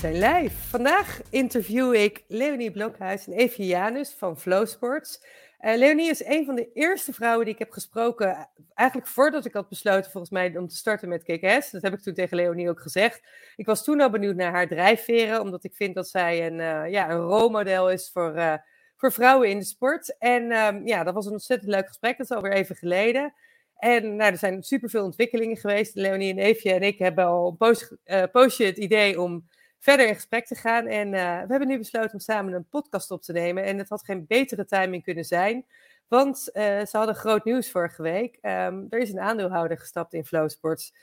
Zijn 0.00 0.18
live. 0.18 0.56
Vandaag 0.56 1.20
interview 1.30 1.94
ik 1.94 2.24
Leonie 2.28 2.70
Blokhuis 2.70 3.26
en 3.26 3.32
Evie 3.32 3.66
Janus 3.66 4.14
van 4.18 4.38
Flow 4.38 4.66
Sports. 4.66 5.24
Uh, 5.60 5.76
Leonie 5.76 6.10
is 6.10 6.24
een 6.24 6.44
van 6.44 6.54
de 6.54 6.72
eerste 6.72 7.12
vrouwen 7.12 7.44
die 7.44 7.54
ik 7.54 7.60
heb 7.60 7.70
gesproken, 7.70 8.48
eigenlijk 8.74 9.08
voordat 9.08 9.44
ik 9.44 9.52
had 9.52 9.68
besloten 9.68 10.10
volgens 10.10 10.32
mij 10.32 10.56
om 10.56 10.68
te 10.68 10.76
starten 10.76 11.08
met 11.08 11.22
KKS. 11.22 11.70
Dat 11.70 11.82
heb 11.82 11.92
ik 11.92 12.00
toen 12.00 12.14
tegen 12.14 12.36
Leonie 12.36 12.68
ook 12.68 12.80
gezegd. 12.80 13.22
Ik 13.56 13.66
was 13.66 13.84
toen 13.84 14.00
al 14.00 14.10
benieuwd 14.10 14.36
naar 14.36 14.52
haar 14.52 14.68
drijfveren, 14.68 15.40
omdat 15.40 15.64
ik 15.64 15.74
vind 15.74 15.94
dat 15.94 16.08
zij 16.08 16.46
een, 16.46 16.58
uh, 16.58 16.90
ja, 16.90 17.10
een 17.10 17.20
rolmodel 17.20 17.90
is 17.90 18.10
voor, 18.12 18.36
uh, 18.36 18.54
voor 18.96 19.12
vrouwen 19.12 19.48
in 19.48 19.58
de 19.58 19.64
sport. 19.64 20.18
En 20.18 20.52
um, 20.52 20.86
ja, 20.86 21.04
dat 21.04 21.14
was 21.14 21.26
een 21.26 21.32
ontzettend 21.32 21.70
leuk 21.70 21.86
gesprek, 21.86 22.16
dat 22.16 22.30
is 22.30 22.36
alweer 22.36 22.52
even 22.52 22.76
geleden. 22.76 23.34
En 23.78 24.16
nou, 24.16 24.32
er 24.32 24.38
zijn 24.38 24.62
superveel 24.62 25.04
ontwikkelingen 25.04 25.56
geweest. 25.56 25.94
Leonie 25.94 26.32
en 26.32 26.38
Eefje 26.38 26.72
en 26.72 26.82
ik 26.82 26.98
hebben 26.98 27.24
al 27.24 27.48
een 27.48 27.56
poos, 27.56 27.94
poosje 28.32 28.64
het 28.64 28.76
idee 28.76 29.20
om 29.20 29.46
verder 29.78 30.08
in 30.08 30.14
gesprek 30.14 30.46
te 30.46 30.54
gaan. 30.54 30.86
En 30.86 31.06
uh, 31.06 31.12
we 31.12 31.46
hebben 31.46 31.68
nu 31.68 31.78
besloten 31.78 32.12
om 32.12 32.18
samen 32.18 32.52
een 32.52 32.68
podcast 32.68 33.10
op 33.10 33.22
te 33.22 33.32
nemen. 33.32 33.64
En 33.64 33.78
het 33.78 33.88
had 33.88 34.04
geen 34.04 34.26
betere 34.26 34.64
timing 34.64 35.02
kunnen 35.02 35.24
zijn. 35.24 35.66
Want 36.08 36.50
uh, 36.52 36.62
ze 36.62 36.96
hadden 36.96 37.14
groot 37.14 37.44
nieuws 37.44 37.70
vorige 37.70 38.02
week. 38.02 38.38
Um, 38.42 38.86
er 38.90 38.98
is 38.98 39.12
een 39.12 39.20
aandeelhouder 39.20 39.78
gestapt 39.78 40.12
in 40.12 40.26
Flowsports. 40.26 40.94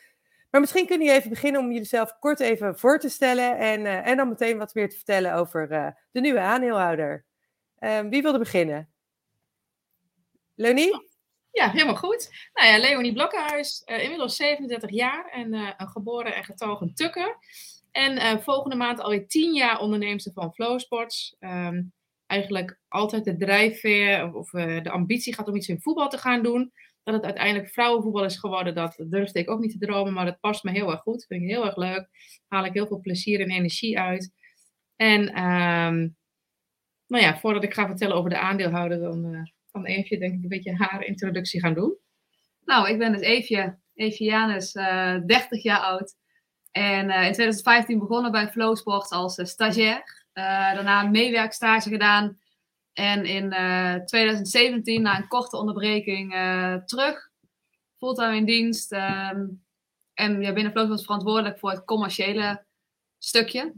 Maar 0.50 0.62
misschien 0.62 0.88
kunnen 0.88 1.06
jullie 1.06 1.20
even 1.20 1.34
beginnen 1.34 1.62
om 1.62 1.72
jezelf 1.72 2.20
kort 2.20 2.40
even 2.40 2.80
voor 2.80 3.00
te 3.00 3.10
stellen. 3.10 3.58
En, 3.58 3.80
uh, 3.80 4.08
en 4.08 4.18
dan 4.18 4.30
meteen 4.30 4.58
wat 4.58 4.74
meer 4.74 4.90
te 4.90 4.96
vertellen 4.96 5.34
over 5.34 5.68
de 6.12 6.22
nieuwe 6.22 6.40
aandeelhouder. 6.40 7.26
Um, 7.80 8.10
wie 8.10 8.22
wilde 8.22 8.40
beginnen? 8.40 8.90
Leonie? 10.56 11.12
Ja, 11.52 11.70
helemaal 11.70 11.96
goed. 11.96 12.50
Nou 12.54 12.68
ja, 12.68 12.78
Leonie 12.78 13.14
Blokkenhuis, 13.14 13.82
inmiddels 13.86 14.36
37 14.36 14.90
jaar 14.90 15.30
en 15.30 15.54
een 15.54 15.88
geboren 15.88 16.36
en 16.36 16.44
getogen 16.44 16.94
tukker. 16.94 17.38
En 17.94 18.18
uh, 18.18 18.38
volgende 18.38 18.76
maand 18.76 19.00
alweer 19.00 19.28
tien 19.28 19.54
jaar 19.54 19.80
onderneemster 19.80 20.34
van 20.34 20.54
Flowsports. 20.54 21.36
Um, 21.40 21.94
eigenlijk 22.26 22.80
altijd 22.88 23.24
de 23.24 23.38
drijfveer 23.38 24.34
of, 24.34 24.54
uh, 24.54 24.84
de 24.84 24.90
ambitie 24.90 25.34
gaat 25.34 25.48
om 25.48 25.56
iets 25.56 25.68
in 25.68 25.82
voetbal 25.82 26.10
te 26.10 26.18
gaan 26.18 26.44
doen. 26.44 26.72
Dat 27.04 27.14
het 27.14 27.24
uiteindelijk 27.24 27.70
vrouwenvoetbal 27.70 28.24
is 28.24 28.38
geworden, 28.38 28.76
dat 28.76 29.04
durfde 29.08 29.40
ik 29.40 29.50
ook 29.50 29.60
niet 29.60 29.72
te 29.72 29.86
dromen. 29.86 30.14
Maar 30.14 30.26
dat 30.26 30.40
past 30.40 30.64
me 30.64 30.72
heel 30.72 30.92
erg 30.92 31.02
goed. 31.02 31.26
Vind 31.26 31.42
ik 31.42 31.50
heel 31.50 31.66
erg 31.66 31.76
leuk. 31.76 32.08
Haal 32.48 32.66
ik 32.66 32.74
heel 32.74 32.88
veel 32.88 33.00
plezier 33.00 33.42
en 33.42 33.50
energie 33.50 34.00
uit. 34.00 34.32
En 34.96 35.22
um, 35.44 36.16
nou 37.08 37.24
ja, 37.24 37.40
voordat 37.40 37.64
ik 37.64 37.74
ga 37.74 37.88
vertellen 37.88 38.16
over 38.16 38.30
de 38.30 38.40
aandeelhouder, 38.40 39.00
dan 39.00 39.26
uh, 39.26 39.42
kan 39.72 39.86
Eefje 39.86 40.18
denk 40.18 40.34
ik 40.34 40.44
een 40.44 40.50
beetje 40.50 40.76
haar 40.76 41.04
introductie 41.04 41.60
gaan 41.60 41.74
doen. 41.74 41.98
Nou, 42.66 42.90
ik 42.90 42.98
ben 42.98 43.12
dus 43.12 43.22
Eefje. 43.22 43.78
Eefje 43.94 44.26
Janus, 44.26 44.72
30 44.72 45.64
jaar 45.64 45.80
oud. 45.80 46.16
En 46.74 47.10
uh, 47.10 47.26
in 47.26 47.34
2015 47.34 48.00
begonnen 48.00 48.32
bij 48.32 48.50
Flowsports 48.50 49.10
als 49.10 49.38
uh, 49.38 49.46
stagiair. 49.46 50.26
Uh, 50.34 50.44
daarna 50.74 51.04
een 51.04 51.12
meewerkstage 51.12 51.90
gedaan. 51.90 52.40
En 52.94 53.26
in 53.26 53.50
2017, 54.06 55.02
na 55.02 55.18
een 55.18 55.28
korte 55.28 55.58
onderbreking, 55.58 56.32
terug. 56.86 57.30
Fulltime 57.98 58.36
in 58.36 58.46
dienst. 58.46 58.92
Um, 58.92 59.64
en 60.14 60.42
ja, 60.42 60.54
binnen 60.54 60.72
Flowsports 60.72 61.04
verantwoordelijk 61.04 61.60
voor 61.60 61.70
het 61.70 61.86
commerciële 61.86 62.66
stukje. 63.18 63.74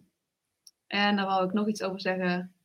En 0.88 1.16
daar 1.16 1.26
wou 1.26 1.46
ik 1.46 1.54
nog 1.54 1.68
iets 1.68 1.82
over 1.82 2.02
zeggen. 2.02 2.56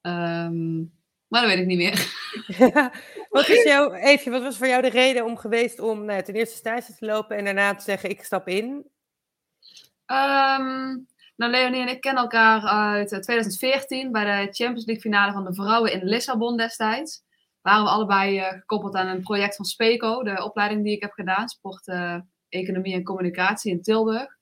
Um, 0.00 0.98
maar 1.30 1.40
dat 1.40 1.50
weet 1.50 1.58
ik 1.58 1.66
niet 1.66 1.78
meer. 1.78 2.18
Wat, 3.30 3.48
is 3.48 4.24
wat 4.24 4.42
was 4.42 4.56
voor 4.56 4.66
jou 4.66 4.82
de 4.82 4.88
reden 4.88 5.24
om 5.24 5.36
geweest 5.36 5.80
om 5.80 6.04
nou, 6.04 6.22
ten 6.22 6.34
eerste 6.34 6.56
stage 6.56 6.94
te 6.94 7.06
lopen 7.06 7.36
en 7.36 7.44
daarna 7.44 7.74
te 7.74 7.84
zeggen 7.84 8.10
ik 8.10 8.24
stap 8.24 8.48
in? 8.48 8.90
Um, 10.10 11.06
nou, 11.36 11.50
Leonie 11.50 11.80
en 11.80 11.88
ik 11.88 12.00
kennen 12.00 12.22
elkaar 12.22 12.62
uit 12.62 13.08
2014 13.08 14.12
bij 14.12 14.24
de 14.24 14.52
Champions 14.52 14.84
League 14.84 15.00
finale 15.00 15.32
van 15.32 15.44
de 15.44 15.54
vrouwen 15.54 15.92
in 15.92 16.04
Lissabon 16.04 16.56
destijds. 16.56 17.22
Waren 17.60 17.84
we 17.84 17.90
allebei 17.90 18.38
uh, 18.38 18.48
gekoppeld 18.48 18.94
aan 18.94 19.06
een 19.06 19.22
project 19.22 19.56
van 19.56 19.64
SPECO, 19.64 20.22
de 20.22 20.44
opleiding 20.44 20.84
die 20.84 20.94
ik 20.94 21.02
heb 21.02 21.12
gedaan, 21.12 21.48
sport, 21.48 21.86
uh, 21.86 22.16
economie 22.48 22.94
en 22.94 23.04
communicatie 23.04 23.72
in 23.72 23.82
Tilburg. 23.82 24.36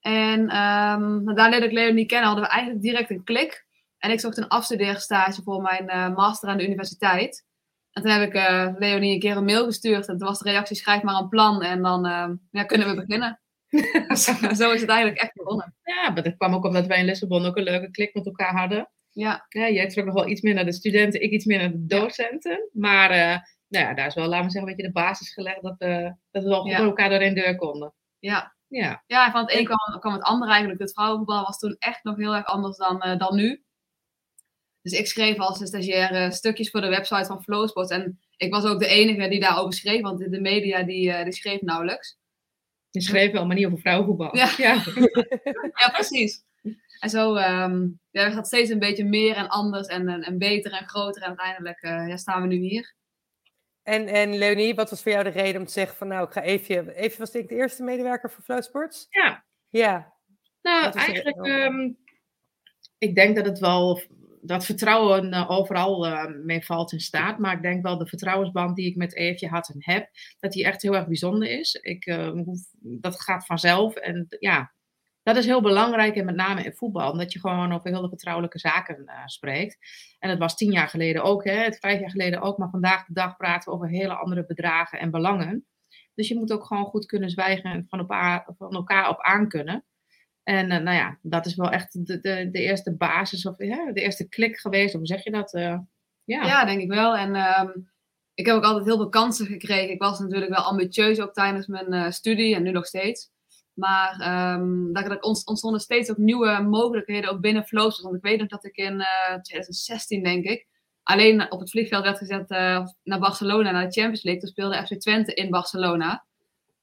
En 0.00 0.40
um, 0.40 1.34
daar 1.34 1.50
leerde 1.50 1.66
ik 1.66 1.72
Leonie 1.72 2.06
kennen, 2.06 2.26
hadden 2.26 2.44
we 2.44 2.50
eigenlijk 2.50 2.82
direct 2.82 3.10
een 3.10 3.24
klik. 3.24 3.66
En 3.98 4.10
ik 4.10 4.20
zocht 4.20 4.36
een 4.36 4.48
afstudeerstage 4.48 5.42
voor 5.42 5.62
mijn 5.62 6.12
master 6.12 6.48
aan 6.48 6.56
de 6.56 6.66
universiteit. 6.66 7.44
En 7.92 8.02
toen 8.02 8.10
heb 8.10 8.28
ik 8.28 8.34
Leonie 8.78 9.14
een 9.14 9.20
keer 9.20 9.36
een 9.36 9.44
mail 9.44 9.64
gestuurd 9.64 10.08
en 10.08 10.18
toen 10.18 10.28
was 10.28 10.38
de 10.38 10.50
reactie 10.50 10.76
schrijf 10.76 11.02
maar 11.02 11.14
een 11.14 11.28
plan 11.28 11.62
en 11.62 11.82
dan 11.82 12.02
ja, 12.50 12.64
kunnen 12.64 12.88
we 12.88 12.94
beginnen. 12.94 13.41
zo 14.56 14.72
is 14.72 14.80
het 14.80 14.90
eigenlijk 14.90 15.20
echt 15.20 15.34
begonnen. 15.34 15.74
Ja, 15.82 16.10
maar 16.10 16.22
dat 16.22 16.36
kwam 16.36 16.54
ook 16.54 16.64
omdat 16.64 16.86
wij 16.86 16.98
in 16.98 17.04
Lissabon 17.04 17.46
ook 17.46 17.56
een 17.56 17.62
leuke 17.62 17.90
klik 17.90 18.14
met 18.14 18.26
elkaar 18.26 18.58
hadden. 18.58 18.90
Ja. 19.10 19.46
ja 19.48 19.70
jij 19.70 19.88
trok 19.88 20.04
nog 20.04 20.14
wel 20.14 20.28
iets 20.28 20.40
meer 20.40 20.54
naar 20.54 20.64
de 20.64 20.72
studenten, 20.72 21.22
ik 21.22 21.30
iets 21.30 21.44
meer 21.44 21.58
naar 21.58 21.70
de 21.70 21.86
docenten. 21.86 22.50
Ja. 22.50 22.68
Maar 22.72 23.10
uh, 23.10 23.38
nou 23.68 23.86
ja, 23.86 23.94
daar 23.94 24.06
is 24.06 24.14
wel, 24.14 24.26
laten 24.26 24.46
we 24.46 24.50
zeggen, 24.50 24.70
een 24.70 24.76
beetje 24.76 24.92
de 24.92 25.00
basis 25.00 25.32
gelegd 25.32 25.62
dat 25.62 25.74
we, 25.78 26.14
dat 26.30 26.42
we 26.42 26.48
wel 26.48 26.66
ja. 26.66 26.78
elkaar 26.78 27.08
door 27.08 27.20
een 27.20 27.34
deur 27.34 27.56
konden. 27.56 27.94
Ja. 28.18 28.54
Ja, 28.68 29.02
ja 29.06 29.30
van 29.30 29.40
het 29.40 29.52
een 29.52 29.64
kwam, 29.64 30.00
kwam 30.00 30.12
het 30.12 30.22
ander 30.22 30.48
eigenlijk. 30.48 30.80
Het 30.80 30.92
vrouwenvoetbal 30.92 31.44
was 31.44 31.58
toen 31.58 31.76
echt 31.78 32.04
nog 32.04 32.16
heel 32.16 32.34
erg 32.34 32.44
anders 32.44 32.76
dan, 32.76 33.06
uh, 33.06 33.18
dan 33.18 33.36
nu. 33.36 33.62
Dus 34.82 34.92
ik 34.92 35.06
schreef 35.06 35.38
als 35.38 35.66
stagiaire 35.66 36.30
stukjes 36.30 36.70
voor 36.70 36.80
de 36.80 36.88
website 36.88 37.24
van 37.24 37.42
Flowsports. 37.42 37.90
En 37.90 38.20
ik 38.36 38.52
was 38.52 38.64
ook 38.64 38.78
de 38.78 38.86
enige 38.86 39.28
die 39.28 39.40
daarover 39.40 39.72
schreef, 39.72 40.00
want 40.00 40.18
de 40.18 40.40
media 40.40 40.82
die, 40.82 41.08
uh, 41.08 41.22
die 41.22 41.32
schreef 41.32 41.60
nauwelijks. 41.60 42.18
Je 42.92 43.00
schreef 43.00 43.32
wel, 43.32 43.46
maar 43.46 43.56
niet 43.56 43.66
over 43.66 43.78
vrouwenvoetbal. 43.78 44.36
Ja, 44.36 44.50
ja. 44.56 44.84
ja 45.80 45.88
precies. 45.92 46.44
En 46.98 47.10
zo 47.10 47.36
um, 47.36 48.00
ja, 48.10 48.30
gaat 48.30 48.46
steeds 48.46 48.70
een 48.70 48.78
beetje 48.78 49.04
meer 49.04 49.36
en 49.36 49.48
anders 49.48 49.86
en, 49.86 50.08
en, 50.08 50.22
en 50.22 50.38
beter 50.38 50.72
en 50.72 50.88
groter. 50.88 51.22
En 51.22 51.28
uiteindelijk 51.28 51.82
uh, 51.82 52.08
ja, 52.08 52.16
staan 52.16 52.42
we 52.42 52.48
nu 52.48 52.56
hier. 52.56 52.94
En, 53.82 54.06
en 54.06 54.38
Leonie, 54.38 54.74
wat 54.74 54.90
was 54.90 55.02
voor 55.02 55.12
jou 55.12 55.24
de 55.24 55.30
reden 55.30 55.60
om 55.60 55.66
te 55.66 55.72
zeggen 55.72 55.96
van 55.96 56.08
nou, 56.08 56.26
ik 56.26 56.32
ga 56.32 56.42
even... 56.42 56.94
Even 56.94 57.18
was 57.18 57.34
ik 57.34 57.48
de 57.48 57.54
eerste 57.54 57.82
medewerker 57.82 58.30
voor 58.30 58.44
Flow 58.44 58.62
Sports? 58.62 59.06
Ja. 59.10 59.44
Ja. 59.68 60.12
Nou, 60.62 60.92
eigenlijk, 60.92 61.46
um, 61.46 61.96
ik 62.98 63.14
denk 63.14 63.36
dat 63.36 63.44
het 63.44 63.58
wel 63.58 64.02
dat 64.44 64.64
vertrouwen 64.64 65.34
uh, 65.34 65.50
overal 65.50 66.06
uh, 66.06 66.26
mee 66.44 66.64
valt 66.64 66.92
in 66.92 67.00
staat. 67.00 67.38
Maar 67.38 67.56
ik 67.56 67.62
denk 67.62 67.82
wel 67.82 67.98
de 67.98 68.06
vertrouwensband 68.06 68.76
die 68.76 68.86
ik 68.86 68.96
met 68.96 69.14
Eefje 69.14 69.48
had 69.48 69.68
en 69.68 69.76
heb, 69.78 70.08
dat 70.38 70.52
die 70.52 70.64
echt 70.64 70.82
heel 70.82 70.94
erg 70.94 71.06
bijzonder 71.06 71.48
is. 71.48 71.74
Ik, 71.74 72.06
uh, 72.06 72.30
dat 72.80 73.20
gaat 73.20 73.46
vanzelf. 73.46 73.94
En 73.94 74.26
ja, 74.38 74.72
dat 75.22 75.36
is 75.36 75.46
heel 75.46 75.62
belangrijk. 75.62 76.16
En 76.16 76.24
met 76.24 76.34
name 76.34 76.62
in 76.62 76.74
voetbal, 76.74 77.10
omdat 77.10 77.32
je 77.32 77.40
gewoon 77.40 77.72
over 77.72 77.94
hele 77.94 78.08
vertrouwelijke 78.08 78.58
zaken 78.58 79.04
spreekt. 79.26 79.78
En 80.18 80.28
dat 80.28 80.38
was 80.38 80.56
tien 80.56 80.72
jaar 80.72 80.88
geleden 80.88 81.22
ook, 81.22 81.44
hè, 81.44 81.56
het 81.56 81.78
vijf 81.78 82.00
jaar 82.00 82.10
geleden 82.10 82.40
ook. 82.40 82.58
Maar 82.58 82.70
vandaag 82.70 83.06
de 83.06 83.12
dag 83.12 83.36
praten 83.36 83.70
we 83.70 83.76
over 83.76 83.88
hele 83.88 84.14
andere 84.14 84.46
bedragen 84.46 84.98
en 84.98 85.10
belangen. 85.10 85.66
Dus 86.14 86.28
je 86.28 86.34
moet 86.34 86.52
ook 86.52 86.66
gewoon 86.66 86.84
goed 86.84 87.06
kunnen 87.06 87.30
zwijgen 87.30 87.70
en 87.70 87.86
van 87.88 88.06
van 88.56 88.74
elkaar 88.74 89.08
op 89.08 89.20
aankunnen. 89.20 89.84
En 90.42 90.70
uh, 90.70 90.78
nou 90.78 90.96
ja, 90.96 91.18
dat 91.22 91.46
is 91.46 91.54
wel 91.54 91.70
echt 91.70 92.06
de, 92.06 92.20
de, 92.20 92.48
de 92.50 92.60
eerste 92.60 92.96
basis 92.96 93.46
of 93.46 93.56
de 93.56 93.92
eerste 93.92 94.28
klik 94.28 94.58
geweest. 94.58 94.94
Hoe 94.94 95.06
zeg 95.06 95.24
je 95.24 95.30
dat? 95.30 95.54
Uh, 95.54 95.78
ja. 96.24 96.64
denk 96.64 96.80
ik 96.80 96.88
wel. 96.88 97.16
En 97.16 97.60
um, 97.60 97.90
ik 98.34 98.46
heb 98.46 98.56
ook 98.56 98.64
altijd 98.64 98.84
heel 98.84 98.96
veel 98.96 99.08
kansen 99.08 99.46
gekregen. 99.46 99.90
Ik 99.90 100.02
was 100.02 100.18
natuurlijk 100.18 100.54
wel 100.54 100.64
ambitieus 100.64 101.20
ook 101.20 101.32
tijdens 101.32 101.66
mijn 101.66 101.94
uh, 101.94 102.10
studie 102.10 102.54
en 102.54 102.62
nu 102.62 102.70
nog 102.70 102.86
steeds. 102.86 103.30
Maar 103.72 104.12
um, 104.54 104.92
daar 104.92 105.20
ontstonden 105.20 105.80
steeds 105.80 106.10
ook 106.10 106.16
nieuwe 106.16 106.60
mogelijkheden 106.60 107.30
ook 107.30 107.40
binnen 107.40 107.64
Flows. 107.64 108.00
Want 108.00 108.14
ik 108.14 108.22
weet 108.22 108.38
nog 108.38 108.48
dat 108.48 108.64
ik 108.64 108.76
in 108.76 109.04
2016, 109.42 110.22
denk 110.22 110.44
ik, 110.44 110.66
alleen 111.02 111.52
op 111.52 111.60
het 111.60 111.70
vliegveld 111.70 112.04
werd 112.04 112.18
gezet 112.18 112.48
naar 113.02 113.18
Barcelona, 113.18 113.70
naar 113.70 113.86
de 113.86 113.92
Champions 113.92 114.22
League. 114.22 114.42
Toen 114.42 114.50
speelde 114.50 114.86
FC 114.86 115.00
Twente 115.00 115.34
in 115.34 115.50
Barcelona. 115.50 116.24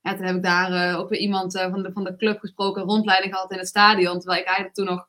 Ja, 0.01 0.15
toen 0.15 0.25
heb 0.25 0.35
ik 0.35 0.43
daar 0.43 0.91
uh, 0.91 0.99
ook 0.99 1.09
weer 1.09 1.19
iemand 1.19 1.55
uh, 1.55 1.69
van, 1.69 1.83
de, 1.83 1.91
van 1.91 2.03
de 2.03 2.15
club 2.15 2.39
gesproken, 2.39 2.83
rondleiding 2.83 3.33
gehad 3.33 3.51
in 3.51 3.57
het 3.57 3.67
stadion. 3.67 4.19
Terwijl 4.19 4.41
ik 4.41 4.45
eigenlijk 4.45 4.75
toen 4.75 4.85
nog 4.85 5.07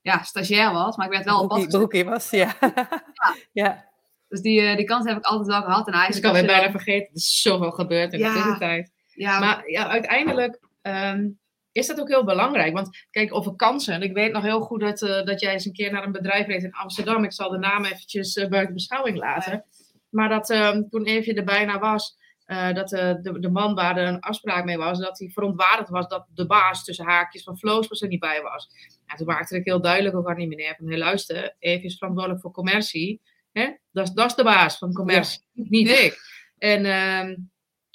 ja, 0.00 0.22
stagiair 0.22 0.72
was, 0.72 0.96
maar 0.96 1.06
ik 1.06 1.12
werd 1.12 1.24
wel 1.24 1.40
op 1.40 1.68
Broekie 1.68 2.04
was, 2.04 2.30
ja. 2.30 2.54
ja. 2.60 2.88
ja. 3.52 3.88
Dus 4.28 4.40
die, 4.40 4.60
uh, 4.60 4.76
die 4.76 4.84
kans 4.84 5.06
heb 5.06 5.16
ik 5.16 5.24
altijd 5.24 5.48
wel 5.48 5.62
gehad. 5.62 5.86
En 5.86 6.06
dus 6.06 6.16
ik 6.16 6.24
alweer 6.24 6.46
bijna 6.46 6.70
vergeten, 6.70 7.08
er 7.08 7.14
is 7.14 7.40
zoveel 7.40 7.70
gebeurd 7.70 8.12
in 8.12 8.18
ja. 8.18 8.28
de 8.28 8.34
tussentijd. 8.34 8.92
Ja. 9.06 9.38
Maar 9.38 9.70
ja, 9.70 9.88
uiteindelijk 9.88 10.60
ehm, 10.82 11.28
is 11.72 11.86
dat 11.86 12.00
ook 12.00 12.08
heel 12.08 12.24
belangrijk. 12.24 12.72
Want 12.72 13.06
kijk, 13.10 13.34
over 13.34 13.54
kansen. 13.56 14.02
Ik 14.02 14.12
weet 14.12 14.32
nog 14.32 14.42
heel 14.42 14.60
goed 14.60 14.80
dat, 14.80 15.02
uh, 15.02 15.24
dat 15.24 15.40
jij 15.40 15.52
eens 15.52 15.64
een 15.64 15.72
keer 15.72 15.92
naar 15.92 16.04
een 16.04 16.12
bedrijf 16.12 16.46
reed 16.46 16.62
in 16.62 16.72
Amsterdam. 16.72 17.24
Ik 17.24 17.32
zal 17.32 17.50
de 17.50 17.58
naam 17.58 17.84
eventjes 17.84 18.36
uh, 18.36 18.48
buiten 18.48 18.74
beschouwing 18.74 19.18
laten. 19.18 19.64
Maar 20.10 20.28
dat 20.28 20.50
uh, 20.50 20.76
toen 20.90 21.04
even 21.04 21.34
er 21.34 21.44
bijna 21.44 21.78
was, 21.78 22.16
uh, 22.50 22.72
dat 22.72 22.88
de, 22.88 23.36
de, 23.40 23.50
man 23.50 23.74
waar 23.74 23.96
er 23.96 24.06
een 24.06 24.20
afspraak 24.20 24.64
mee 24.64 24.76
was, 24.76 24.98
dat 24.98 25.18
hij 25.18 25.28
verontwaardigd 25.28 25.90
was 25.90 26.08
dat 26.08 26.26
de 26.34 26.46
baas 26.46 26.84
tussen 26.84 27.04
haakjes 27.04 27.42
van 27.42 27.58
Flows 27.58 28.02
er 28.02 28.08
niet 28.08 28.20
bij 28.20 28.42
was. 28.42 28.68
Ja, 29.06 29.14
toen 29.14 29.26
maakte 29.26 29.56
ik 29.56 29.64
heel 29.64 29.80
duidelijk 29.80 30.16
ook 30.16 30.28
aan 30.28 30.36
die 30.36 30.48
meneer 30.48 30.74
van, 30.78 30.88
hey, 30.88 30.98
luister, 30.98 31.56
even 31.58 31.84
is 31.84 31.96
verantwoordelijk 31.96 32.42
voor 32.42 32.50
commercie. 32.50 33.20
Hè? 33.52 33.70
Dat, 33.92 34.10
dat 34.14 34.26
is 34.26 34.34
de 34.34 34.42
baas 34.42 34.78
van 34.78 34.92
commercie, 34.92 35.42
niet 35.52 35.88
ik. 35.88 36.18
En 36.58 36.84
uh, 36.84 37.36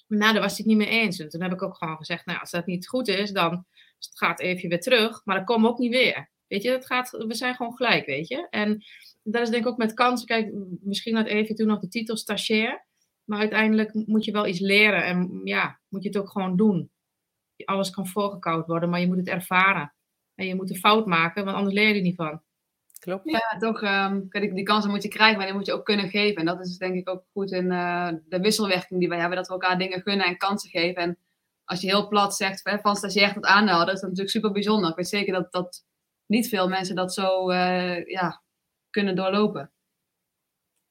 nou, 0.07 0.34
daar 0.34 0.42
was 0.42 0.57
hij 0.57 0.57
het 0.57 0.66
niet 0.66 0.78
mee 0.78 0.88
eens. 0.88 1.19
En 1.19 1.30
toen 1.30 1.42
heb 1.42 1.52
ik 1.52 1.62
ook 1.62 1.75
gewoon 1.75 1.98
gezegd, 1.98 2.25
nou, 2.25 2.40
als 2.40 2.52
dat 2.52 2.66
niet 2.66 2.88
goed 2.88 3.07
is, 3.07 3.31
dan 3.31 3.66
gaat 4.00 4.40
even 4.40 4.69
weer 4.69 4.81
terug, 4.81 5.22
maar 5.24 5.36
dan 5.36 5.46
komen 5.46 5.63
we 5.63 5.69
ook 5.69 5.80
niet 5.80 5.92
weer. 5.92 6.30
Weet 6.48 6.63
je, 6.63 6.72
het 6.72 6.86
gaat, 6.86 7.12
we 7.12 7.34
zijn 7.34 7.56
gewoon 7.56 7.75
gelijk, 7.75 8.06
weet 8.06 8.28
je. 8.28 8.48
En 8.50 8.84
dat 9.24 9.42
is 9.42 9.50
denk 9.50 9.63
ik 9.63 9.69
ook 9.69 9.78
met 9.78 9.94
kansen. 9.94 10.28
Kijk, 10.28 10.52
misschien 10.81 11.16
had 11.16 11.25
even 11.25 11.56
toen 11.56 11.68
nog 11.68 11.80
de 11.80 11.88
titel 11.88 12.18
stagiair. 12.18 12.85
Maar 13.25 13.39
uiteindelijk 13.39 13.94
moet 13.94 14.25
je 14.25 14.31
wel 14.31 14.48
iets 14.48 14.60
leren 14.60 15.06
en 15.06 15.42
ja, 15.44 15.80
moet 15.88 16.04
je 16.04 16.10
het 16.10 16.18
ook 16.18 16.31
gewoon 16.31 16.56
doen. 16.56 16.92
Alles 17.66 17.89
kan 17.89 18.07
voorgekoud 18.07 18.68
worden, 18.68 18.89
maar 18.89 19.00
je 19.00 19.07
moet 19.07 19.18
het 19.18 19.27
ervaren. 19.27 19.94
En 20.36 20.45
je 20.45 20.56
moet 20.56 20.69
een 20.69 20.75
fout 20.75 21.06
maken, 21.06 21.45
want 21.45 21.57
anders 21.57 21.75
leer 21.75 21.88
je 21.88 21.94
er 21.95 22.01
niet 22.01 22.16
van. 22.16 22.42
Klopt. 23.00 23.30
Ja, 23.30 23.57
toch, 23.60 23.81
um, 23.81 24.30
die 24.30 24.63
kansen 24.63 24.92
moet 24.92 25.04
je 25.04 25.10
krijgen, 25.10 25.38
maar 25.38 25.45
die 25.45 25.56
moet 25.56 25.66
je 25.66 25.74
ook 25.74 25.86
kunnen 25.86 26.10
geven. 26.10 26.36
En 26.36 26.45
dat 26.45 26.66
is 26.66 26.77
denk 26.77 26.95
ik 26.95 27.10
ook 27.10 27.24
goed 27.31 27.51
in 27.51 27.72
uh, 27.72 28.10
de 28.27 28.39
wisselwerking 28.39 29.00
die 29.00 29.10
wij 29.10 29.19
hebben, 29.19 29.38
dat 29.38 29.48
we 29.48 29.54
elkaar 29.54 29.78
dingen 29.78 30.01
gunnen 30.01 30.25
en 30.25 30.38
kansen 30.38 30.69
geven. 30.69 31.01
En 31.01 31.18
als 31.63 31.81
je 31.81 31.88
heel 31.88 32.07
plat 32.07 32.36
zegt 32.36 32.62
van 32.81 32.95
stagiair 32.95 33.33
tot 33.33 33.45
aandeelhouder, 33.45 33.94
is 33.94 34.00
dat 34.00 34.10
natuurlijk 34.10 34.36
super 34.36 34.51
bijzonder. 34.51 34.89
Ik 34.89 34.95
weet 34.95 35.07
zeker 35.07 35.33
dat, 35.33 35.51
dat 35.51 35.86
niet 36.25 36.50
veel 36.50 36.68
mensen 36.68 36.95
dat 36.95 37.13
zo 37.13 37.51
uh, 37.51 38.06
ja, 38.06 38.42
kunnen 38.89 39.16
doorlopen. 39.16 39.71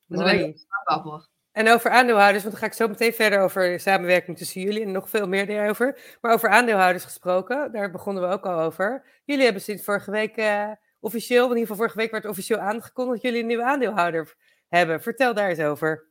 Dus 0.07 0.19
daar 0.19 0.37
ben 0.37 0.49
ik 0.49 0.67
voor. 1.03 1.29
En 1.55 1.69
over 1.69 1.91
aandeelhouders, 1.91 2.43
want 2.43 2.55
dan 2.55 2.63
ga 2.63 2.71
ik 2.71 2.79
zo 2.79 2.89
meteen 2.89 3.13
verder 3.13 3.41
over 3.41 3.81
samenwerking 3.81 4.37
tussen 4.37 4.61
jullie 4.61 4.83
en 4.83 4.93
nog 4.93 5.09
veel 5.09 5.29
meer 5.29 5.47
daarover. 5.47 6.17
Maar 6.21 6.33
over 6.33 6.49
aandeelhouders 6.49 7.05
gesproken, 7.05 7.73
daar 7.73 7.91
begonnen 7.91 8.23
we 8.23 8.35
ook 8.35 8.47
al 8.47 8.61
over. 8.61 9.05
Jullie 9.25 9.45
hebben 9.45 9.63
sinds 9.63 9.85
vorige 9.85 10.11
week 10.11 10.37
uh, 10.37 10.71
officieel, 11.01 11.43
in 11.43 11.49
ieder 11.49 11.61
geval 11.61 11.77
vorige 11.77 11.97
week 11.97 12.11
werd 12.11 12.27
officieel 12.27 12.59
aangekondigd 12.59 13.15
dat 13.15 13.23
jullie 13.23 13.41
een 13.41 13.47
nieuwe 13.47 13.65
aandeelhouder 13.65 14.35
hebben. 14.69 15.03
Vertel 15.03 15.35
daar 15.35 15.49
eens 15.49 15.59
over. 15.59 16.07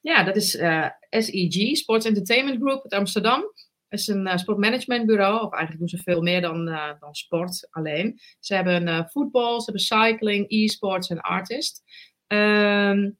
Ja, 0.00 0.22
dat 0.22 0.36
is 0.36 0.56
eh, 0.56 0.88
SEG, 1.10 1.76
Sports 1.76 2.06
Entertainment 2.06 2.60
Group 2.60 2.82
uit 2.82 2.92
Amsterdam. 2.92 3.40
Het 3.88 4.00
is 4.00 4.06
een 4.06 4.26
uh, 4.26 4.36
sportmanagementbureau, 4.36 5.34
of 5.34 5.52
eigenlijk 5.52 5.78
doen 5.78 5.98
ze 5.98 6.10
veel 6.10 6.22
meer 6.22 6.40
dan, 6.40 6.64
dan 7.00 7.14
sport 7.14 7.68
alleen. 7.70 8.20
Ze 8.40 8.54
hebben 8.54 9.08
voetbal, 9.10 9.60
ze 9.60 9.64
hebben 9.64 9.82
cycling, 9.82 10.44
e-sports 10.48 11.08
en 11.08 11.20
artist. 11.20 11.82
Ehm, 12.26 13.10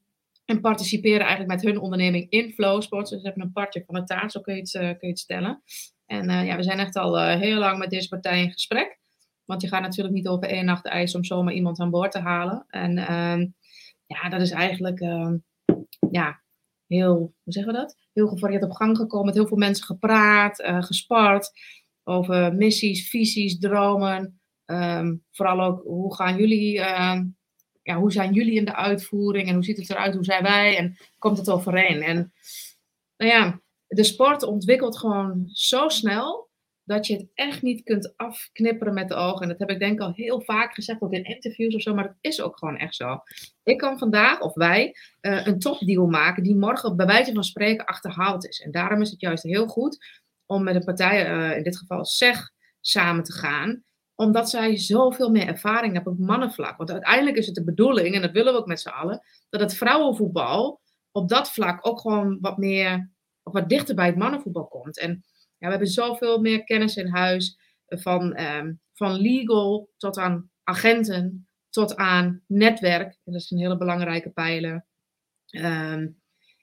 en 0.47 0.61
participeren 0.61 1.19
eigenlijk 1.19 1.49
met 1.49 1.61
hun 1.61 1.79
onderneming 1.79 2.29
in 2.29 2.53
Flowsports. 2.53 3.09
Dus 3.09 3.19
ze 3.19 3.27
hebben 3.27 3.45
een 3.45 3.51
partje 3.51 3.83
van 3.85 3.95
de 3.95 4.03
taart, 4.03 4.31
zo 4.31 4.41
kun 4.41 4.53
je 4.53 4.59
het, 4.59 4.73
uh, 4.73 4.81
kun 4.81 4.97
je 4.99 5.07
het 5.07 5.19
stellen. 5.19 5.63
En 6.05 6.29
uh, 6.29 6.45
ja, 6.45 6.55
we 6.55 6.63
zijn 6.63 6.79
echt 6.79 6.95
al 6.95 7.19
uh, 7.19 7.39
heel 7.39 7.57
lang 7.57 7.77
met 7.77 7.89
deze 7.89 8.07
partij 8.07 8.41
in 8.41 8.51
gesprek. 8.51 8.99
Want 9.45 9.61
je 9.61 9.67
gaat 9.67 9.81
natuurlijk 9.81 10.15
niet 10.15 10.27
over 10.27 10.49
één 10.49 10.65
nacht 10.65 10.85
ijs 10.85 11.15
om 11.15 11.23
zomaar 11.23 11.53
iemand 11.53 11.79
aan 11.79 11.89
boord 11.89 12.11
te 12.11 12.19
halen. 12.19 12.65
En 12.67 12.97
ehm, 12.97 13.47
ja, 14.05 14.29
dat 14.29 14.41
is 14.41 14.51
eigenlijk 14.51 14.99
ehm, 14.99 15.37
ja, 16.11 16.41
heel, 16.87 17.15
hoe 17.15 17.53
zeggen 17.53 17.73
we 17.73 17.79
dat? 17.79 17.97
Heel 18.13 18.27
gevarieerd 18.27 18.63
op 18.63 18.71
gang 18.71 18.97
gekomen. 18.97 19.25
Met 19.25 19.35
heel 19.35 19.47
veel 19.47 19.57
mensen 19.57 19.85
gepraat, 19.85 20.63
gespart. 20.79 21.51
Over 22.03 22.55
missies, 22.55 23.09
visies, 23.09 23.59
dromen. 23.59 24.39
Um, 24.65 25.23
vooral 25.31 25.61
ook, 25.61 25.81
hoe 25.83 26.15
gaan 26.15 26.37
jullie 26.37 26.79
ja, 27.87 27.95
hoe 27.95 28.11
zijn 28.11 28.33
jullie 28.33 28.55
in 28.55 28.65
de 28.65 28.75
uitvoering 28.75 29.47
en 29.47 29.53
hoe 29.53 29.63
ziet 29.63 29.77
het 29.77 29.89
eruit, 29.89 30.13
hoe 30.13 30.23
zijn 30.23 30.43
wij 30.43 30.77
en 30.77 30.97
komt 31.19 31.37
het 31.37 31.49
overeen? 31.49 32.01
En 32.01 32.33
nou 33.17 33.31
ja, 33.31 33.61
de 33.87 34.03
sport 34.03 34.43
ontwikkelt 34.43 34.97
gewoon 34.97 35.49
zo 35.51 35.89
snel 35.89 36.49
dat 36.83 37.07
je 37.07 37.13
het 37.15 37.27
echt 37.33 37.61
niet 37.61 37.83
kunt 37.83 38.17
afknipperen 38.17 38.93
met 38.93 39.07
de 39.07 39.15
ogen. 39.15 39.41
En 39.41 39.47
dat 39.47 39.59
heb 39.59 39.69
ik 39.69 39.79
denk 39.79 39.93
ik 39.93 39.99
al 39.99 40.13
heel 40.13 40.41
vaak 40.41 40.73
gezegd, 40.73 41.01
ook 41.01 41.13
in 41.13 41.23
interviews 41.23 41.75
of 41.75 41.81
zo, 41.81 41.93
maar 41.93 42.03
dat 42.03 42.15
is 42.21 42.41
ook 42.41 42.57
gewoon 42.57 42.77
echt 42.77 42.95
zo. 42.95 43.19
Ik 43.63 43.77
kan 43.77 43.97
vandaag, 43.97 44.39
of 44.39 44.53
wij, 44.53 44.95
uh, 45.21 45.45
een 45.45 45.59
topdeal 45.59 46.07
maken 46.07 46.43
die 46.43 46.55
morgen 46.55 46.95
bij 46.95 47.05
wijze 47.05 47.33
van 47.33 47.43
spreken 47.43 47.85
achterhaald 47.85 48.47
is. 48.47 48.61
En 48.61 48.71
daarom 48.71 49.01
is 49.01 49.11
het 49.11 49.21
juist 49.21 49.43
heel 49.43 49.67
goed 49.67 50.21
om 50.45 50.63
met 50.63 50.75
een 50.75 50.83
partij, 50.83 51.31
uh, 51.31 51.57
in 51.57 51.63
dit 51.63 51.77
geval 51.77 52.05
SEG, 52.05 52.51
samen 52.81 53.23
te 53.23 53.33
gaan 53.33 53.83
omdat 54.17 54.49
zij 54.49 54.77
zoveel 54.77 55.29
meer 55.29 55.47
ervaring 55.47 55.93
hebben 55.93 56.13
op 56.13 56.19
mannenvlak. 56.19 56.77
Want 56.77 56.91
uiteindelijk 56.91 57.37
is 57.37 57.45
het 57.45 57.55
de 57.55 57.63
bedoeling, 57.63 58.15
en 58.15 58.21
dat 58.21 58.31
willen 58.31 58.53
we 58.53 58.59
ook 58.59 58.65
met 58.65 58.79
z'n 58.79 58.89
allen, 58.89 59.21
dat 59.49 59.61
het 59.61 59.75
vrouwenvoetbal 59.75 60.81
op 61.11 61.29
dat 61.29 61.51
vlak 61.51 61.87
ook 61.87 61.99
gewoon 61.99 62.37
wat 62.41 62.57
meer, 62.57 63.11
wat 63.43 63.69
dichter 63.69 63.95
bij 63.95 64.05
het 64.05 64.15
mannenvoetbal 64.15 64.67
komt. 64.67 64.99
En 64.99 65.11
ja, 65.57 65.65
we 65.65 65.69
hebben 65.69 65.87
zoveel 65.87 66.39
meer 66.39 66.63
kennis 66.63 66.95
in 66.95 67.07
huis, 67.07 67.57
eh, 67.85 67.99
van, 67.99 68.39
um, 68.39 68.81
van 68.93 69.11
legal 69.11 69.89
tot 69.97 70.17
aan 70.17 70.51
agenten, 70.63 71.47
tot 71.69 71.95
aan 71.95 72.43
netwerk. 72.47 73.19
En 73.23 73.33
dat 73.33 73.41
is 73.41 73.51
een 73.51 73.59
hele 73.59 73.77
belangrijke 73.77 74.29
pijler. 74.29 74.85
Um, 75.51 76.21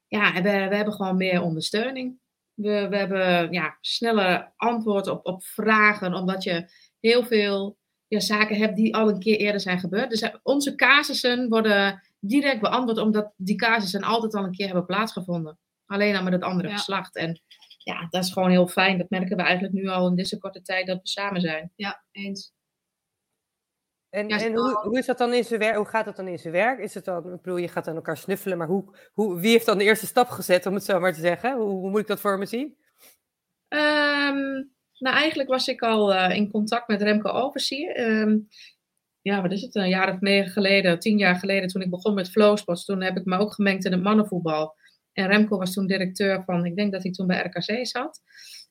ja, 0.09 0.33
we, 0.33 0.41
we 0.43 0.77
hebben 0.77 0.95
gewoon 0.95 1.17
meer 1.17 1.43
ondersteuning. 1.43 2.19
We, 2.55 2.89
we 2.89 2.97
hebben 2.97 3.53
ja, 3.53 3.79
snelle 3.81 4.53
antwoord 4.57 5.07
op, 5.07 5.27
op 5.27 5.45
vragen, 5.45 6.15
omdat 6.15 6.43
je 6.43 6.69
heel 7.09 7.25
veel 7.25 7.77
ja, 8.07 8.21
zaken 8.21 8.57
hebt 8.57 8.77
die 8.77 8.95
al 8.95 9.09
een 9.09 9.19
keer 9.19 9.37
eerder 9.37 9.61
zijn 9.61 9.79
gebeurd. 9.79 10.11
Dus 10.11 10.21
eh, 10.21 10.35
onze 10.43 10.75
casussen 10.75 11.49
worden 11.49 12.03
direct 12.21 12.61
beantwoord, 12.61 12.99
omdat 12.99 13.33
die 13.37 13.57
casussen 13.57 14.03
altijd 14.03 14.35
al 14.35 14.45
een 14.45 14.53
keer 14.53 14.67
hebben 14.67 14.87
plaatsgevonden. 14.87 15.59
Alleen 15.87 16.13
dan 16.13 16.25
met 16.25 16.33
het 16.33 16.43
andere 16.43 16.71
geslacht. 16.71 17.17
En 17.17 17.41
ja, 17.79 18.07
dat 18.11 18.25
is 18.25 18.33
gewoon 18.33 18.51
heel 18.51 18.69
fijn. 18.69 18.99
Dat 18.99 19.11
merken 19.11 19.37
we 19.37 19.43
eigenlijk 19.43 19.75
nu 19.75 19.89
al 19.89 20.09
in 20.09 20.15
deze 20.15 20.39
korte 20.39 20.63
tijd 20.63 20.87
dat 20.87 21.01
we 21.03 21.09
samen 21.09 21.41
zijn. 21.41 21.73
Ja, 21.77 22.05
eens. 22.11 22.53
En, 24.11 24.29
en 24.29 24.55
hoe, 24.55 24.81
hoe, 24.83 24.99
is 24.99 25.07
dat 25.07 25.19
dan 25.19 25.33
in 25.33 25.45
zijn 25.45 25.61
werk? 25.61 25.77
Hoe 25.77 25.87
gaat 25.87 26.05
dat 26.05 26.17
dan 26.17 26.29
in 26.29 26.39
zijn 26.39 26.53
werk? 26.53 26.79
Is 26.79 26.95
het 26.95 27.05
dan, 27.05 27.33
ik 27.33 27.43
bedoel, 27.43 27.57
je 27.57 27.69
gaat 27.69 27.89
aan 27.89 27.95
elkaar 27.95 28.17
snuffelen, 28.17 28.59
maar 28.59 28.67
hoe, 28.67 28.97
hoe, 29.13 29.41
wie 29.41 29.51
heeft 29.51 29.67
dan 29.67 29.79
de 29.79 29.85
eerste 29.85 30.07
stap 30.07 30.29
gezet, 30.29 30.67
om 30.67 30.75
het 30.75 30.85
zo 30.85 31.01
maar 31.01 31.15
te 31.15 31.21
zeggen? 31.21 31.57
Hoe, 31.57 31.71
hoe 31.71 31.91
moet 31.91 32.01
ik 32.01 32.07
dat 32.07 32.21
voor 32.21 32.39
me 32.39 32.47
zien? 32.47 32.77
Um, 33.69 34.74
nou, 35.05 35.17
eigenlijk 35.17 35.49
was 35.49 35.69
ik 35.69 35.83
al 35.83 36.15
uh, 36.15 36.37
in 36.37 36.51
contact 36.51 36.89
met 36.89 37.03
Remco 37.03 37.31
Oversier. 37.31 38.21
Um, 38.21 38.49
ja, 39.21 39.43
wat 39.43 39.53
is 39.53 39.63
het? 39.63 39.75
Een 39.75 39.89
jaar 39.89 40.13
of 40.13 40.21
negen 40.21 40.51
geleden, 40.51 40.99
tien 40.99 41.19
jaar 41.19 41.37
geleden, 41.37 41.69
toen 41.69 41.83
ik 41.83 41.91
begon 41.91 42.15
met 42.15 42.31
Flowsports. 42.31 42.85
Toen 42.85 43.03
heb 43.03 43.17
ik 43.17 43.25
me 43.25 43.39
ook 43.39 43.55
gemengd 43.55 43.85
in 43.85 43.93
het 43.93 44.03
mannenvoetbal. 44.03 44.75
En 45.13 45.27
Remco 45.27 45.59
was 45.59 45.73
toen 45.73 45.87
directeur 45.87 46.43
van, 46.45 46.65
ik 46.65 46.77
denk 46.77 46.93
dat 46.93 47.03
hij 47.03 47.13
toen 47.13 47.27
bij 47.27 47.41
RKC 47.45 47.87
zat. 47.87 48.21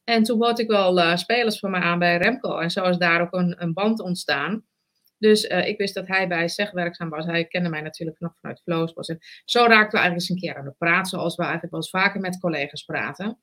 En 0.04 0.24
toen 0.24 0.38
bood 0.38 0.60
ik 0.60 0.68
wel 0.68 0.98
uh, 0.98 1.16
spelers 1.16 1.60
voor 1.60 1.70
me 1.70 1.78
aan 1.78 2.00
bij 2.00 2.18
Remco. 2.18 2.58
En 2.58 2.72
zo 2.72 2.84
is 2.84 2.98
daar 2.98 3.22
ook 3.22 3.34
een, 3.34 3.62
een 3.62 3.74
band 3.74 4.02
ontstaan. 4.02 4.66
Dus 5.18 5.44
uh, 5.44 5.68
ik 5.68 5.78
wist 5.78 5.94
dat 5.94 6.08
hij 6.08 6.28
bij 6.28 6.48
SEG 6.48 6.72
werkzaam 6.72 7.10
was. 7.10 7.26
Hij 7.26 7.46
kende 7.46 7.70
mij 7.70 7.82
natuurlijk 7.82 8.20
nog 8.20 8.34
vanuit 8.42 8.62
Flowsports. 8.62 9.10
En 9.10 9.20
zo 9.46 9.60
raakten 9.60 10.00
we 10.00 10.06
eigenlijk 10.06 10.14
eens 10.14 10.30
een 10.30 10.38
keer 10.38 10.58
aan 10.58 10.66
de 10.66 10.76
praat, 10.78 11.10
zoals 11.10 11.36
we 11.36 11.42
eigenlijk 11.42 11.72
wel 11.72 11.82
eens 11.82 11.90
vaker 11.90 12.20
met 12.22 12.40
collega's 12.40 12.84
praten. 12.84 13.40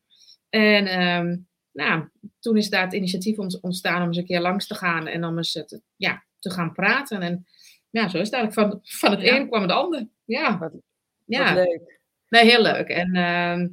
En 0.49 1.02
um, 1.02 1.49
nou, 1.73 2.09
toen 2.39 2.57
is 2.57 2.71
daar 2.71 2.85
het 2.85 2.93
initiatief 2.93 3.39
ontstaan 3.61 4.03
om 4.03 4.07
eens 4.07 4.17
een 4.17 4.25
keer 4.25 4.41
langs 4.41 4.67
te 4.67 4.75
gaan 4.75 5.07
en 5.07 5.25
om 5.25 5.37
eens 5.37 5.53
te, 5.53 5.81
ja, 5.97 6.25
te 6.39 6.50
gaan 6.50 6.73
praten. 6.73 7.23
En 7.23 7.47
ja, 7.91 8.09
zo 8.09 8.19
is 8.19 8.31
het 8.31 8.35
eigenlijk. 8.35 8.71
Van, 8.71 8.81
van 8.83 9.11
het 9.11 9.21
ja. 9.21 9.37
een 9.37 9.49
kwam 9.49 9.62
het 9.62 9.71
ander. 9.71 10.09
Ja, 10.25 10.59
wat, 10.59 10.73
ja. 11.25 11.55
leuk. 11.55 12.00
Nee, 12.29 12.45
heel 12.45 12.62
leuk. 12.62 12.89
En 12.89 13.09
uh, 13.09 13.69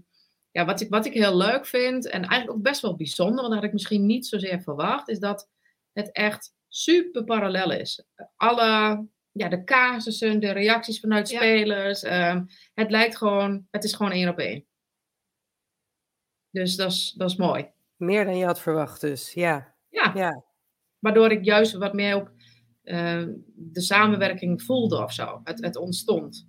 ja, 0.51 0.65
wat, 0.65 0.81
ik, 0.81 0.89
wat 0.89 1.05
ik 1.05 1.13
heel 1.13 1.37
leuk 1.37 1.65
vind, 1.65 2.05
en 2.05 2.21
eigenlijk 2.21 2.51
ook 2.51 2.63
best 2.63 2.81
wel 2.81 2.95
bijzonder, 2.95 3.35
want 3.35 3.47
dat 3.47 3.55
had 3.55 3.63
ik 3.63 3.73
misschien 3.73 4.05
niet 4.05 4.27
zozeer 4.27 4.61
verwacht, 4.61 5.09
is 5.09 5.19
dat 5.19 5.49
het 5.93 6.11
echt 6.11 6.53
super 6.67 7.23
parallel 7.23 7.71
is. 7.71 8.03
Alle, 8.35 9.05
ja, 9.31 9.49
de 9.49 9.63
casussen, 9.63 10.39
de 10.39 10.51
reacties 10.51 10.99
vanuit 10.99 11.27
spelers, 11.27 12.03
uh, 12.03 12.41
het 12.73 12.91
lijkt 12.91 13.17
gewoon, 13.17 13.67
het 13.71 13.83
is 13.83 13.93
gewoon 13.93 14.11
één 14.11 14.29
op 14.29 14.39
één. 14.39 14.65
Dus 16.49 16.75
dat 16.75 16.91
is, 16.91 17.13
dat 17.17 17.29
is 17.29 17.35
mooi. 17.35 17.75
Meer 17.97 18.25
dan 18.25 18.37
je 18.37 18.45
had 18.45 18.61
verwacht 18.61 19.01
dus, 19.01 19.33
ja. 19.33 19.75
Ja, 19.89 20.11
ja. 20.15 20.43
waardoor 20.99 21.31
ik 21.31 21.43
juist 21.43 21.73
wat 21.73 21.93
meer 21.93 22.15
ook 22.15 22.31
uh, 22.83 23.25
de 23.55 23.81
samenwerking 23.81 24.63
voelde 24.63 25.03
of 25.03 25.13
zo. 25.13 25.41
Het, 25.43 25.63
het 25.63 25.75
ontstond. 25.75 26.47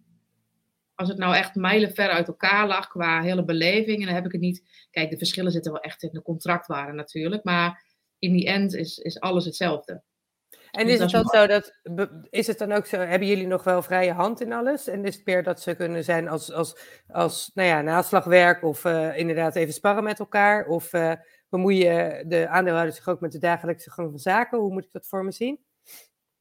Als 0.95 1.09
het 1.09 1.19
nou 1.19 1.35
echt 1.35 1.55
mijlenver 1.55 2.09
uit 2.09 2.29
elkaar 2.29 2.67
lag 2.67 2.89
qua 2.89 3.23
hele 3.23 3.45
beleving, 3.45 4.01
en 4.01 4.07
dan 4.07 4.15
heb 4.15 4.25
ik 4.25 4.33
het 4.33 4.41
niet... 4.41 4.87
Kijk, 4.91 5.11
de 5.11 5.19
verschillen 5.19 5.53
zitten 5.53 5.73
wel 5.73 5.81
echt 5.81 6.03
in 6.03 6.13
de 6.13 6.23
contractwaarde 6.23 6.93
natuurlijk, 6.93 7.45
maar 7.45 7.85
in 8.19 8.33
die 8.33 8.47
end 8.47 8.75
is, 8.75 8.99
is 8.99 9.21
alles 9.21 9.45
hetzelfde. 9.45 10.03
En 10.71 10.87
dus 10.87 10.95
is 10.95 11.01
het 11.01 11.11
dan 11.11 11.25
zo 11.25 11.47
dat, 11.47 11.73
is 12.31 12.47
het 12.47 12.59
dan 12.59 12.73
ook 12.73 12.87
zo, 12.87 12.97
hebben 12.99 13.29
jullie 13.29 13.47
nog 13.47 13.65
wel 13.65 13.83
vrije 13.83 14.13
hand 14.13 14.41
in 14.41 14.53
alles? 14.53 14.89
En 14.89 15.05
is 15.05 15.15
het 15.15 15.27
meer 15.27 15.43
dat 15.43 15.61
ze 15.61 15.75
kunnen 15.75 16.05
zijn 16.05 16.29
als, 16.29 16.53
als, 16.53 16.79
als 17.09 17.51
nou 17.55 17.69
ja, 17.69 17.81
naslagwerk 17.81 18.63
of 18.63 18.85
uh, 18.85 19.19
inderdaad 19.19 19.57
even 19.57 19.75
sparren 19.75 20.05
met 20.05 20.19
elkaar? 20.19 20.67
Of 20.67 20.93
uh, 20.93 21.13
bemoeien 21.49 22.29
de 22.29 22.49
aandeelhouders 22.49 22.97
zich 22.97 23.09
ook 23.09 23.21
met 23.21 23.33
de 23.33 23.39
dagelijkse 23.39 23.91
gang 23.91 24.11
van 24.11 24.19
zaken? 24.19 24.59
Hoe 24.59 24.73
moet 24.73 24.85
ik 24.85 24.93
dat 24.93 25.07
voor 25.07 25.25
me 25.25 25.33
zien? 25.33 25.59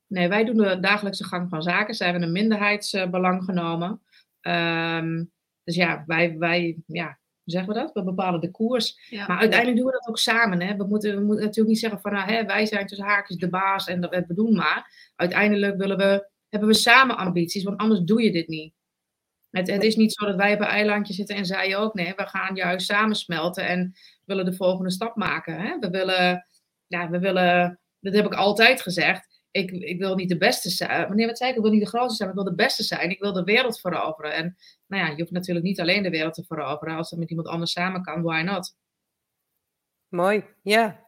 Nee, 0.08 0.28
wij 0.28 0.46
doen 0.46 0.58
de 0.58 0.80
dagelijkse 0.80 1.24
gang 1.24 1.50
van 1.50 1.62
zaken. 1.62 1.96
Zij 1.96 2.08
hebben 2.08 2.26
een 2.26 2.32
minderheidsbelang 2.32 3.44
genomen. 3.44 4.02
Ehm, 4.42 5.24
dus 5.64 5.76
ja, 5.76 6.04
wij, 6.06 6.38
wij 6.38 6.78
ja, 6.86 7.20
zeggen 7.44 7.74
we 7.74 7.80
dat? 7.80 7.94
We 7.94 8.04
bepalen 8.04 8.42
de 8.42 8.52
koers. 8.52 9.12
Maar 9.28 9.38
uiteindelijk 9.38 9.78
doen 9.78 9.86
we 9.86 9.92
dat 9.92 10.08
ook 10.08 10.18
samen. 10.18 10.62
Hè? 10.62 10.76
We, 10.76 10.84
moeten, 10.84 11.16
we 11.16 11.24
moeten 11.26 11.44
natuurlijk 11.46 11.68
niet 11.68 11.80
zeggen 11.80 12.02
van 12.02 12.12
nou, 12.12 12.32
hè, 12.32 12.46
wij 12.46 12.66
zijn 12.66 12.88
tussen 12.88 13.08
haakjes 13.08 13.38
de 13.38 13.50
baas 13.50 13.88
en 13.88 14.02
dat 14.02 14.10
we 14.28 14.34
doen 14.34 14.56
maar. 14.56 15.12
Uiteindelijk 15.16 15.78
willen 15.78 15.98
we, 15.98 16.30
hebben 16.50 16.70
we 16.70 16.76
samen 16.76 17.18
ambities, 17.18 17.64
want 17.64 17.78
anders 17.78 18.02
doe 18.02 18.24
je 18.24 18.32
dit 18.32 18.48
niet. 18.48 18.74
Het, 19.52 19.68
het 19.68 19.84
is 19.84 19.96
niet 19.96 20.14
zo 20.14 20.26
dat 20.26 20.36
wij 20.36 20.54
op 20.54 20.60
een 20.60 20.66
eilandje 20.66 21.14
zitten 21.14 21.36
en 21.36 21.46
zij 21.46 21.78
ook. 21.78 21.94
Nee, 21.94 22.14
we 22.16 22.28
gaan 22.28 22.56
juist 22.56 22.86
samensmelten 22.86 23.68
en 23.68 23.94
willen 24.26 24.46
de 24.46 24.54
volgende 24.54 24.92
stap 24.92 25.16
maken. 25.16 25.62
Hè? 25.62 25.80
We 25.80 25.90
willen, 25.90 26.48
ja, 26.88 27.10
we 27.10 27.20
willen, 27.20 27.80
dat 28.00 28.14
heb 28.14 28.26
ik 28.26 28.34
altijd 28.34 28.82
gezegd 28.82 29.38
ik, 29.58 29.72
ik 29.72 30.00
wil 30.00 30.16
niet 30.16 30.30
de 30.30 30.38
beste 30.38 30.70
zijn. 30.70 31.08
Wanneer 31.08 31.28
wat 31.28 31.38
zei 31.38 31.50
ik? 31.50 31.56
Ik 31.56 31.62
wil 31.62 31.72
niet 31.72 31.84
de 31.84 31.88
grootste 31.88 32.16
zijn, 32.16 32.30
maar 32.30 32.38
ik 32.38 32.44
wil 32.44 32.56
de 32.56 32.64
beste 32.64 32.84
zijn. 32.84 33.10
Ik 33.10 33.20
wil 33.20 33.34
de 33.34 33.44
wereld 33.44 33.80
veroveren. 33.80 34.34
En 34.34 34.58
nou 34.88 35.04
ja, 35.04 35.10
je 35.10 35.18
hoeft 35.18 35.32
natuurlijk 35.32 35.66
niet 35.66 35.80
alleen 35.80 36.04
de 36.04 36.10
wereld 36.10 36.34
te 36.34 36.44
veroveren. 36.44 36.96
Als 36.96 37.10
dat 37.10 37.20
met 37.20 37.30
iemand 37.30 37.48
anders 37.48 37.72
samen 37.72 38.02
kan, 38.02 38.22
why 38.22 38.42
not? 38.42 38.76
Mooi, 40.08 40.44
ja. 40.62 41.06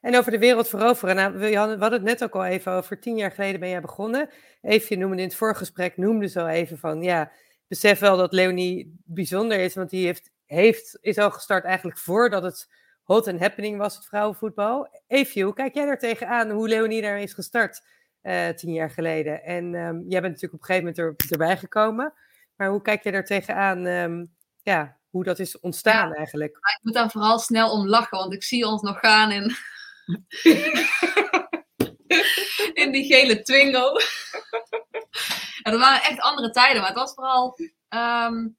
En 0.00 0.16
over 0.16 0.30
de 0.30 0.38
wereld 0.38 0.68
veroveren. 0.68 1.16
Nou, 1.16 1.38
we 1.38 1.56
hadden 1.56 1.92
het 1.92 2.02
net 2.02 2.24
ook 2.24 2.34
al 2.34 2.44
even 2.44 2.72
over. 2.72 3.00
Tien 3.00 3.16
jaar 3.16 3.30
geleden 3.30 3.60
ben 3.60 3.68
jij 3.68 3.80
begonnen. 3.80 4.30
Even, 4.60 4.86
je 4.88 4.96
noemde 4.96 5.22
in 5.22 5.28
het 5.28 5.36
voorgesprek, 5.36 5.96
noemde 5.96 6.28
zo 6.28 6.46
even 6.46 6.78
van, 6.78 7.02
ja, 7.02 7.32
besef 7.72 7.98
wel 7.98 8.16
dat 8.16 8.32
Leonie 8.32 9.00
bijzonder 9.04 9.58
is, 9.58 9.74
want 9.74 9.90
die 9.90 10.04
heeft, 10.04 10.30
heeft, 10.46 10.98
is 11.00 11.18
al 11.18 11.30
gestart 11.30 11.64
eigenlijk 11.64 11.98
voordat 11.98 12.42
het 12.42 12.68
hot 13.02 13.28
and 13.28 13.40
happening 13.40 13.78
was, 13.78 13.94
het 13.94 14.06
vrouwenvoetbal. 14.06 14.88
Eefje, 15.06 15.42
hoe 15.42 15.54
kijk 15.54 15.74
jij 15.74 15.84
daar 15.84 15.98
tegenaan? 15.98 16.50
Hoe 16.50 16.68
Leonie 16.68 17.02
daar 17.02 17.20
is 17.20 17.32
gestart 17.32 17.82
uh, 18.22 18.48
tien 18.48 18.72
jaar 18.72 18.90
geleden? 18.90 19.42
En 19.42 19.64
um, 19.64 20.04
jij 20.08 20.20
bent 20.20 20.32
natuurlijk 20.34 20.52
op 20.52 20.60
een 20.60 20.64
gegeven 20.64 20.94
moment 20.96 20.98
er, 20.98 21.30
erbij 21.30 21.56
gekomen. 21.56 22.12
Maar 22.56 22.68
hoe 22.68 22.82
kijk 22.82 23.02
jij 23.02 23.12
daar 23.12 23.24
tegenaan? 23.24 23.86
Um, 23.86 24.34
ja, 24.62 24.98
hoe 25.10 25.24
dat 25.24 25.38
is 25.38 25.60
ontstaan 25.60 26.08
ja, 26.08 26.14
eigenlijk? 26.14 26.50
Ik 26.50 26.80
moet 26.82 26.94
daar 26.94 27.10
vooral 27.10 27.38
snel 27.38 27.70
om 27.70 27.88
lachen, 27.88 28.18
want 28.18 28.32
ik 28.32 28.42
zie 28.42 28.66
ons 28.66 28.82
nog 28.82 28.98
gaan 28.98 29.30
in, 29.30 29.44
in 32.82 32.92
die 32.92 33.04
gele 33.04 33.42
Twingo. 33.42 33.92
Dat 35.70 35.80
waren 35.80 36.02
echt 36.02 36.20
andere 36.20 36.50
tijden, 36.50 36.80
maar 36.80 36.90
het 36.90 36.98
was 36.98 37.14
vooral... 37.14 37.58
Um, 37.88 38.56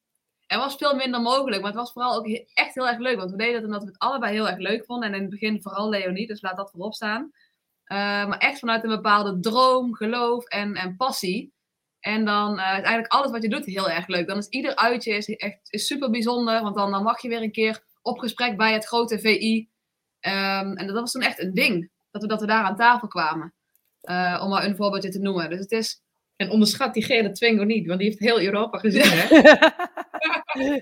er 0.54 0.60
was 0.60 0.76
veel 0.76 0.96
minder 0.96 1.22
mogelijk, 1.22 1.62
maar 1.62 1.72
het 1.72 1.80
was 1.80 1.92
vooral 1.92 2.16
ook 2.16 2.28
echt 2.54 2.74
heel 2.74 2.88
erg 2.88 2.98
leuk. 2.98 3.18
Want 3.18 3.32
we 3.32 3.38
deden 3.38 3.56
het 3.56 3.64
omdat 3.64 3.84
we 3.84 3.88
het 3.88 4.00
allebei 4.00 4.34
heel 4.34 4.48
erg 4.48 4.58
leuk 4.58 4.86
vonden. 4.86 5.10
En 5.10 5.16
in 5.16 5.22
het 5.22 5.30
begin 5.30 5.62
vooral 5.62 5.90
Leonie, 5.90 6.28
dus 6.28 6.42
laat 6.42 6.58
dat 6.58 6.72
voorop 6.72 6.94
staan. 6.94 7.22
Uh, 7.24 7.98
maar 8.28 8.38
echt 8.38 8.60
vanuit 8.60 8.84
een 8.84 8.90
bepaalde 8.90 9.40
droom, 9.40 9.96
geloof 9.96 10.46
en, 10.46 10.76
en 10.76 10.96
passie. 10.96 11.54
En 12.00 12.26
dan 12.26 12.60
uh, 12.60 12.66
is 12.66 12.84
eigenlijk 12.84 13.14
alles 13.14 13.32
wat 13.32 13.42
je 13.42 13.50
doet 13.50 13.66
heel 13.66 13.90
erg 13.90 14.08
leuk. 14.08 14.28
Dan 14.28 14.38
is 14.38 14.48
ieder 14.48 14.76
uitje 14.76 15.16
is 15.16 15.28
echt 15.28 15.60
is 15.70 15.88
super 15.88 16.10
bijzonder. 16.10 16.62
Want 16.62 16.76
dan, 16.76 16.92
dan 16.92 17.04
mag 17.04 17.22
je 17.22 17.30
weer 17.30 17.42
een 17.42 17.52
keer 17.52 17.84
op 18.02 18.20
gesprek 18.20 18.58
bij 18.58 18.74
het 18.74 18.86
grote 18.86 19.20
VI. 19.20 19.70
Ehm, 20.20 20.72
en 20.74 20.88
dat 20.88 21.00
was 21.00 21.12
toen 21.12 21.22
echt 21.22 21.40
een 21.40 21.54
ding. 21.54 21.92
Dat 22.12 22.22
we, 22.22 22.28
dat 22.28 22.40
we 22.40 22.48
daar 22.48 22.64
aan 22.64 22.76
tafel 22.76 23.08
kwamen. 23.08 23.54
Uh, 24.10 24.42
om 24.44 24.50
maar 24.50 24.64
een 24.64 24.76
voorbeeldje 24.76 25.10
te 25.10 25.20
noemen. 25.20 25.50
Dus 25.50 25.60
het 25.60 25.72
is 25.72 26.02
en 26.36 26.50
onderschat 26.50 26.94
die 26.94 27.04
gele 27.04 27.32
Twingo 27.32 27.64
niet, 27.64 27.88
want 27.88 28.00
die 28.00 28.08
heeft 28.08 28.22
heel 28.22 28.42
Europa 28.42 28.78
gezien. 28.78 29.04
Hè? 29.06 29.36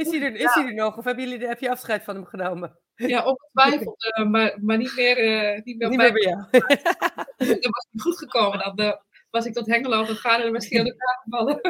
is 0.00 0.10
hij 0.10 0.22
er, 0.22 0.34
is 0.34 0.54
hij 0.54 0.66
er 0.66 0.74
nog? 0.74 0.96
Of 0.96 1.04
hebben 1.04 1.28
jullie, 1.28 1.46
heb 1.46 1.60
je 1.60 1.70
afscheid 1.70 2.04
van 2.04 2.14
hem 2.14 2.24
genomen? 2.24 2.78
Ja, 2.94 3.24
ongetwijfeld, 3.24 4.14
uh, 4.18 4.26
maar, 4.26 4.58
maar 4.60 4.76
niet 4.76 4.92
meer, 4.96 5.24
uh, 5.24 5.62
niet 5.64 5.78
meer, 5.78 5.88
niet 5.88 5.98
bij, 5.98 6.12
meer 6.12 6.12
bij 6.12 6.22
jou. 6.22 6.46
dat 7.60 7.70
was 7.70 7.86
niet 7.90 8.02
goed 8.02 8.18
gekomen. 8.18 8.58
Dan 8.58 8.86
uh, 8.86 8.92
was 9.30 9.46
ik 9.46 9.52
tot 9.52 9.66
Hengelo 9.66 10.04
gegaan 10.04 10.36
en 10.36 10.42
dan 10.42 10.52
was 10.52 10.68
hij 10.68 10.80
aan 10.80 10.86
elkaar 10.86 11.20
gevallen. 11.22 11.60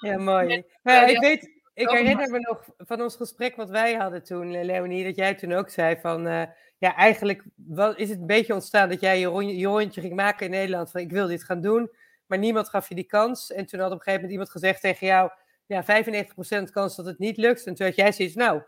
ja, 0.10 0.18
mooi. 0.18 0.64
Ja, 0.82 1.06
ik 1.06 1.18
weet, 1.18 1.60
ik 1.74 1.88
herinner 1.88 2.30
me 2.30 2.38
nog 2.38 2.64
van 2.76 3.00
ons 3.00 3.16
gesprek 3.16 3.56
wat 3.56 3.70
wij 3.70 3.94
hadden 3.94 4.22
toen, 4.24 4.64
Leonie, 4.64 5.04
dat 5.04 5.16
jij 5.16 5.34
toen 5.34 5.52
ook 5.52 5.68
zei 5.68 5.96
van 6.00 6.48
ja, 6.82 6.96
eigenlijk 6.96 7.44
is 7.96 8.08
het 8.08 8.18
een 8.18 8.26
beetje 8.26 8.54
ontstaan 8.54 8.88
dat 8.88 9.00
jij 9.00 9.18
je, 9.20 9.26
rondje, 9.66 10.00
ging 10.00 10.14
maken 10.14 10.46
in 10.46 10.52
Nederland. 10.52 10.90
Van 10.90 11.00
ik 11.00 11.10
wil 11.10 11.26
dit 11.26 11.44
gaan 11.44 11.60
doen, 11.60 11.90
maar 12.26 12.38
niemand 12.38 12.68
gaf 12.68 12.88
je 12.88 12.94
die 12.94 13.04
kans. 13.04 13.52
En 13.52 13.66
toen 13.66 13.80
had 13.80 13.90
op 13.90 13.96
een 13.96 14.02
gegeven 14.02 14.20
moment 14.20 14.32
iemand 14.32 14.50
gezegd 14.50 14.80
tegen 14.80 15.06
jou: 15.06 15.30
ja, 15.66 15.84
95% 15.84 16.72
kans 16.72 16.96
dat 16.96 17.06
het 17.06 17.18
niet 17.18 17.36
lukt. 17.36 17.66
En 17.66 17.74
toen 17.74 17.86
had 17.86 17.96
jij 17.96 18.12
zoiets, 18.12 18.34
nou, 18.34 18.62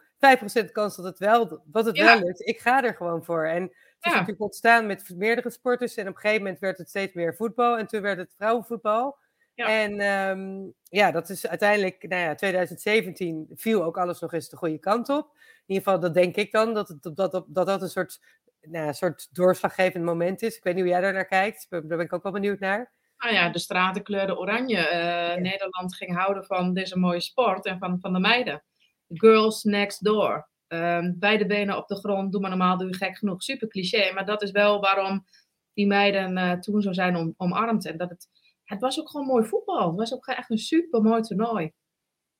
5% 0.64 0.73
kans 0.73 0.97
dat 0.97 1.04
het 1.04 1.18
wel, 1.18 1.62
dat 1.64 1.85
het 1.85 1.99
wel 1.99 2.18
lukt. 2.18 2.47
Ik 2.47 2.61
ga 2.61 2.85
er 2.85 2.94
gewoon 2.94 3.25
voor. 3.25 3.47
En 3.47 3.62
het 3.62 3.73
is 4.00 4.12
natuurlijk 4.12 4.40
ontstaan 4.40 4.87
met 4.87 5.11
meerdere 5.16 5.50
sporters. 5.50 5.94
En 5.94 6.09
op 6.09 6.14
een 6.14 6.21
gegeven 6.21 6.42
moment 6.42 6.61
werd 6.61 6.78
het 6.78 6.88
steeds 6.88 7.12
meer 7.12 7.35
voetbal. 7.35 7.78
En 7.78 7.87
toen 7.87 8.00
werd 8.00 8.18
het 8.18 8.35
vrouwenvoetbal. 8.37 9.18
Ja. 9.54 9.68
En 9.68 10.00
um, 10.00 10.75
ja, 10.83 11.11
dat 11.11 11.28
is 11.28 11.47
uiteindelijk, 11.47 12.09
nou 12.09 12.23
ja, 12.23 12.35
2017 12.35 13.50
viel 13.54 13.85
ook 13.85 13.99
alles 13.99 14.21
nog 14.21 14.33
eens 14.33 14.49
de 14.49 14.56
goede 14.56 14.78
kant 14.78 15.09
op. 15.09 15.37
In 15.66 15.75
ieder 15.75 15.85
geval, 15.85 16.00
dat 16.00 16.14
denk 16.14 16.37
ik 16.37 16.52
dan, 16.52 16.75
dat 16.75 16.88
het, 16.88 17.02
dat, 17.02 17.16
dat, 17.16 17.44
dat, 17.49 17.66
dat 17.66 17.83
een 17.83 17.88
soort, 17.88 18.21
nou, 18.61 18.87
een 18.87 18.94
soort 18.94 19.28
doorslaggevend 19.35 20.04
moment 20.04 20.42
is. 20.42 20.56
Ik 20.56 20.62
weet 20.62 20.75
niet 20.75 20.83
hoe 20.83 20.92
jij 20.92 21.00
daar 21.00 21.12
naar 21.12 21.26
kijkt, 21.26 21.66
daar 21.71 21.87
ben 21.87 22.00
ik 22.00 22.12
ook 22.12 22.23
wel 22.23 22.33
benieuwd 22.33 22.59
naar. 22.59 22.92
Nou 23.18 23.35
ja, 23.35 23.49
de 23.49 23.59
straten 23.59 24.02
kleurden 24.02 24.38
oranje. 24.38 24.76
Uh, 24.76 25.42
Nederland 25.42 25.97
ging 25.97 26.16
houden 26.16 26.44
van 26.44 26.75
deze 26.75 26.99
mooie 26.99 27.21
sport 27.21 27.66
en 27.66 27.78
van, 27.78 28.00
van 28.00 28.12
de 28.12 28.18
meiden. 28.18 28.64
Girls 29.09 29.62
next 29.62 30.04
door. 30.04 30.49
Uh, 30.68 31.09
beide 31.14 31.47
benen 31.47 31.76
op 31.76 31.88
de 31.88 31.97
grond, 31.97 32.33
doe 32.33 32.40
maar 32.40 32.50
normaal, 32.50 32.78
doe 32.78 32.88
je 32.88 32.94
gek 32.94 33.16
genoeg. 33.16 33.42
Super 33.42 33.68
cliché, 33.68 34.12
maar 34.12 34.25
dat 34.25 34.42
is 34.42 34.50
wel 34.50 34.80
waarom 34.80 35.25
die 35.73 35.87
meiden 35.87 36.38
uh, 36.38 36.52
toen 36.52 36.83
zo 36.83 36.92
zijn 36.92 37.16
om, 37.16 37.35
omarmd. 37.37 37.87
En 37.87 37.97
dat 37.97 38.11
het, 38.11 38.28
het 38.64 38.80
was 38.80 39.00
ook 39.00 39.11
gewoon 39.11 39.26
mooi 39.26 39.44
voetbal. 39.44 39.88
Het 39.88 39.97
was 39.97 40.14
ook 40.14 40.26
echt 40.26 40.50
een 40.50 40.59
super 40.59 41.02
mooi 41.02 41.23
toernooi. 41.23 41.73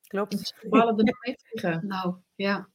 Klopt. 0.07 0.55
ballen 0.69 0.99
er 0.99 1.05
nog 1.05 1.17
mee 1.25 1.35
tegen. 1.35 1.87
Nou, 1.87 2.15
ja. 2.35 2.69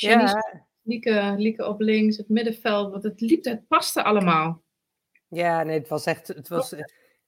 Ja. 0.00 0.42
Lieke, 0.82 1.34
Lieke 1.36 1.66
op 1.66 1.80
links, 1.80 2.16
het 2.16 2.28
middenveld. 2.28 2.90
Want 2.90 3.02
het 3.02 3.20
liep, 3.20 3.44
het 3.44 3.66
paste 3.68 4.02
allemaal. 4.02 4.62
Ja, 5.28 5.62
nee, 5.62 5.78
het 5.78 5.88
was 5.88 6.06
echt. 6.06 6.28
Het 6.28 6.48
was, 6.48 6.74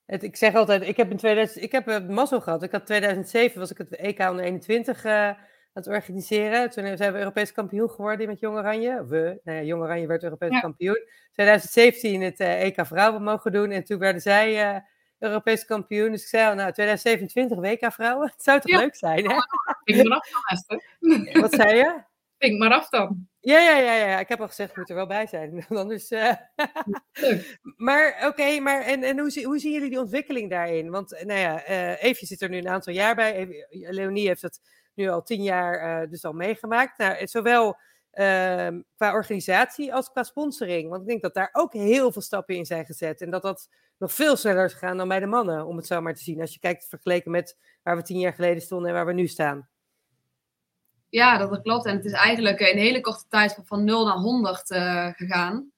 het, 0.05 0.23
ik 0.23 0.35
zeg 0.35 0.53
altijd, 0.53 0.81
ik 0.81 0.97
heb 0.97 1.11
in 1.11 1.17
2000, 1.17 1.63
ik 1.63 1.71
heb 1.71 1.85
het 1.85 2.09
mazzel 2.09 2.41
gehad. 2.41 2.63
Ik 2.63 2.71
had 2.71 2.85
2007 2.85 3.59
was 3.59 3.71
ik 3.71 3.77
het 3.77 3.95
EK 3.95 4.19
onder 4.19 4.45
21 4.45 5.05
uh, 5.05 5.27
aan 5.27 5.37
het 5.73 5.87
organiseren. 5.87 6.69
Toen 6.69 6.97
zijn 6.97 7.13
we 7.13 7.19
Europees 7.19 7.51
kampioen 7.51 7.89
geworden 7.89 8.27
met 8.27 8.39
Jong 8.39 8.57
Oranje. 8.57 9.05
We, 9.05 9.39
nou 9.43 9.57
ja, 9.57 9.63
Jong 9.63 9.81
Oranje 9.81 10.07
werd 10.07 10.23
Europees 10.23 10.51
ja. 10.51 10.59
kampioen. 10.59 11.07
2017 11.33 12.21
het 12.21 12.39
uh, 12.39 12.63
EK 12.63 12.85
vrouwen 12.85 13.23
mogen 13.23 13.51
doen 13.51 13.71
en 13.71 13.83
toen 13.83 13.99
werden 13.99 14.21
zij 14.21 14.73
uh, 14.73 14.79
Europees 15.19 15.65
kampioen. 15.65 16.11
Dus 16.11 16.21
ik 16.21 16.27
zei 16.27 16.55
nou, 16.55 16.71
2027 16.71 17.57
WK 17.57 17.93
vrouwen. 17.93 18.27
Het 18.35 18.43
zou 18.43 18.59
toch 18.59 18.71
ja. 18.71 18.77
leuk 18.77 18.95
zijn? 18.95 19.29
Hè? 19.29 19.35
Ik 19.83 19.95
ben 19.95 20.11
afgelost. 20.11 20.83
Wat 21.41 21.53
zei 21.53 21.75
je? 21.75 22.01
Pink 22.37 22.59
maar 22.59 22.71
af 22.71 22.89
dan. 22.89 23.27
Ja, 23.39 23.59
ja, 23.59 23.77
ja, 23.77 23.93
ja. 23.93 24.19
Ik 24.19 24.27
heb 24.27 24.41
al 24.41 24.47
gezegd, 24.47 24.69
ik 24.69 24.77
moet 24.77 24.89
er 24.89 24.95
wel 24.95 25.07
bij 25.07 25.27
zijn. 25.27 25.65
Anders, 25.69 26.11
uh... 26.11 26.33
maar 27.87 28.15
oké, 28.15 28.25
okay, 28.25 28.59
maar 28.59 28.81
en, 28.81 29.03
en 29.03 29.19
hoe, 29.19 29.43
hoe 29.43 29.59
zien 29.59 29.71
jullie 29.71 29.89
die 29.89 29.99
ontwikkeling 29.99 30.49
daarin? 30.49 30.89
Want 30.89 31.23
nou 31.25 31.39
ja, 31.39 31.69
uh, 31.69 32.03
Eefje 32.03 32.25
zit 32.25 32.41
er 32.41 32.49
nu 32.49 32.57
een 32.57 32.67
aantal 32.67 32.93
jaar 32.93 33.15
bij. 33.15 33.65
Leonie 33.69 34.27
heeft 34.27 34.41
het 34.41 34.59
nu 34.93 35.07
al 35.07 35.23
tien 35.23 35.43
jaar 35.43 36.01
uh, 36.03 36.09
dus 36.09 36.25
al 36.25 36.33
meegemaakt. 36.33 36.97
Nou, 36.97 37.27
zowel 37.27 37.77
ehm, 38.11 38.81
qua 38.95 39.13
organisatie 39.13 39.93
als 39.93 40.11
qua 40.11 40.23
sponsoring. 40.23 40.89
Want 40.89 41.01
ik 41.01 41.07
denk 41.07 41.21
dat 41.21 41.33
daar 41.33 41.49
ook 41.51 41.73
heel 41.73 42.11
veel 42.11 42.21
stappen 42.21 42.55
in 42.55 42.65
zijn 42.65 42.85
gezet. 42.85 43.21
En 43.21 43.29
dat 43.29 43.41
dat 43.41 43.69
nog 43.97 44.13
veel 44.13 44.35
sneller 44.35 44.65
is 44.65 44.73
gegaan 44.73 44.97
dan 44.97 45.07
bij 45.07 45.19
de 45.19 45.25
mannen, 45.25 45.65
om 45.65 45.77
het 45.77 45.87
zo 45.87 46.01
maar 46.01 46.15
te 46.15 46.23
zien. 46.23 46.41
Als 46.41 46.53
je 46.53 46.59
kijkt 46.59 46.87
vergeleken 46.87 47.31
met 47.31 47.57
waar 47.83 47.95
we 47.95 48.01
tien 48.01 48.19
jaar 48.19 48.33
geleden 48.33 48.61
stonden 48.61 48.89
en 48.89 48.95
waar 48.95 49.05
we 49.05 49.13
nu 49.13 49.27
staan. 49.27 49.69
Ja, 51.09 51.37
dat 51.37 51.61
klopt. 51.61 51.85
En 51.85 51.95
het 51.95 52.05
is 52.05 52.11
eigenlijk 52.11 52.59
in 52.59 52.77
een 52.77 52.83
hele 52.83 53.01
korte 53.01 53.23
tijd 53.29 53.59
van 53.63 53.83
0 53.83 54.05
naar 54.05 54.17
100 54.17 54.71
uh, 54.71 55.07
gegaan. 55.13 55.71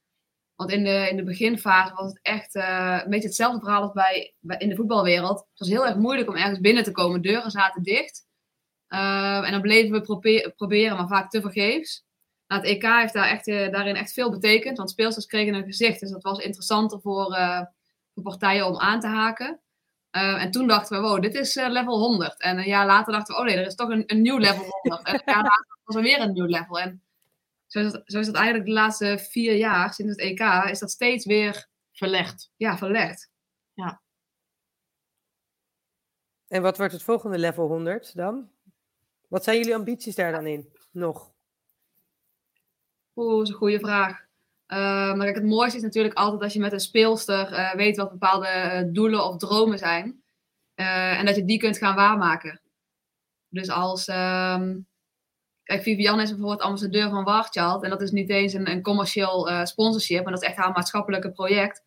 Want 0.55 0.71
in 0.71 0.83
de, 0.83 1.07
in 1.09 1.17
de 1.17 1.23
beginfase 1.23 1.93
was 1.93 2.07
het 2.07 2.19
echt 2.21 2.55
uh, 2.55 2.99
een 3.03 3.09
beetje 3.09 3.27
hetzelfde 3.27 3.59
verhaal 3.59 3.81
als 3.81 3.91
bij, 3.91 4.33
bij, 4.39 4.57
in 4.57 4.69
de 4.69 4.75
voetbalwereld. 4.75 5.39
Het 5.39 5.59
was 5.59 5.69
heel 5.69 5.85
erg 5.85 5.95
moeilijk 5.95 6.29
om 6.29 6.35
ergens 6.35 6.59
binnen 6.59 6.83
te 6.83 6.91
komen. 6.91 7.21
Deuren 7.21 7.51
zaten 7.51 7.83
dicht. 7.83 8.27
Uh, 8.89 9.45
en 9.45 9.51
dan 9.51 9.61
bleven 9.61 9.91
we 9.91 10.01
probe 10.01 10.53
proberen, 10.55 10.97
maar 10.97 11.07
vaak 11.07 11.29
te 11.29 11.41
vergeefs. 11.41 12.05
Nou, 12.47 12.61
het 12.61 12.69
EK 12.69 12.83
heeft 12.83 13.13
daar 13.13 13.29
echt, 13.29 13.45
daarin 13.45 13.95
echt 13.95 14.13
veel 14.13 14.31
betekend. 14.31 14.77
Want 14.77 14.89
speelsters 14.89 15.25
kregen 15.25 15.53
een 15.53 15.63
gezicht. 15.63 15.99
Dus 15.99 16.11
dat 16.11 16.23
was 16.23 16.39
interessanter 16.39 17.01
voor, 17.01 17.37
voor 18.13 18.23
partijen 18.23 18.65
om 18.65 18.79
aan 18.79 18.99
te 18.99 19.07
haken. 19.07 19.59
Uh, 20.11 20.43
en 20.43 20.51
toen 20.51 20.67
dachten 20.67 21.01
we, 21.01 21.07
wow, 21.07 21.21
dit 21.21 21.35
is 21.35 21.55
uh, 21.55 21.69
level 21.69 21.97
100. 21.97 22.41
En 22.41 22.57
een 22.57 22.67
jaar 22.67 22.85
later 22.85 23.13
dachten 23.13 23.35
we, 23.35 23.41
oh 23.41 23.47
nee, 23.47 23.57
er 23.57 23.65
is 23.65 23.75
toch 23.75 23.89
een, 23.89 24.03
een 24.05 24.21
nieuw 24.21 24.37
level 24.37 24.65
100. 24.81 25.07
en 25.07 25.13
een 25.13 25.21
jaar 25.25 25.43
later 25.43 25.77
was 25.83 25.95
er 25.95 26.01
weer 26.01 26.19
een 26.21 26.33
nieuw 26.33 26.45
level. 26.45 26.79
En 26.79 27.03
zo 27.67 27.79
is, 27.79 27.91
dat, 27.91 28.01
zo 28.05 28.19
is 28.19 28.25
dat 28.25 28.35
eigenlijk 28.35 28.65
de 28.65 28.71
laatste 28.71 29.25
vier 29.31 29.55
jaar, 29.55 29.93
sinds 29.93 30.11
het 30.11 30.21
EK, 30.21 30.69
is 30.69 30.79
dat 30.79 30.91
steeds 30.91 31.25
weer... 31.25 31.67
Verlegd. 31.99 32.51
Ja, 32.55 32.77
verlegd. 32.77 33.29
Ja. 33.73 34.01
En 36.47 36.61
wat 36.61 36.77
wordt 36.77 36.93
het 36.93 37.03
volgende 37.03 37.37
level 37.37 37.67
100 37.67 38.15
dan? 38.15 38.49
Wat 39.27 39.43
zijn 39.43 39.57
jullie 39.57 39.75
ambities 39.75 40.15
daar 40.15 40.31
dan 40.31 40.47
in? 40.47 40.73
Nog? 40.91 41.31
Oeh, 43.15 43.37
dat 43.37 43.41
is 43.41 43.49
een 43.49 43.55
goede 43.55 43.79
vraag. 43.79 44.27
Uh, 44.71 44.77
maar 45.13 45.25
kijk, 45.25 45.35
het 45.35 45.45
mooiste 45.45 45.77
is 45.77 45.83
natuurlijk 45.83 46.15
altijd 46.15 46.41
als 46.41 46.53
je 46.53 46.59
met 46.59 46.73
een 46.73 46.79
speelster 46.79 47.51
uh, 47.51 47.73
weet 47.73 47.97
wat 47.97 48.11
bepaalde 48.11 48.47
uh, 48.47 48.93
doelen 48.93 49.25
of 49.25 49.37
dromen 49.37 49.77
zijn. 49.77 50.23
en 50.75 51.25
dat 51.25 51.35
je 51.35 51.45
die 51.45 51.59
kunt 51.59 51.77
gaan 51.77 51.95
waarmaken. 51.95 52.61
Dus 53.47 53.69
als. 53.69 54.07
Um, 54.07 54.87
kijk, 55.63 55.81
Vivian 55.81 56.19
is 56.19 56.29
bijvoorbeeld 56.29 56.61
ambassadeur 56.61 57.09
van 57.09 57.23
Warchild. 57.23 57.83
En 57.83 57.89
dat 57.89 58.01
is 58.01 58.11
niet 58.11 58.29
eens 58.29 58.53
een, 58.53 58.69
een 58.69 58.81
commercieel 58.81 59.65
sponsorship, 59.65 60.23
maar 60.23 60.33
dat 60.33 60.41
is 60.41 60.47
echt 60.47 60.57
haar 60.57 60.71
maatschappelijke 60.71 61.31
project. 61.31 61.83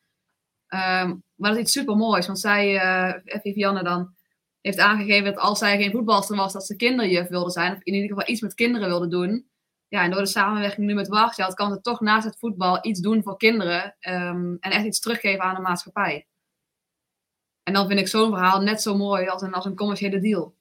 Um, 0.69 1.23
maar 1.35 1.51
dat 1.51 1.57
is 1.57 1.63
iets 1.63 1.73
super 1.73 1.97
moois, 1.97 2.27
want 2.27 2.41
zij, 2.41 2.81
Vivianne 3.25 3.83
dan, 3.83 4.15
heeft 4.61 4.79
aangegeven 4.79 5.25
dat 5.25 5.43
als 5.43 5.59
zij 5.59 5.77
geen 5.77 5.91
voetbalster 5.91 6.37
was, 6.37 6.53
dat 6.53 6.67
ze 6.67 6.77
kinderjuf 6.77 7.29
wilde 7.29 7.51
zijn. 7.51 7.73
Of 7.73 7.83
in 7.83 7.95
ieder 7.95 8.09
geval 8.09 8.29
iets 8.29 8.41
met 8.41 8.55
kinderen 8.55 8.89
wilde 8.89 9.09
doen. 9.09 9.51
Ja, 9.93 10.03
en 10.03 10.11
door 10.11 10.21
de 10.21 10.27
samenwerking 10.27 10.87
nu 10.87 10.95
met 10.95 11.09
Wargeld 11.09 11.55
kan 11.55 11.73
ze 11.73 11.81
toch 11.81 12.01
naast 12.01 12.25
het 12.25 12.39
voetbal 12.39 12.79
iets 12.87 13.01
doen 13.01 13.23
voor 13.23 13.37
kinderen. 13.37 13.97
Um, 14.01 14.57
en 14.61 14.71
echt 14.71 14.85
iets 14.85 15.01
teruggeven 15.01 15.45
aan 15.45 15.55
de 15.55 15.61
maatschappij. 15.61 16.27
En 17.63 17.73
dan 17.73 17.87
vind 17.87 18.01
ik 18.01 18.09
zo'n 18.09 18.31
verhaal 18.31 18.61
net 18.61 18.83
zo 18.83 18.97
mooi 18.97 19.29
als 19.29 19.43
een, 19.43 19.53
als 19.53 19.65
een 19.65 19.77
commerciële 19.77 20.21
deal. 20.21 20.55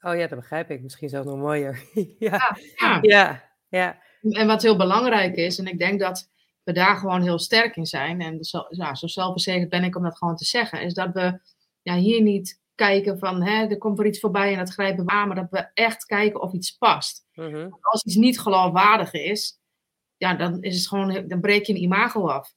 Oh 0.00 0.16
ja, 0.16 0.26
dat 0.26 0.38
begrijp 0.38 0.70
ik. 0.70 0.82
Misschien 0.82 1.08
zelfs 1.08 1.26
nog 1.26 1.38
mooier. 1.38 1.82
ja. 2.18 2.58
Ja, 2.76 2.98
ja. 3.00 3.42
ja, 3.68 3.98
En 4.20 4.46
wat 4.46 4.62
heel 4.62 4.76
belangrijk 4.76 5.36
is, 5.36 5.58
en 5.58 5.66
ik 5.66 5.78
denk 5.78 6.00
dat 6.00 6.30
we 6.62 6.72
daar 6.72 6.96
gewoon 6.96 7.22
heel 7.22 7.38
sterk 7.38 7.76
in 7.76 7.86
zijn. 7.86 8.20
En 8.20 8.44
zo, 8.44 8.66
ja, 8.68 8.94
zo 8.94 9.06
zelfverzekerd 9.06 9.68
ben 9.68 9.84
ik 9.84 9.96
om 9.96 10.02
dat 10.02 10.18
gewoon 10.18 10.36
te 10.36 10.44
zeggen. 10.44 10.82
Is 10.82 10.94
dat 10.94 11.12
we 11.12 11.40
ja, 11.82 11.94
hier 11.94 12.22
niet 12.22 12.60
kijken 12.76 13.18
van 13.18 13.42
hè, 13.42 13.66
er 13.66 13.78
komt 13.78 13.98
er 13.98 14.06
iets 14.06 14.20
voorbij 14.20 14.52
en 14.52 14.58
dat 14.58 14.72
grijpen 14.72 15.04
we 15.04 15.10
aan, 15.10 15.26
maar 15.26 15.36
dat 15.36 15.50
we 15.50 15.70
echt 15.74 16.04
kijken 16.04 16.40
of 16.40 16.52
iets 16.52 16.70
past. 16.70 17.26
Mhm. 17.34 17.68
Als 17.80 18.04
iets 18.04 18.14
niet 18.14 18.40
geloofwaardig 18.40 19.12
is, 19.12 19.60
ja, 20.16 20.34
dan, 20.34 20.62
is 20.62 20.76
het 20.76 20.88
gewoon, 20.88 21.28
dan 21.28 21.40
breek 21.40 21.66
je 21.66 21.72
een 21.72 21.82
imago 21.82 22.28
af. 22.28 22.54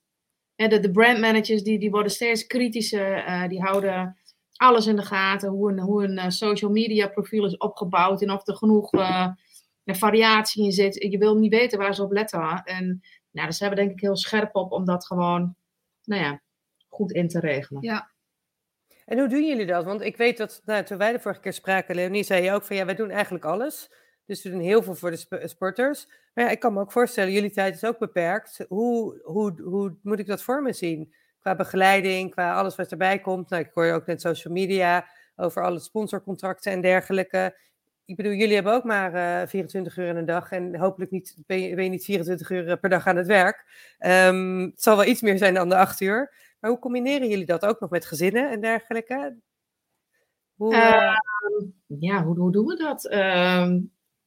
Hè, 0.56 0.68
de, 0.68 0.80
de 0.80 0.92
brandmanagers 0.92 1.64
die, 1.64 1.80
die 1.80 1.92
worden 1.92 2.12
steeds 2.12 2.48
kritischer, 2.48 3.28
uh, 3.28 3.48
die 3.48 3.62
houden 3.62 4.18
alles 4.56 4.88
in 4.88 4.96
de 4.96 5.06
gaten, 5.06 5.50
hoe 5.50 5.72
een, 5.72 5.80
hoe 5.80 6.04
een 6.04 6.18
uh, 6.18 6.30
social 6.30 6.72
media 6.72 7.08
profiel 7.08 7.46
is 7.46 7.58
opgebouwd 7.58 8.22
en 8.22 8.32
of 8.32 8.48
er 8.48 8.56
genoeg 8.56 8.94
uh, 8.94 9.28
variatie 9.86 10.64
in 10.64 10.72
zit. 10.72 10.96
Je 10.96 11.18
wil 11.18 11.38
niet 11.38 11.52
weten 11.52 11.80
waar 11.80 11.96
ze 11.96 12.04
op 12.04 12.12
letten. 12.12 12.64
En 12.64 12.86
nou, 13.32 13.48
daar 13.48 13.54
zijn 13.54 13.70
we 13.70 13.76
denk 13.76 13.92
ik 13.92 14.00
heel 14.00 14.18
scherp 14.18 14.56
op 14.56 14.72
om 14.72 14.86
dat 14.86 15.06
gewoon 15.06 15.56
nou 16.04 16.22
ja, 16.22 16.42
goed 16.88 17.12
in 17.12 17.28
te 17.28 17.40
regelen. 17.40 17.82
Ja, 17.82 18.12
en 19.10 19.20
hoe 19.20 19.28
doen 19.28 19.46
jullie 19.46 19.66
dat? 19.66 19.86
Want 19.86 20.02
ik 20.02 20.18
weet 20.18 20.38
dat, 20.38 20.62
nou, 20.66 20.84
toen 20.84 20.98
wij 20.98 21.12
de 21.12 21.20
vorige 21.20 21.42
keer 21.42 21.54
spraken, 21.54 21.96
Leonie 21.96 22.24
zei 22.24 22.44
je 22.44 22.52
ook 22.52 22.64
van 22.64 22.76
ja, 22.76 22.86
wij 22.86 22.96
doen 22.96 23.12
eigenlijk 23.12 23.46
alles. 23.46 23.92
Dus 24.26 24.44
we 24.44 24.50
doen 24.50 24.60
heel 24.60 24.84
veel 24.84 24.96
voor 24.96 25.12
de 25.12 25.48
sporters. 25.48 26.08
Maar 26.34 26.46
ja, 26.46 26.52
ik 26.52 26.60
kan 26.60 26.74
me 26.74 26.80
ook 26.80 26.92
voorstellen, 26.92 27.32
jullie 27.32 27.52
tijd 27.52 27.76
is 27.76 27.86
ook 27.86 28.00
beperkt. 28.00 28.66
Hoe, 28.68 29.22
hoe, 29.24 29.62
hoe 29.62 29.96
moet 30.04 30.20
ik 30.20 30.28
dat 30.28 30.44
voor 30.44 30.62
me 30.62 30.74
zien? 30.74 31.14
Qua 31.40 31.56
begeleiding, 31.56 32.32
qua 32.32 32.54
alles 32.54 32.76
wat 32.76 32.92
erbij 32.92 33.20
komt. 33.20 33.50
Nou, 33.50 33.64
ik 33.64 33.72
hoor 33.74 33.86
je 33.86 33.94
ook 33.94 34.06
net 34.06 34.22
social 34.22 34.54
media, 34.54 35.08
over 35.36 35.64
alle 35.64 35.80
sponsorcontracten 35.80 36.72
en 36.72 36.82
dergelijke. 36.82 37.58
Ik 38.06 38.16
bedoel, 38.16 38.32
jullie 38.32 38.56
hebben 38.56 38.74
ook 38.74 38.84
maar 38.84 39.42
uh, 39.42 39.48
24 39.48 39.98
uur 39.98 40.08
in 40.08 40.16
een 40.16 40.26
dag. 40.26 40.52
En 40.52 40.76
hopelijk 40.76 41.12
niet, 41.12 41.36
ben, 41.46 41.62
je, 41.62 41.76
niet 41.76 42.06
24 42.06 42.50
uur 42.50 42.78
per 42.78 42.90
dag 42.90 43.08
aan 43.08 43.16
het 43.16 43.28
werk. 43.28 43.66
Um, 44.00 44.62
het 44.62 44.82
zal 44.82 44.96
wel 44.96 45.06
iets 45.06 45.22
meer 45.22 45.38
zijn 45.38 45.54
dan 45.54 45.70
de 45.70 45.78
8 45.78 46.00
uur. 46.02 46.34
Maar 46.60 46.70
hoe 46.70 46.80
combineren 46.80 47.30
jullie 47.30 47.46
dat 47.46 47.66
ook 47.66 47.80
nog 47.80 47.90
met 47.90 48.06
gezinnen 48.06 48.52
en 48.52 48.62
dergelijke? 48.62 49.38
Hoe, 50.56 50.74
uh, 50.74 51.18
ja, 52.00 52.24
hoe, 52.24 52.38
hoe, 52.38 52.52
doen 52.52 52.66
we 52.66 52.76
dat? 52.76 53.06
Uh, 53.06 53.76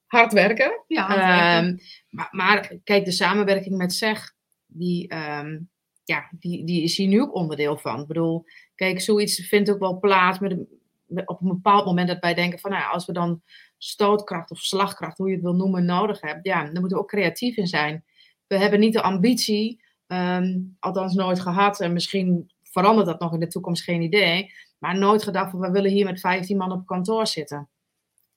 hard 0.07 0.33
werken. 0.33 0.85
Ja, 0.87 1.07
hard 1.07 1.19
werken. 1.19 1.69
Um, 1.69 1.79
maar, 2.09 2.29
maar, 2.31 2.79
kijk, 2.85 3.05
de 3.05 3.11
samenwerking 3.11 3.77
met 3.77 3.93
SEG, 3.93 4.33
die, 4.67 5.15
um, 5.15 5.71
ja, 6.05 6.29
die, 6.39 6.65
die 6.65 6.83
is 6.83 6.97
hier 6.97 7.09
nu 7.09 7.21
ook 7.21 7.35
onderdeel 7.35 7.77
van. 7.77 8.01
Ik 8.01 8.07
bedoel, 8.07 8.45
kijk, 8.75 9.01
zoiets 9.01 9.47
vindt 9.47 9.71
ook 9.71 9.79
wel 9.79 9.99
plaats 9.99 10.39
met 10.39 10.67
op 11.25 11.41
een 11.41 11.49
bepaald 11.49 11.85
moment 11.85 12.09
dat 12.09 12.19
wij 12.19 12.35
denken 12.35 12.59
van, 12.59 12.71
nou 12.71 12.93
als 12.93 13.07
we 13.07 13.13
dan 13.13 13.43
stootkracht 13.79 14.51
of 14.51 14.59
slagkracht, 14.59 15.19
hoe 15.19 15.29
je 15.29 15.35
het 15.35 15.43
wil 15.43 15.55
noemen, 15.55 15.85
nodig 15.85 16.21
hebben, 16.21 16.41
ja, 16.43 16.63
dan 16.65 16.81
moeten 16.81 16.97
we 16.97 17.03
ook 17.03 17.09
creatief 17.09 17.57
in 17.57 17.67
zijn. 17.67 18.05
We 18.47 18.59
hebben 18.59 18.81
niet 18.81 18.93
de 18.93 19.03
ambitie 19.03 19.85
Um, 20.13 20.77
althans 20.79 21.15
nooit 21.15 21.41
gehad. 21.41 21.81
En 21.81 21.93
misschien 21.93 22.53
verandert 22.63 23.07
dat 23.07 23.21
nog 23.21 23.33
in 23.33 23.41
de 23.41 23.47
toekomst, 23.47 23.85
geen 23.85 24.03
idee. 24.03 24.53
Maar 24.79 24.99
nooit 24.99 25.23
gedacht 25.23 25.51
van 25.51 25.61
we 25.61 25.71
willen 25.71 25.91
hier 25.91 26.05
met 26.05 26.21
15 26.21 26.57
man 26.57 26.73
op 26.73 26.87
kantoor 26.87 27.27
zitten. 27.27 27.69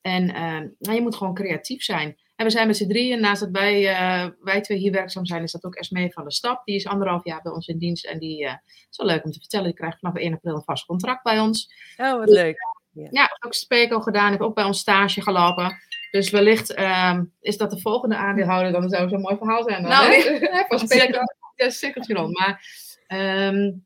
En 0.01 0.29
uh, 0.29 0.69
nou, 0.79 0.95
je 0.95 1.01
moet 1.01 1.15
gewoon 1.15 1.33
creatief 1.33 1.83
zijn. 1.83 2.17
En 2.35 2.45
we 2.45 2.51
zijn 2.51 2.67
met 2.67 2.77
z'n 2.77 2.87
drieën. 2.87 3.21
Naast 3.21 3.41
dat 3.41 3.49
wij, 3.51 3.81
uh, 3.81 4.29
wij 4.39 4.61
twee 4.61 4.77
hier 4.77 4.91
werkzaam 4.91 5.25
zijn, 5.25 5.43
is 5.43 5.51
dat 5.51 5.63
ook 5.63 5.75
Esmee 5.75 6.13
van 6.13 6.23
de 6.23 6.31
Stap. 6.31 6.65
Die 6.65 6.75
is 6.75 6.87
anderhalf 6.87 7.23
jaar 7.23 7.41
bij 7.41 7.51
ons 7.51 7.67
in 7.67 7.77
dienst. 7.77 8.05
En 8.05 8.19
die 8.19 8.43
uh, 8.43 8.53
is 8.89 8.97
wel 8.97 9.07
leuk 9.07 9.23
om 9.25 9.31
te 9.31 9.39
vertellen. 9.39 9.65
Die 9.65 9.75
krijgt 9.75 9.99
vanaf 9.99 10.15
1 10.15 10.33
april 10.33 10.55
een 10.55 10.63
vast 10.63 10.85
contract 10.85 11.23
bij 11.23 11.39
ons. 11.39 11.73
Oh, 11.97 12.17
wat 12.17 12.27
dus, 12.27 12.35
leuk. 12.35 12.57
Ja, 12.91 13.07
ja 13.11 13.37
ook 13.39 13.53
Speco 13.53 13.99
gedaan. 13.99 14.29
Heeft 14.29 14.41
ook 14.41 14.55
bij 14.55 14.63
ons 14.63 14.79
stage 14.79 15.21
gelopen. 15.21 15.77
Dus 16.11 16.29
wellicht 16.29 16.79
um, 16.79 17.33
is 17.39 17.57
dat 17.57 17.71
de 17.71 17.79
volgende 17.79 18.15
aandeelhouder. 18.15 18.71
Dan 18.71 18.89
zou 18.89 19.09
zo'n 19.09 19.21
mooi 19.21 19.37
verhaal 19.37 19.63
zijn. 19.63 19.81
Dan, 19.81 19.91
nou, 19.91 20.13
hè? 20.13 20.63
van 20.67 20.79
Speco 20.79 21.19
ja, 21.55 21.69
zeker 21.69 22.13
rond. 22.13 22.37
Maar 22.37 22.61
um, 23.07 23.85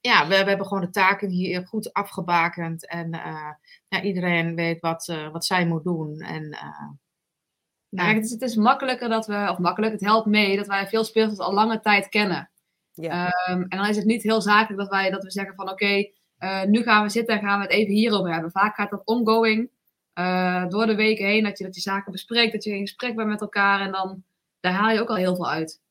ja, 0.00 0.28
we, 0.28 0.38
we, 0.42 0.48
hebben 0.48 0.66
gewoon 0.66 0.82
de 0.82 0.90
taken 0.90 1.28
hier 1.28 1.66
goed 1.66 1.92
afgebakend. 1.92 2.86
En 2.86 3.14
uh, 3.14 3.50
ja, 3.88 4.02
iedereen 4.02 4.54
weet 4.54 4.80
wat, 4.80 5.08
uh, 5.08 5.30
wat 5.30 5.44
zij 5.44 5.66
moet 5.66 5.84
doen. 5.84 6.20
En, 6.20 6.44
uh, 6.44 6.90
nou, 7.88 8.14
het, 8.14 8.24
is, 8.24 8.30
het 8.30 8.42
is 8.42 8.56
makkelijker 8.56 9.08
dat 9.08 9.26
we, 9.26 9.48
of 9.50 9.58
makkelijk, 9.58 9.92
het 9.92 10.00
helpt 10.00 10.26
mee 10.26 10.56
dat 10.56 10.66
wij 10.66 10.86
veel 10.86 11.04
speelsters 11.04 11.40
al 11.40 11.52
lange 11.52 11.80
tijd 11.80 12.08
kennen. 12.08 12.50
Ja. 12.92 13.26
Um, 13.50 13.62
en 13.68 13.78
dan 13.78 13.88
is 13.88 13.96
het 13.96 14.04
niet 14.04 14.22
heel 14.22 14.40
zakelijk 14.40 14.78
dat, 14.80 14.90
wij, 14.90 15.10
dat 15.10 15.22
we 15.22 15.30
zeggen 15.30 15.54
van 15.54 15.70
oké, 15.70 15.84
okay, 16.38 16.66
nu 16.66 16.82
gaan 16.82 17.02
we 17.02 17.08
zitten 17.08 17.34
en 17.34 17.40
gaan 17.40 17.58
we 17.58 17.64
het 17.64 17.74
even 17.74 17.92
hierover 17.92 18.32
hebben. 18.32 18.50
Vaak 18.50 18.74
gaat 18.74 18.90
dat 18.90 19.02
ongoing 19.04 19.70
door 20.68 20.86
de 20.86 20.94
weken 20.94 21.26
heen, 21.26 21.42
dat 21.44 21.58
je, 21.58 21.64
dat 21.64 21.74
je 21.74 21.80
zaken 21.80 22.12
bespreekt, 22.12 22.52
dat 22.52 22.64
je 22.64 22.74
in 22.74 22.80
gesprek 22.80 23.16
bent 23.16 23.28
met 23.28 23.40
elkaar 23.40 23.80
en 23.80 23.92
dan 23.92 24.24
daar 24.60 24.72
haal 24.72 24.90
je 24.90 25.00
ook 25.00 25.08
al 25.08 25.16
heel 25.16 25.36
veel 25.36 25.50
uit. 25.50 25.81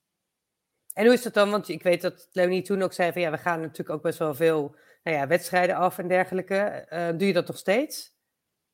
En 0.94 1.06
hoe 1.06 1.14
is 1.14 1.22
dat 1.22 1.34
dan? 1.34 1.52
Want 1.52 1.70
ik 1.70 1.84
weet 1.84 2.02
dat 2.02 2.30
Leonie 2.32 2.62
toen 2.62 2.82
ook 2.82 2.94
zei 2.94 3.12
van 3.12 3.22
ja, 3.22 3.32
we 3.32 3.38
gaan 3.38 3.62
natuurlijk 3.62 3.90
ook 3.90 4.02
best 4.02 4.20
wel 4.20 4.36
veel 4.36 4.76
nou 5.04 5.18
ja, 5.18 5.28
wedstrijden 5.28 5.76
af 5.76 5.98
en 5.98 6.08
dergelijke. 6.08 6.88
Uh, 6.90 7.08
doe 7.08 7.28
je 7.28 7.34
dat 7.34 7.48
nog 7.48 7.58
steeds? 7.58 8.14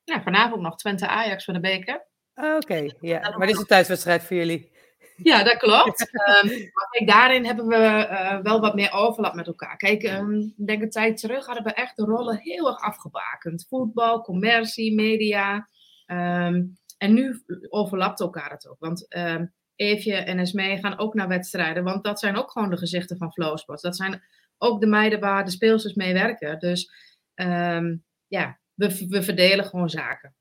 Ja, 0.04 0.22
vanavond 0.22 0.62
nog 0.62 0.76
Twente 0.76 1.08
Ajax 1.08 1.46
voor 1.46 1.54
de 1.54 1.60
beker. 1.60 2.08
Ah, 2.34 2.56
Oké, 2.56 2.56
okay, 2.56 2.96
ja. 3.00 3.20
Maar 3.20 3.48
dit 3.48 3.56
is 3.56 3.62
een 3.62 3.68
thuiswedstrijd 3.68 4.24
voor 4.24 4.36
jullie. 4.36 4.76
Ja, 5.24 5.44
dat 5.44 5.58
klopt. 5.58 6.02
um, 6.02 6.50
maar 6.74 6.88
kijk, 6.90 7.08
daarin 7.08 7.46
hebben 7.46 7.68
we 7.68 7.76
uh, 7.76 8.40
wel 8.40 8.60
wat 8.60 8.76
meer 8.76 8.92
overlap 8.92 9.34
met 9.34 9.48
elkaar. 9.48 9.78
Kijk, 9.78 10.04
um, 10.04 10.54
denk 10.66 10.82
een 10.82 10.90
tijd 10.90 11.18
terug 11.18 11.46
hadden 11.46 11.64
we 11.64 11.74
echt 11.74 11.96
de 11.96 12.04
rollen 12.04 12.38
heel 12.38 12.68
erg 12.68 12.80
afgebakend. 12.80 13.66
Voetbal, 13.70 14.22
commercie, 14.22 14.96
media. 14.96 15.70
Um, 16.06 16.78
en 16.98 17.14
nu 17.14 17.44
overlapt 17.70 18.20
elkaar 18.20 18.50
het 18.50 18.68
ook. 18.68 18.80
Want 18.80 19.08
Eefje 19.78 20.16
en 20.16 20.40
Esmee 20.40 20.78
gaan 20.78 21.00
ook 21.00 21.14
naar 21.14 21.28
wedstrijden. 21.28 21.84
Want 21.84 22.04
dat 22.04 22.20
zijn 22.20 22.38
ook 22.38 22.52
gewoon 22.52 22.70
de 22.70 22.78
gezichten 22.78 23.18
van 23.18 23.32
Flowsports. 23.32 23.82
Dat 23.82 23.96
zijn 23.96 24.24
ook 24.58 24.82
de 24.82 24.88
meiden 24.88 25.20
waar 25.20 25.46
de 25.46 25.52
speelsters 25.52 25.94
mee 25.94 26.14
werken. 26.14 26.60
Dus 26.60 26.92
um, 27.36 28.06
ja, 28.28 28.60
we, 28.74 29.06
we 29.10 29.24
verdelen 29.24 29.66
gewoon 29.66 29.90
zaken. 29.90 30.36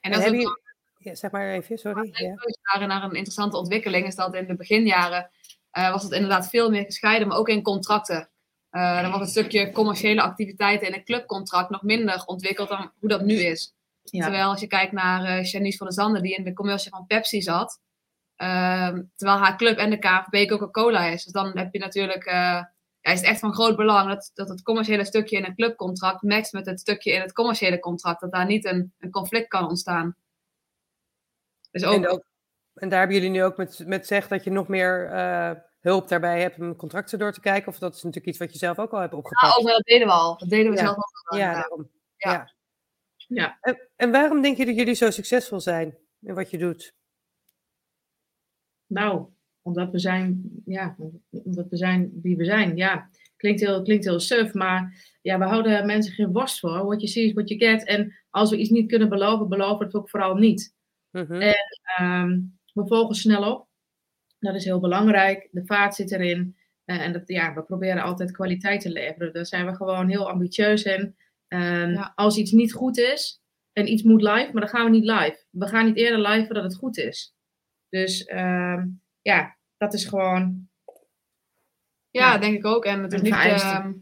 En 0.00 0.12
dat 0.12 0.24
en 0.24 0.34
is 0.34 0.42
je... 0.42 0.60
ja, 0.96 1.14
zeg 1.14 1.30
maar 1.30 1.50
even, 1.50 1.78
sorry. 1.78 2.10
Ja. 2.12 2.86
Naar, 2.86 3.02
een 3.02 3.10
interessante 3.10 3.56
ontwikkeling 3.56 4.06
is 4.06 4.14
dat 4.14 4.34
in 4.34 4.46
de 4.46 4.56
beginjaren 4.56 5.30
uh, 5.78 5.90
was 5.90 6.02
het 6.02 6.12
inderdaad 6.12 6.48
veel 6.48 6.70
meer 6.70 6.84
gescheiden, 6.84 7.28
maar 7.28 7.36
ook 7.36 7.48
in 7.48 7.62
contracten. 7.62 8.30
Uh, 8.70 9.02
dan 9.02 9.10
was 9.10 9.20
een 9.20 9.26
stukje 9.26 9.72
commerciële 9.72 10.22
activiteiten 10.22 10.86
in 10.86 10.94
een 10.94 11.04
clubcontract 11.04 11.70
nog 11.70 11.82
minder 11.82 12.22
ontwikkeld 12.26 12.68
dan 12.68 12.92
hoe 12.98 13.08
dat 13.08 13.24
nu 13.24 13.34
is. 13.34 13.74
Ja. 14.02 14.22
Terwijl 14.22 14.50
als 14.50 14.60
je 14.60 14.66
kijkt 14.66 14.92
naar 14.92 15.38
uh, 15.38 15.44
Janice 15.44 15.76
van 15.76 15.86
der 15.86 15.96
Zanden, 15.96 16.22
die 16.22 16.34
in 16.34 16.44
de 16.44 16.52
commercie 16.52 16.90
van 16.90 17.06
Pepsi 17.06 17.42
zat, 17.42 17.80
terwijl 19.16 19.38
haar 19.38 19.56
club 19.56 19.78
en 19.78 19.90
de 19.90 19.98
KVB 19.98 20.48
Coca-Cola 20.48 21.04
is. 21.04 21.24
Dus 21.24 21.32
dan 21.32 21.58
heb 21.58 21.72
je 21.72 21.78
natuurlijk, 21.78 22.26
uh, 22.26 22.32
ja, 23.00 23.12
is 23.12 23.20
het 23.20 23.28
echt 23.28 23.40
van 23.40 23.54
groot 23.54 23.76
belang 23.76 24.08
dat, 24.08 24.30
dat 24.34 24.48
het 24.48 24.62
commerciële 24.62 25.04
stukje 25.04 25.36
in 25.36 25.44
een 25.44 25.54
clubcontract 25.54 26.22
matcht 26.22 26.52
met 26.52 26.66
het 26.66 26.80
stukje 26.80 27.12
in 27.12 27.20
het 27.20 27.32
commerciële 27.32 27.78
contract. 27.78 28.20
Dat 28.20 28.32
daar 28.32 28.46
niet 28.46 28.64
een, 28.64 28.92
een 28.98 29.10
conflict 29.10 29.48
kan 29.48 29.68
ontstaan. 29.68 30.16
Dus 31.70 31.84
ook... 31.84 31.94
En, 31.94 32.08
ook, 32.08 32.24
en 32.74 32.88
daar 32.88 32.98
hebben 32.98 33.16
jullie 33.16 33.30
nu 33.30 33.44
ook 33.44 33.56
met, 33.56 33.82
met 33.86 34.06
zeg 34.06 34.28
dat 34.28 34.44
je 34.44 34.50
nog 34.50 34.68
meer 34.68 35.10
uh, 35.12 35.50
hulp 35.80 36.08
daarbij 36.08 36.40
hebt 36.40 36.58
om 36.58 36.76
contracten 36.76 37.18
door 37.18 37.32
te 37.32 37.40
kijken? 37.40 37.68
Of 37.68 37.78
dat 37.78 37.94
is 37.94 38.02
natuurlijk 38.02 38.26
iets 38.26 38.38
wat 38.38 38.52
je 38.52 38.58
zelf 38.58 38.78
ook 38.78 38.92
al 38.92 39.00
hebt 39.00 39.14
opgepakt? 39.14 39.56
Ja, 39.56 39.60
ook 39.60 39.68
dat 39.68 39.84
deden 39.84 40.06
we 40.06 40.12
al. 40.12 40.38
Dat 40.38 40.48
deden 40.48 40.70
we 40.70 40.76
ja. 40.76 40.84
zelf 40.84 40.96
al. 40.96 41.38
Ja, 41.38 41.52
daarom. 41.52 41.90
Ja. 42.16 42.32
ja. 42.32 42.52
ja. 43.16 43.58
En, 43.60 43.88
en 43.96 44.10
waarom 44.10 44.42
denk 44.42 44.56
je 44.56 44.66
dat 44.66 44.76
jullie 44.76 44.94
zo 44.94 45.10
succesvol 45.10 45.60
zijn 45.60 45.98
in 46.20 46.34
wat 46.34 46.50
je 46.50 46.58
doet? 46.58 46.98
Nou, 48.90 49.26
omdat 49.62 49.90
we 49.90 49.98
zijn, 49.98 50.50
ja, 50.64 50.96
omdat 51.30 51.68
we 51.68 51.76
zijn 51.76 52.10
wie 52.22 52.36
we 52.36 52.44
zijn. 52.44 52.76
Ja, 52.76 53.08
klinkt 53.36 53.60
heel, 53.60 53.82
klinkt 53.82 54.04
heel 54.04 54.20
suf, 54.20 54.54
maar 54.54 55.08
ja, 55.22 55.38
we 55.38 55.44
houden 55.44 55.86
mensen 55.86 56.12
geen 56.12 56.32
worst 56.32 56.58
voor. 56.58 56.70
What 56.70 57.00
you 57.00 57.06
see 57.06 57.24
is 57.24 57.32
what 57.32 57.48
you 57.48 57.60
get. 57.60 57.84
En 57.84 58.14
als 58.30 58.50
we 58.50 58.56
iets 58.56 58.70
niet 58.70 58.88
kunnen 58.88 59.08
beloven, 59.08 59.48
beloven 59.48 59.78
we 59.78 59.84
het 59.84 59.94
ook 59.94 60.10
vooral 60.10 60.34
niet. 60.34 60.74
Mhm. 61.10 61.32
En 61.32 61.56
ehm, 61.96 62.40
we 62.72 62.86
volgen 62.86 63.14
snel 63.14 63.52
op. 63.52 63.68
Dat 64.38 64.54
is 64.54 64.64
heel 64.64 64.80
belangrijk. 64.80 65.48
De 65.50 65.62
vaart 65.64 65.94
zit 65.94 66.12
erin. 66.12 66.56
Eh, 66.84 67.00
en 67.00 67.12
dat, 67.12 67.22
ja, 67.26 67.54
we 67.54 67.62
proberen 67.62 68.02
altijd 68.02 68.32
kwaliteit 68.32 68.80
te 68.80 68.90
leveren. 68.90 69.32
Daar 69.32 69.46
zijn 69.46 69.66
we 69.66 69.74
gewoon 69.74 70.08
heel 70.08 70.30
ambitieus 70.30 70.82
in. 70.82 71.16
Ehm, 71.48 71.90
Ja. 71.90 72.12
Als 72.14 72.36
iets 72.36 72.52
niet 72.52 72.72
goed 72.72 72.98
is 72.98 73.42
en 73.72 73.92
iets 73.92 74.02
moet 74.02 74.22
live, 74.22 74.48
maar 74.52 74.60
dan 74.60 74.68
gaan 74.68 74.84
we 74.84 74.90
niet 74.90 75.04
live. 75.04 75.44
We 75.50 75.66
gaan 75.66 75.86
niet 75.86 75.96
eerder 75.96 76.28
live 76.28 76.44
voordat 76.44 76.64
het 76.64 76.76
goed 76.76 76.98
is. 76.98 77.34
Dus 77.90 78.24
ehm, 78.24 78.86
ja, 79.22 79.56
dat 79.76 79.94
is 79.94 80.04
gewoon. 80.04 80.68
Ja, 82.10 82.32
Ja. 82.32 82.38
denk 82.38 82.56
ik 82.56 82.66
ook. 82.66 82.84
En 82.84 83.02
het 83.02 83.12
is 83.12 83.18
Een 83.18 83.24
niet. 83.24 83.34
ehm, 83.34 83.92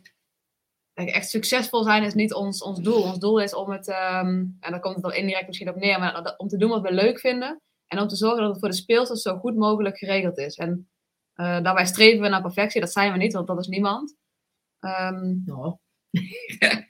kijk, 0.93 1.09
echt 1.11 1.29
succesvol 1.29 1.83
zijn 1.83 2.03
is 2.03 2.15
niet 2.15 2.33
ons, 2.35 2.63
ons 2.63 2.81
doel. 2.81 3.03
Ons 3.03 3.19
doel 3.19 3.41
is 3.41 3.55
om 3.55 3.71
het, 3.71 3.89
ehm, 3.89 4.29
en 4.61 4.71
daar 4.71 4.81
komt 4.81 4.95
het 4.95 5.05
dan 5.05 5.15
indirect 5.15 5.47
misschien 5.47 5.69
op 5.69 5.77
neer, 5.77 5.99
maar 5.99 6.23
dat- 6.23 6.39
om 6.39 6.49
te 6.49 6.57
doen 6.57 6.71
wat 6.71 6.83
we 6.83 6.93
leuk 6.93 7.21
vinden. 7.21 7.61
En 7.87 8.01
om 8.01 8.09
te 8.09 8.17
zorgen 8.17 8.41
dat 8.41 8.51
het 8.51 8.59
voor 8.59 8.69
de 8.69 8.75
speelsters 8.75 9.23
zo 9.23 9.37
goed 9.39 9.57
mogelijk 9.57 9.99
geregeld 9.99 10.39
is. 10.39 10.57
En 10.57 10.91
eh, 11.33 11.63
daarbij 11.63 11.87
streven 11.87 12.21
we 12.23 12.29
naar 12.29 12.43
perfectie. 12.43 12.81
Dat 12.81 12.93
zijn 12.93 13.13
we 13.13 13.19
niet, 13.19 13.33
want 13.33 13.47
dat 13.47 13.59
is 13.59 13.67
niemand. 13.67 14.17
Ehm, 14.79 15.35
Nou, 15.45 15.77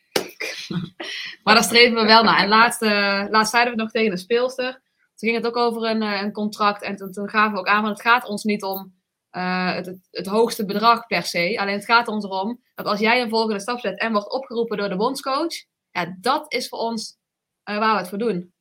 maar 1.44 1.54
daar 1.54 1.62
streven 1.64 1.94
we 1.94 2.04
wel 2.06 2.22
naar. 2.22 2.38
En 2.42 2.48
laatst, 2.48 2.82
eh, 2.82 3.24
laatst 3.28 3.50
zeiden 3.50 3.74
we 3.74 3.82
het 3.82 3.86
nog 3.86 3.90
tegen 3.90 4.12
een 4.12 4.18
speelster. 4.18 4.82
Toen 5.18 5.28
ging 5.28 5.36
het 5.36 5.46
ook 5.46 5.56
over 5.56 5.82
een, 5.90 6.02
eh, 6.02 6.20
een 6.22 6.32
contract. 6.32 6.82
En 6.82 6.96
toen, 6.96 7.12
toen 7.12 7.28
gaven 7.28 7.52
we 7.52 7.58
ook 7.58 7.68
aan, 7.68 7.80
van 7.80 7.90
het 7.90 8.00
gaat 8.00 8.28
ons 8.28 8.44
niet 8.44 8.62
om 8.62 8.96
eh, 9.30 9.74
het, 9.74 9.86
het, 9.86 10.08
het 10.10 10.26
hoogste 10.26 10.64
bedrag 10.64 11.06
per 11.06 11.22
se. 11.22 11.56
Alleen 11.60 11.74
het 11.74 11.84
gaat 11.84 12.08
ons 12.08 12.24
erom 12.24 12.62
dat 12.74 12.86
als 12.86 13.00
jij 13.00 13.22
een 13.22 13.28
volgende 13.28 13.60
stap 13.60 13.78
zet 13.80 13.98
en 13.98 14.12
wordt 14.12 14.30
opgeroepen 14.32 14.76
door 14.76 14.88
de 14.88 14.96
bondscoach. 14.96 15.54
Ja, 15.90 16.16
dat 16.20 16.52
is 16.52 16.68
voor 16.68 16.78
ons 16.78 17.16
eh, 17.62 17.78
waar 17.78 17.92
we 17.92 17.98
het 17.98 18.08
voor 18.08 18.18
doen. 18.18 18.52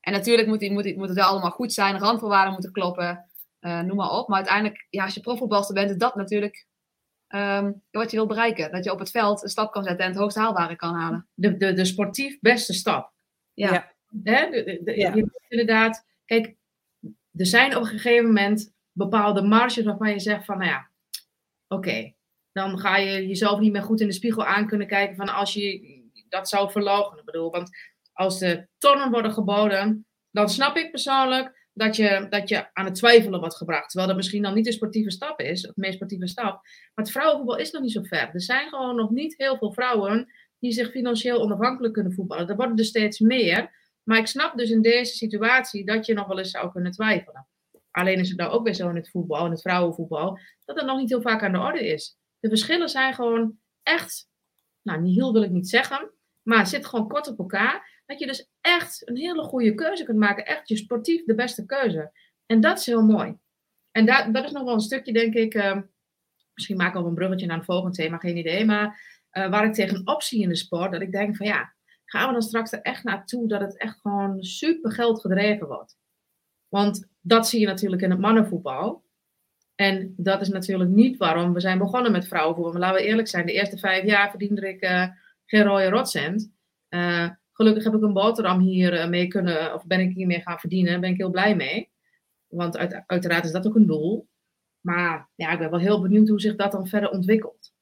En 0.00 0.12
natuurlijk 0.12 0.48
moet, 0.48 0.60
die, 0.60 0.72
moet, 0.72 0.82
die, 0.82 0.96
moet 0.96 1.08
het 1.08 1.16
wel 1.16 1.26
allemaal 1.26 1.50
goed 1.50 1.72
zijn. 1.72 1.98
Randvoorwaarden 1.98 2.52
moeten 2.52 2.72
kloppen. 2.72 3.28
eh, 3.60 3.80
noem 3.80 3.96
maar 3.96 4.10
op. 4.10 4.28
Maar 4.28 4.36
uiteindelijk, 4.36 4.86
ja, 4.90 5.04
als 5.04 5.14
je 5.14 5.20
profvoetbalster 5.20 5.74
bent, 5.74 5.90
is 5.90 5.96
dat 5.96 6.14
natuurlijk 6.14 6.66
ehm, 7.26 7.72
wat 7.90 8.10
je 8.10 8.16
wil 8.16 8.26
bereiken. 8.26 8.72
Dat 8.72 8.84
je 8.84 8.92
op 8.92 8.98
het 8.98 9.10
veld 9.10 9.42
een 9.42 9.48
stap 9.48 9.72
kan 9.72 9.84
zetten 9.84 10.04
en 10.04 10.10
het 10.10 10.20
hoogst 10.20 10.36
haalbare 10.36 10.76
kan 10.76 10.94
halen. 10.94 11.28
de, 11.34 11.56
de, 11.56 11.72
de 11.72 11.84
sportief 11.84 12.40
beste 12.40 12.72
stap. 12.72 13.12
Ja. 13.52 13.72
Ja. 13.72 13.93
Hè? 14.22 14.50
De, 14.50 14.64
de- 14.64 14.80
de- 14.84 14.96
Ja. 14.96 15.14
Je 15.14 15.20
moet 15.20 15.44
inderdaad, 15.48 16.04
kijk, 16.24 16.54
er 17.32 17.46
zijn 17.46 17.76
op 17.76 17.82
een 17.82 17.88
gegeven 17.88 18.26
moment 18.26 18.72
bepaalde 18.92 19.42
marges 19.42 19.84
waarvan 19.84 20.10
je 20.10 20.20
zegt 20.20 20.44
van, 20.44 20.58
nou 20.58 20.70
ja, 20.70 20.90
oké, 21.68 22.12
dan 22.52 22.78
ga 22.78 22.96
je 22.96 23.26
jezelf 23.26 23.60
niet 23.60 23.72
meer 23.72 23.82
goed 23.82 24.00
in 24.00 24.06
de 24.06 24.12
spiegel 24.12 24.44
aan 24.44 24.66
kunnen 24.66 24.86
kijken 24.86 25.16
van 25.16 25.28
als 25.28 25.54
je 25.54 26.02
dat 26.28 26.48
zou 26.48 26.70
verloochenen. 26.70 27.18
Ik 27.18 27.24
bedoel, 27.24 27.50
want 27.50 27.70
als 28.12 28.38
de 28.38 28.66
tonnen 28.78 29.10
worden 29.10 29.32
geboden, 29.32 30.06
dan 30.30 30.48
snap 30.48 30.76
ik 30.76 30.90
persoonlijk 30.90 31.68
dat 31.72 31.96
je, 31.96 32.26
dat 32.28 32.48
je 32.48 32.74
aan 32.74 32.84
het 32.84 32.94
twijfelen 32.94 33.40
wordt 33.40 33.56
gebracht. 33.56 33.86
Terwijl 33.88 34.08
dat 34.08 34.16
misschien 34.16 34.42
dan 34.42 34.54
niet 34.54 34.64
de 34.64 34.72
sportieve 34.72 35.10
stap 35.10 35.40
is, 35.40 35.62
de 35.62 35.72
meest 35.74 35.94
sportieve 35.94 36.26
stap. 36.28 36.52
Maar 36.94 37.04
het 37.04 37.10
vrouwenvoetbal 37.10 37.56
is 37.58 37.70
nog 37.70 37.82
niet 37.82 37.92
zo 37.92 38.02
ver. 38.02 38.30
Er 38.32 38.42
zijn 38.42 38.68
gewoon 38.68 38.96
nog 38.96 39.10
niet 39.10 39.34
heel 39.36 39.58
veel 39.58 39.72
vrouwen 39.72 40.32
die 40.58 40.72
zich 40.72 40.90
financieel 40.90 41.40
onafhankelijk 41.40 41.94
kunnen 41.94 42.12
voetballen. 42.12 42.48
Er 42.48 42.56
worden 42.56 42.76
er 42.76 42.84
steeds 42.84 43.18
meer. 43.18 43.82
Maar 44.04 44.18
ik 44.18 44.26
snap 44.26 44.58
dus 44.58 44.70
in 44.70 44.82
deze 44.82 45.14
situatie 45.14 45.84
dat 45.84 46.06
je 46.06 46.14
nog 46.14 46.26
wel 46.26 46.38
eens 46.38 46.50
zou 46.50 46.72
kunnen 46.72 46.92
twijfelen. 46.92 47.48
Alleen 47.90 48.18
is 48.18 48.28
het 48.28 48.38
nou 48.38 48.52
ook 48.52 48.64
weer 48.64 48.74
zo 48.74 48.88
in 48.88 48.96
het 48.96 49.10
voetbal, 49.10 49.44
in 49.44 49.50
het 49.50 49.60
vrouwenvoetbal, 49.60 50.38
dat 50.64 50.76
het 50.76 50.86
nog 50.86 50.98
niet 50.98 51.08
heel 51.08 51.22
vaak 51.22 51.42
aan 51.42 51.52
de 51.52 51.58
orde 51.58 51.86
is. 51.86 52.18
De 52.38 52.48
verschillen 52.48 52.88
zijn 52.88 53.14
gewoon 53.14 53.58
echt, 53.82 54.28
nou, 54.82 55.00
niet 55.00 55.16
heel 55.16 55.32
wil 55.32 55.42
ik 55.42 55.50
niet 55.50 55.68
zeggen, 55.68 56.10
maar 56.42 56.58
het 56.58 56.68
zit 56.68 56.86
gewoon 56.86 57.08
kort 57.08 57.28
op 57.28 57.38
elkaar. 57.38 58.02
Dat 58.06 58.18
je 58.18 58.26
dus 58.26 58.50
echt 58.60 59.08
een 59.08 59.16
hele 59.16 59.42
goede 59.42 59.74
keuze 59.74 60.04
kunt 60.04 60.18
maken. 60.18 60.46
Echt 60.46 60.68
je 60.68 60.76
sportief 60.76 61.24
de 61.24 61.34
beste 61.34 61.66
keuze. 61.66 62.12
En 62.46 62.60
dat 62.60 62.78
is 62.78 62.86
heel 62.86 63.02
mooi. 63.02 63.36
En 63.90 64.06
da 64.06 64.28
dat 64.28 64.44
is 64.44 64.50
nog 64.50 64.64
wel 64.64 64.74
een 64.74 64.80
stukje, 64.80 65.12
denk 65.12 65.34
ik. 65.34 65.54
eh, 65.54 65.80
misschien 66.54 66.76
maak 66.76 66.94
ik 66.94 67.04
een 67.04 67.14
bruggetje 67.14 67.46
naar 67.46 67.58
een 67.58 67.64
volgend 67.64 67.94
thema, 67.94 68.18
geen 68.18 68.36
idee. 68.36 68.64
Maar 68.64 69.00
eh, 69.30 69.50
waar 69.50 69.64
ik 69.64 69.72
tegenop 69.72 70.22
zie 70.22 70.42
in 70.42 70.48
de 70.48 70.56
sport, 70.56 70.92
dat 70.92 71.00
ik 71.00 71.12
denk 71.12 71.36
van 71.36 71.46
ja, 71.46 71.74
gaan 72.14 72.26
we 72.26 72.32
dan 72.32 72.42
straks 72.42 72.72
er 72.72 72.80
echt 72.80 73.04
naartoe 73.04 73.48
dat 73.48 73.60
het 73.60 73.78
echt 73.78 74.00
gewoon 74.00 74.42
super 74.42 74.92
geld 74.92 75.20
gedreven 75.20 75.66
wordt. 75.66 75.96
Want 76.68 77.08
dat 77.20 77.48
zie 77.48 77.60
je 77.60 77.66
natuurlijk 77.66 78.02
in 78.02 78.10
het 78.10 78.20
mannenvoetbal. 78.20 79.04
En 79.74 80.14
dat 80.16 80.40
is 80.40 80.48
natuurlijk 80.48 80.90
niet 80.90 81.16
waarom 81.16 81.52
we 81.52 81.60
zijn 81.60 81.78
begonnen 81.78 82.12
met 82.12 82.28
vrouwenvoetbal. 82.28 82.72
Maar 82.72 82.80
laten 82.80 83.02
we 83.02 83.08
eerlijk 83.08 83.28
zijn, 83.28 83.46
de 83.46 83.52
eerste 83.52 83.78
vijf 83.78 84.04
jaar 84.04 84.30
verdiende 84.30 84.68
ik 84.68 84.80
eh, 84.80 85.08
geen 85.46 85.62
rode 85.62 85.88
rotcent. 85.88 86.52
Eh, 86.88 87.30
gelukkig 87.52 87.84
heb 87.84 87.94
ik 87.94 88.02
een 88.02 88.12
boterham 88.12 88.60
hier 88.60 88.94
eh, 88.94 89.08
mee 89.08 89.28
kunnen, 89.28 89.74
of 89.74 89.86
ben 89.86 90.00
ik 90.00 90.14
hiermee 90.14 90.40
gaan 90.40 90.58
verdienen. 90.58 90.92
Daar 90.92 91.00
ben 91.00 91.10
ik 91.10 91.16
heel 91.16 91.30
blij 91.30 91.56
mee. 91.56 91.90
Want 92.46 92.76
uit, 92.76 93.02
uiteraard 93.06 93.44
is 93.44 93.52
dat 93.52 93.66
ook 93.66 93.74
een 93.74 93.86
doel. 93.86 94.28
Maar 94.80 95.28
ja, 95.34 95.50
ik 95.50 95.58
ben 95.58 95.70
wel 95.70 95.80
heel 95.80 96.00
benieuwd 96.00 96.28
hoe 96.28 96.40
zich 96.40 96.56
dat 96.56 96.72
dan 96.72 96.86
verder 96.86 97.10
ontwikkelt. 97.10 97.72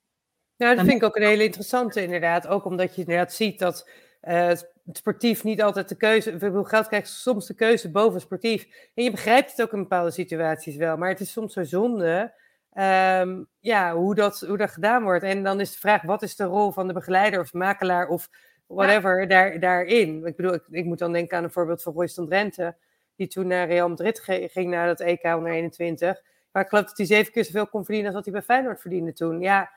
Nou, 0.56 0.76
dat 0.76 0.84
vind 0.84 0.96
ik 0.96 1.08
ook 1.08 1.16
een 1.16 1.22
hele 1.22 1.44
interessante 1.44 2.02
inderdaad. 2.02 2.46
Ook 2.46 2.64
omdat 2.64 2.94
je 2.94 3.00
inderdaad 3.00 3.32
ziet 3.32 3.58
dat 3.58 3.88
het 4.22 4.70
sportief 4.92 5.44
niet 5.44 5.62
altijd 5.62 5.88
de 5.88 5.96
keuze... 5.96 6.30
Ik 6.30 6.38
bedoel, 6.38 6.62
geld 6.62 6.86
krijgt 6.86 7.08
soms 7.08 7.46
de 7.46 7.54
keuze 7.54 7.90
boven 7.90 8.20
sportief. 8.20 8.90
En 8.94 9.04
je 9.04 9.10
begrijpt 9.10 9.50
het 9.50 9.62
ook 9.62 9.72
in 9.72 9.78
bepaalde 9.78 10.10
situaties 10.10 10.76
wel. 10.76 10.96
Maar 10.96 11.08
het 11.08 11.20
is 11.20 11.32
soms 11.32 11.52
zo 11.52 11.62
zonde 11.62 12.34
ehm, 12.72 13.42
ja, 13.60 13.94
hoe, 13.94 14.14
dat, 14.14 14.40
hoe 14.40 14.56
dat 14.56 14.70
gedaan 14.70 15.02
wordt. 15.02 15.24
En 15.24 15.42
dan 15.42 15.60
is 15.60 15.72
de 15.72 15.78
vraag, 15.78 16.02
wat 16.02 16.22
is 16.22 16.36
de 16.36 16.44
rol 16.44 16.70
van 16.70 16.86
de 16.86 16.92
begeleider 16.92 17.40
of 17.40 17.52
makelaar 17.52 18.08
of 18.08 18.28
whatever 18.66 19.28
daar, 19.28 19.60
daarin? 19.60 20.26
Ik 20.26 20.36
bedoel, 20.36 20.54
ik, 20.54 20.62
ik 20.70 20.84
moet 20.84 20.98
dan 20.98 21.12
denken 21.12 21.36
aan 21.36 21.44
een 21.44 21.52
voorbeeld 21.52 21.82
van 21.82 21.92
Royston 21.92 22.26
Drenthe... 22.26 22.76
die 23.16 23.26
toen 23.26 23.46
naar 23.46 23.66
Real 23.66 23.88
Madrid 23.88 24.20
ging, 24.24 24.70
naar 24.70 24.86
dat 24.86 25.00
EK 25.00 25.24
onder 25.24 25.52
21... 25.52 26.22
Maar 26.52 26.62
ik 26.62 26.68
geloof 26.68 26.84
dat 26.84 26.96
hij 26.96 27.06
zeven 27.06 27.32
keer 27.32 27.44
zoveel 27.44 27.66
kon 27.66 27.84
verdienen 27.84 28.06
als 28.06 28.14
wat 28.14 28.24
hij 28.24 28.32
bij 28.34 28.42
Feyenoord 28.42 28.80
verdiende 28.80 29.12
toen. 29.12 29.40
Ja, 29.40 29.70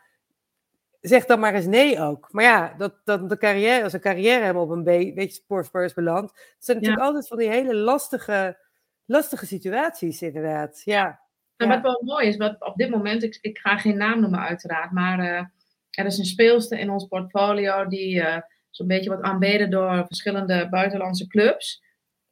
zeg 1.08 1.26
dan 1.26 1.40
maar 1.40 1.54
eens 1.54 1.66
nee 1.66 2.00
ook. 2.00 2.28
Maar 2.32 2.44
ja, 2.44 2.74
dat, 2.78 2.94
dat 3.04 3.30
de 3.30 3.38
carrière, 3.38 3.84
als 3.84 3.94
een 3.94 4.00
carrière 4.00 4.42
helemaal 4.42 4.64
op 4.64 4.70
een 4.70 4.84
be- 4.84 5.12
beetje 5.16 5.42
spoorspur 5.44 5.84
is 5.84 5.94
beland. 5.94 6.30
Het 6.32 6.56
zijn 6.60 6.78
natuurlijk 6.78 7.06
altijd 7.06 7.28
van 7.28 7.38
die 7.38 7.50
hele 7.50 7.76
lastige, 7.76 8.58
lastige 9.06 9.46
situaties 9.46 10.22
inderdaad. 10.22 10.82
Ja. 10.84 11.20
En 11.58 11.68
Ja. 11.68 11.74
wat 11.74 11.82
wel 11.82 12.02
mooi 12.04 12.28
is, 12.28 12.38
wat 12.38 12.56
op 12.66 12.76
dit 12.76 12.90
moment, 12.90 13.24
ik, 13.24 13.38
ik 13.42 13.58
ga 13.58 13.78
geen 13.78 13.98
naam 13.98 14.20
noemen 14.20 14.40
uiteraard, 14.40 14.92
maar 14.92 15.20
eh, 15.20 15.46
er 15.90 16.06
is 16.06 16.18
een 16.18 16.26
speelster 16.26 16.80
in 16.80 16.90
ons 16.90 17.06
portfolio 17.08 17.88
die 17.88 18.22
eh, 18.22 18.42
zo'n 18.70 18.88
beetje 18.88 19.10
wordt 19.10 19.24
aanbeden 19.24 19.70
door 19.70 20.06
verschillende 20.08 20.70
buitenlandse 20.70 21.28
clubs. 21.28 21.84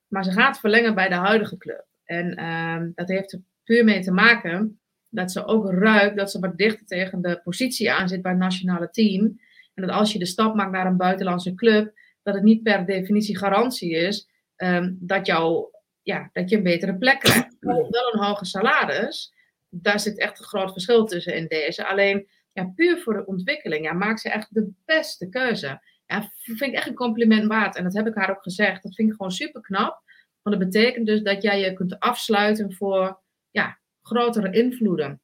Maar 0.08 0.24
ze 0.24 0.32
gaat 0.32 0.60
verlengen 0.60 0.96
bij 0.96 1.10
de 1.10 1.16
huidige 1.16 1.58
club. 1.58 1.86
En 2.04 2.36
ehm, 2.36 2.92
dat 2.96 3.08
heeft 3.08 3.34
er 3.34 3.42
puur 3.64 3.84
mee 3.84 4.02
te 4.02 4.12
maken 4.12 4.80
dat 5.14 5.32
ze 5.32 5.46
ook 5.46 5.72
ruikt 5.72 6.18
dat 6.18 6.32
ze 6.32 6.40
wat 6.40 6.58
dichter 6.58 6.86
tegen 6.86 7.22
de 7.22 7.40
positie 7.44 7.92
aan 7.92 8.08
zit 8.08 8.22
bij 8.22 8.32
het 8.32 8.40
nationale 8.40 8.90
team. 8.90 9.40
En 9.74 9.86
dat 9.86 9.96
als 9.96 10.14
je 10.14 10.20
de 10.20 10.26
stap 10.26 10.56
maakt 10.56 10.72
naar 10.72 10.86
een 10.86 10.98
buitenlandse 10.98 11.56
club, 11.56 11.94
dat 12.24 12.34
het 12.34 12.44
niet 12.44 12.64
per 12.64 12.86
definitie 12.86 13.38
garantie 13.38 13.92
is 13.92 14.30
ehm, 14.56 14.94
dat, 15.00 15.26
jou, 15.26 15.66
ja, 16.02 16.30
dat 16.34 16.50
je 16.50 16.58
een 16.58 16.64
betere 16.64 16.96
plek 16.96 17.20
krijgt. 17.20 17.56
Wel 17.60 17.90
wel 17.90 18.14
een 18.14 18.24
hoger 18.24 18.46
salaris. 18.46 19.34
Daar 19.70 20.00
zit 20.00 20.20
echt 20.20 20.40
een 20.40 20.46
groot 20.46 20.72
verschil 20.72 21.06
tussen 21.06 21.36
in 21.36 21.48
deze. 21.48 21.88
Alleen 21.88 22.28
ja, 22.52 22.72
puur 22.76 22.98
voor 23.00 23.14
de 23.14 23.26
ontwikkeling 23.26 23.86
ja, 23.86 23.94
maakt 23.94 24.20
ze 24.20 24.30
echt 24.30 24.54
de 24.54 24.72
beste 24.86 25.30
keuze. 25.30 25.82
Ja, 26.06 26.30
vind 26.38 26.62
ik 26.62 26.74
echt 26.74 26.88
een 26.88 26.94
compliment 26.94 27.48
waard. 27.48 27.76
En 27.76 27.84
dat 27.84 27.94
heb 27.94 28.08
ik 28.08 28.16
haar 28.16 28.30
ook 28.30 28.44
gezegd. 28.44 28.84
Dat 28.84 28.96
vind 28.96 29.10
ik 29.10 29.16
gewoon 29.16 29.32
super 29.32 29.62
knap. 29.62 30.02
Want 30.42 30.60
dat 30.60 30.70
betekent 30.70 31.06
dus 31.06 31.22
dat 31.22 31.42
jij 31.44 31.60
je 31.60 31.74
kunt 31.74 32.00
afsluiten 32.00 32.74
voor 32.74 33.20
ja, 33.52 33.80
grotere 34.04 34.52
invloeden. 34.52 35.22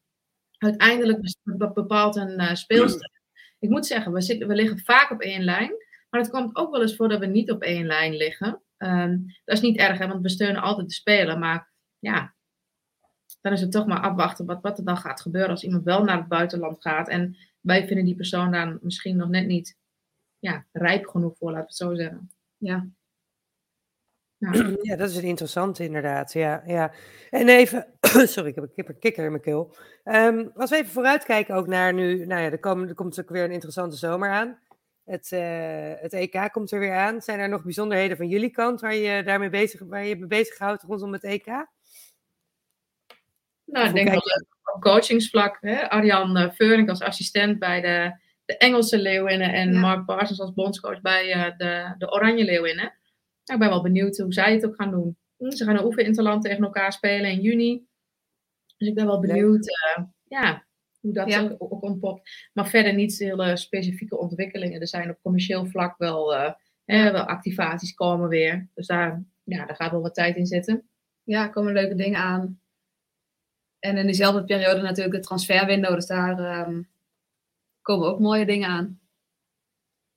Uiteindelijk 0.58 1.36
be- 1.44 1.72
bepaalt 1.72 2.16
een 2.16 2.58
speelster. 2.58 3.12
Ik 3.60 3.70
moet 3.70 3.86
zeggen, 3.86 4.12
we, 4.12 4.22
zitten, 4.22 4.48
we 4.48 4.56
liggen 4.56 4.80
vaak 4.80 5.12
op 5.12 5.22
één 5.22 5.44
lijn. 5.44 5.72
Maar 6.10 6.22
het 6.22 6.30
komt 6.30 6.56
ook 6.56 6.72
wel 6.72 6.82
eens 6.82 6.96
voor 6.96 7.10
dat 7.10 7.20
we 7.20 7.26
niet 7.26 7.52
op 7.52 7.62
één 7.62 7.86
lijn 7.86 8.16
liggen. 8.16 8.62
Ehm, 8.78 9.18
dat 9.46 9.56
is 9.56 9.62
niet 9.62 9.78
erg, 9.78 9.98
hè, 9.98 10.08
want 10.08 10.22
we 10.22 10.30
steunen 10.30 10.62
altijd 10.62 10.88
de 10.88 10.94
speler. 10.94 11.40
Maar 11.40 11.72
ja, 12.00 12.36
dan 13.42 13.54
is 13.54 13.62
het 13.62 13.72
toch 13.72 13.86
maar 13.86 14.02
afwachten 14.02 14.46
wat, 14.46 14.62
wat 14.62 14.78
er 14.78 14.86
dan 14.86 14.98
gaat 14.98 15.22
gebeuren 15.22 15.50
als 15.50 15.64
iemand 15.64 15.84
wel 15.84 16.04
naar 16.04 16.18
het 16.18 16.28
buitenland 16.28 16.82
gaat. 16.82 17.10
En 17.10 17.38
wij 17.60 17.88
vinden 17.88 18.06
die 18.06 18.16
persoon 18.16 18.52
dan 18.52 18.80
misschien 18.82 19.16
nog 19.16 19.30
net 19.30 19.46
niet 19.46 19.78
ja, 20.40 20.66
rijp 20.72 21.08
genoeg 21.08 21.38
voor, 21.38 21.52
laten 21.52 21.66
we 21.66 21.70
het 21.70 21.78
zo 21.78 21.96
zeggen. 21.96 22.32
Ja. 22.58 22.88
Ja. 24.40 24.52
ja, 24.82 24.96
dat 24.96 25.10
is 25.10 25.16
een 25.16 25.24
interessante 25.24 25.84
inderdaad. 25.84 26.34
Ja, 26.34 26.64
ja. 26.66 26.92
En 27.30 27.50
even, 27.50 27.88
sorry, 28.34 28.50
ik 28.50 28.56
heb 28.56 28.64
een 28.64 28.74
kipper, 28.74 28.96
kikker 28.96 29.24
in 29.26 29.32
mijn 29.32 29.44
keel. 29.44 29.76
Ehm, 30.04 30.48
als 30.56 30.70
we 30.70 30.76
even 30.76 30.92
vooruitkijken 30.92 31.56
ook 31.56 31.68
naar 31.68 31.94
nu, 31.94 32.26
nou 32.26 32.42
ja, 32.42 32.52
er, 32.52 32.60
komen, 32.60 32.88
er 32.88 32.96
komt 32.96 33.20
ook 33.20 33.30
weer 33.30 33.44
een 33.44 33.52
interessante 33.52 33.96
zomer 33.96 34.30
aan. 34.30 34.60
Het, 35.06 35.32
eh, 35.32 35.92
het 36.02 36.14
EK 36.14 36.50
komt 36.52 36.72
er 36.72 36.80
weer 36.80 36.96
aan. 36.96 37.22
Zijn 37.22 37.40
er 37.40 37.50
nog 37.50 37.64
bijzonderheden 37.64 38.18
van 38.18 38.28
jullie 38.28 38.50
kant 38.50 38.82
waar 38.82 38.96
je 38.96 39.24
daarmee 39.24 39.50
bezig, 39.50 39.82
waar 39.84 40.06
je 40.06 40.16
mee 40.16 40.28
bezighoudt 40.28 40.84
rondom 40.84 41.14
het 41.14 41.24
EK? 41.24 41.46
Nou, 43.66 43.88
ik 43.88 43.94
denk 43.94 44.10
wel 44.10 44.22
op 44.74 44.82
coachingsvlak. 44.82 45.58
Hè? 45.62 45.90
Arjan 45.90 46.38
uh, 46.38 46.52
Veurink 46.52 46.90
als 46.90 47.02
assistent 47.02 47.60
bij 47.60 47.82
de, 47.82 48.20
de 48.46 48.58
Engelse 48.58 48.98
Leeuwinnen 48.98 49.54
en 49.54 49.80
Mark 49.80 50.06
Parsons 50.06 50.40
als 50.40 50.54
bondscoach 50.54 51.02
bij 51.02 51.36
uh, 51.36 51.58
de, 51.58 51.96
de 51.98 52.12
Oranje 52.12 52.44
Leeuwinnen. 52.44 52.99
Nou, 53.50 53.62
ik 53.62 53.68
ben 53.68 53.78
wel 53.78 53.92
benieuwd 53.92 54.18
hoe 54.18 54.34
zij 54.34 54.54
het 54.54 54.66
ook 54.66 54.76
gaan 54.76 54.92
doen. 54.92 55.18
Hm, 55.38 55.52
ze 55.52 55.64
gaan 55.64 55.78
een 55.78 55.86
oefeninterland 55.86 56.44
tegen 56.44 56.64
elkaar 56.64 56.94
spelen 56.94 57.32
in 57.32 57.42
juni. 57.42 57.88
Dus 58.78 58.88
ik 58.88 58.96
ben 58.96 59.06
wel 59.06 59.20
benieuwd 59.20 59.68
uh, 59.68 60.06
ja, 60.24 60.66
hoe 61.00 61.14
dat 61.14 61.30
ja. 61.30 61.56
ook 61.58 61.84
ontpopt. 61.84 62.50
Maar 62.54 62.68
verder 62.68 62.94
niet 62.94 63.18
hele 63.18 63.58
specifieke 63.58 64.18
ontwikkelingen. 64.18 64.82
Er 64.82 64.88
zijn 64.88 65.10
op 65.10 65.22
commercieel 65.22 65.66
vlak 65.66 65.98
wel, 65.98 66.34
uh, 66.34 66.52
hè, 66.86 67.12
wel 67.12 67.26
activaties 67.26 67.94
komen 67.94 68.30
weer. 68.30 68.70
Dus 68.74 68.88
daar, 68.88 69.24
ja, 69.44 69.66
daar 69.66 69.76
gaat 69.76 69.92
wel 69.92 70.02
wat 70.02 70.14
tijd 70.14 70.36
in 70.36 70.46
zitten. 70.46 70.90
Ja, 71.24 71.44
er 71.44 71.50
komen 71.50 71.74
leuke 71.74 71.96
dingen 71.96 72.20
aan. 72.20 72.62
En 73.80 73.98
in 73.98 74.06
diezelfde 74.06 74.44
periode 74.44 74.82
natuurlijk 74.82 75.16
de 75.16 75.22
transferwindow. 75.22 75.94
Dus 75.94 76.08
daar 76.08 76.68
um, 76.68 76.90
komen 77.82 78.08
ook 78.08 78.20
mooie 78.20 78.46
dingen 78.46 78.70
aan. 78.70 79.00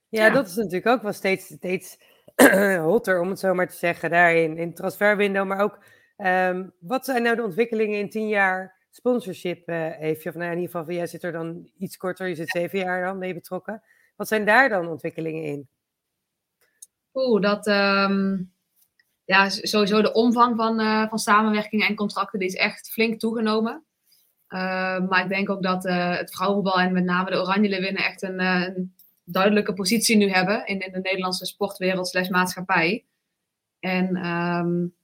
Ja, 0.08 0.26
ja, 0.26 0.32
dat 0.32 0.46
is 0.46 0.54
natuurlijk 0.54 0.86
ook 0.86 1.02
wel 1.02 1.12
steeds, 1.12 1.46
steeds 1.46 1.98
hotter, 2.90 3.20
om 3.20 3.28
het 3.28 3.38
zo 3.38 3.54
maar 3.54 3.68
te 3.68 3.76
zeggen, 3.76 4.10
daarin. 4.10 4.56
In 4.56 4.66
het 4.66 4.76
transferwindow, 4.76 5.46
maar 5.46 5.60
ook... 5.60 5.78
Um, 6.16 6.72
wat 6.78 7.04
zijn 7.04 7.22
nou 7.22 7.36
de 7.36 7.42
ontwikkelingen 7.42 7.98
in 7.98 8.10
tien 8.10 8.28
jaar 8.28 8.76
sponsorship, 8.90 9.68
uh, 9.68 10.00
Eefje? 10.00 10.28
Of 10.28 10.34
nou, 10.34 10.50
in 10.50 10.58
ieder 10.58 10.70
geval, 10.70 10.94
jij 10.94 11.06
zit 11.06 11.22
er 11.22 11.32
dan 11.32 11.70
iets 11.78 11.96
korter, 11.96 12.28
je 12.28 12.34
zit 12.34 12.48
zeven 12.48 12.78
jaar 12.78 13.04
dan 13.04 13.18
mee 13.18 13.34
betrokken. 13.34 13.82
Wat 14.16 14.28
zijn 14.28 14.44
daar 14.44 14.68
dan 14.68 14.88
ontwikkelingen 14.88 15.44
in? 15.44 15.68
Oeh, 17.14 17.42
dat... 17.42 17.66
Um, 17.66 18.52
ja, 19.24 19.48
sowieso 19.48 20.02
de 20.02 20.12
omvang 20.12 20.56
van, 20.56 20.80
uh, 20.80 21.08
van 21.08 21.18
samenwerkingen 21.18 21.86
en 21.86 21.94
contracten 21.94 22.38
die 22.38 22.48
is 22.48 22.54
echt 22.54 22.90
flink 22.90 23.20
toegenomen. 23.20 23.84
Uh, 24.48 24.58
maar 25.08 25.22
ik 25.22 25.28
denk 25.28 25.50
ook 25.50 25.62
dat 25.62 25.84
uh, 25.84 26.16
het 26.16 26.34
vrouwenvoetbal 26.34 26.80
en 26.80 26.92
met 26.92 27.04
name 27.04 27.30
de 27.30 27.40
Oranje 27.40 27.80
winnen 27.80 28.04
echt 28.04 28.22
een, 28.22 28.40
een, 28.40 28.94
duidelijke 29.24 29.72
positie 29.72 30.16
nu 30.16 30.30
hebben 30.30 30.66
in, 30.66 30.80
in 30.80 30.92
de 30.92 31.00
Nederlandse 31.00 31.46
sportwereld 31.46 32.08
slash 32.08 32.28
maatschappij. 32.28 33.04
En 33.80 34.26
um, 34.26 34.94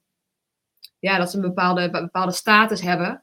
ja, 0.98 1.18
dat 1.18 1.30
ze 1.30 1.36
een 1.36 1.42
bepaalde, 1.42 1.90
bepaalde 1.90 2.32
status 2.32 2.80
hebben 2.80 3.22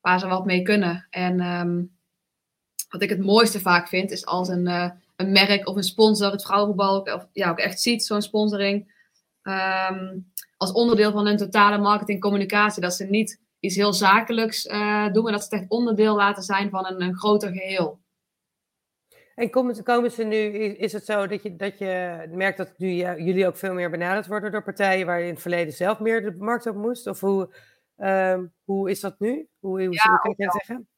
waar 0.00 0.18
ze 0.18 0.26
wat 0.26 0.44
mee 0.44 0.62
kunnen. 0.62 1.06
En 1.10 1.40
um, 1.40 1.96
wat 2.88 3.02
ik 3.02 3.08
het 3.08 3.24
mooiste 3.24 3.60
vaak 3.60 3.88
vind, 3.88 4.10
is 4.10 4.26
als 4.26 4.48
een, 4.48 4.66
een 5.16 5.32
merk 5.32 5.68
of 5.68 5.76
een 5.76 5.82
sponsor 5.82 6.32
het 6.32 6.42
vrouwenvoetbal 6.42 7.00
of, 7.00 7.26
ja, 7.32 7.50
ook 7.50 7.58
echt 7.58 7.80
ziet, 7.80 8.04
zo'n 8.04 8.22
sponsoring. 8.22 8.94
Um, 9.42 10.32
als 10.56 10.72
onderdeel 10.72 11.12
van 11.12 11.26
hun 11.26 11.36
totale 11.36 11.78
marketingcommunicatie. 11.78 12.82
Dat 12.82 12.94
ze 12.94 13.04
niet 13.04 13.40
iets 13.60 13.76
heel 13.76 13.92
zakelijks 13.92 14.66
uh, 14.66 15.12
doen, 15.12 15.22
maar 15.22 15.32
dat 15.32 15.44
ze 15.44 15.48
het 15.50 15.60
echt 15.60 15.70
onderdeel 15.70 16.16
laten 16.16 16.42
zijn 16.42 16.70
van 16.70 16.86
een 16.86 17.16
groter 17.16 17.52
geheel. 17.52 17.98
En 19.36 19.50
komen, 19.50 19.82
komen 19.82 20.10
ze 20.10 20.24
nu, 20.24 20.36
is 20.76 20.92
het 20.92 21.04
zo 21.04 21.26
dat 21.26 21.42
je, 21.42 21.56
dat 21.56 21.78
je 21.78 22.26
merkt 22.30 22.56
dat 22.56 22.74
nu 22.76 22.88
jullie 22.94 23.46
ook 23.46 23.56
veel 23.56 23.72
meer 23.72 23.90
benaderd 23.90 24.26
worden 24.26 24.52
door 24.52 24.62
partijen 24.62 25.06
waar 25.06 25.18
je 25.18 25.26
in 25.26 25.32
het 25.32 25.42
verleden 25.42 25.72
zelf 25.72 25.98
meer 25.98 26.22
de 26.22 26.36
markt 26.38 26.66
op 26.66 26.76
moest? 26.76 27.06
Of 27.06 27.20
hoe, 27.20 27.54
um, 27.96 28.54
hoe 28.64 28.90
is 28.90 29.00
dat 29.00 29.18
nu? 29.18 29.48
Hoe, 29.58 29.84
hoe, 29.84 29.92
ja, 29.92 30.08
hoe 30.08 30.18
kan 30.18 30.34
je 30.36 30.44
dat 30.44 30.52
zeggen? 30.52 30.88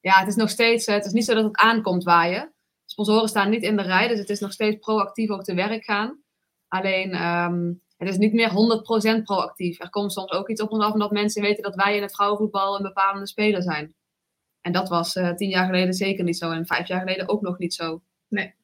Ja, 0.00 0.18
het 0.18 0.28
is 0.28 0.34
nog 0.34 0.50
steeds, 0.50 0.86
het 0.86 1.04
is 1.04 1.12
niet 1.12 1.24
zo 1.24 1.34
dat 1.34 1.44
het 1.44 1.56
aankomt 1.56 2.04
waaien. 2.04 2.54
Sponsoren 2.84 3.28
staan 3.28 3.50
niet 3.50 3.62
in 3.62 3.76
de 3.76 3.82
rij, 3.82 4.08
dus 4.08 4.18
het 4.18 4.30
is 4.30 4.40
nog 4.40 4.52
steeds 4.52 4.76
proactief 4.76 5.30
ook 5.30 5.44
te 5.44 5.54
werk 5.54 5.84
gaan. 5.84 6.22
Alleen 6.68 7.22
um, 7.24 7.82
het 7.96 8.08
is 8.08 8.16
niet 8.16 8.32
meer 8.32 8.50
100% 9.20 9.22
proactief. 9.22 9.80
Er 9.80 9.90
komt 9.90 10.12
soms 10.12 10.30
ook 10.30 10.48
iets 10.48 10.62
op 10.62 10.70
ons 10.70 10.84
af 10.84 10.92
omdat 10.92 11.10
mensen 11.10 11.42
weten 11.42 11.62
dat 11.62 11.74
wij 11.74 11.96
in 11.96 12.02
het 12.02 12.14
vrouwenvoetbal 12.14 12.76
een 12.76 12.82
bepalende 12.82 13.26
speler 13.26 13.62
zijn. 13.62 13.94
En 14.60 14.72
dat 14.72 14.88
was 14.88 15.16
uh, 15.16 15.32
tien 15.32 15.48
jaar 15.48 15.66
geleden 15.66 15.94
zeker 15.94 16.24
niet 16.24 16.38
zo 16.38 16.50
en 16.50 16.66
vijf 16.66 16.88
jaar 16.88 17.00
geleden 17.00 17.28
ook 17.28 17.40
nog 17.40 17.58
niet 17.58 17.74
zo. 17.74 18.02
Nee. 18.28 18.54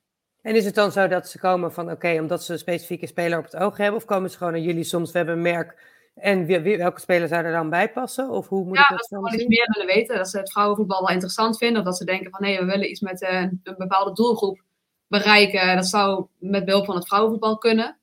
En 0.42 0.54
is 0.54 0.64
het 0.64 0.74
dan 0.74 0.92
zo 0.92 1.08
dat 1.08 1.28
ze 1.28 1.38
komen 1.38 1.72
van 1.72 1.90
oké, 1.90 2.18
omdat 2.20 2.44
ze 2.44 2.52
een 2.52 2.58
specifieke 2.58 3.06
speler 3.06 3.38
op 3.38 3.44
het 3.44 3.56
oog 3.56 3.76
hebben? 3.76 3.96
Of 3.96 4.04
komen 4.04 4.30
ze 4.30 4.36
gewoon 4.36 4.52
naar 4.52 4.62
jullie 4.62 4.84
soms, 4.84 5.12
we 5.12 5.16
hebben 5.18 5.36
een 5.36 5.42
merk 5.42 5.94
en 6.16 6.46
welke 6.62 7.00
speler 7.00 7.28
zou 7.28 7.44
er 7.44 7.52
dan 7.52 7.70
bij 7.70 7.92
passen? 7.92 8.30
Of 8.30 8.48
hoe 8.48 8.64
moet 8.64 8.76
ja, 8.76 8.82
ik 8.82 8.88
dat, 8.88 8.98
dat 8.98 9.08
ze 9.08 9.14
gewoon 9.14 9.34
iets 9.34 9.46
meer 9.46 9.70
willen 9.72 9.94
weten. 9.94 10.16
Dat 10.16 10.28
ze 10.28 10.38
het 10.38 10.52
vrouwenvoetbal 10.52 11.00
wel 11.00 11.10
interessant 11.10 11.58
vinden. 11.58 11.78
Of 11.78 11.84
dat 11.84 11.96
ze 11.96 12.04
denken 12.04 12.30
van 12.30 12.40
nee, 12.40 12.58
we 12.58 12.64
willen 12.64 12.90
iets 12.90 13.00
met 13.00 13.22
uh, 13.22 13.40
een 13.40 13.74
bepaalde 13.78 14.12
doelgroep 14.12 14.62
bereiken. 15.06 15.76
Dat 15.76 15.86
zou 15.86 16.26
met 16.38 16.64
behulp 16.64 16.84
van 16.84 16.94
het 16.94 17.06
vrouwenvoetbal 17.06 17.58
kunnen. 17.58 17.98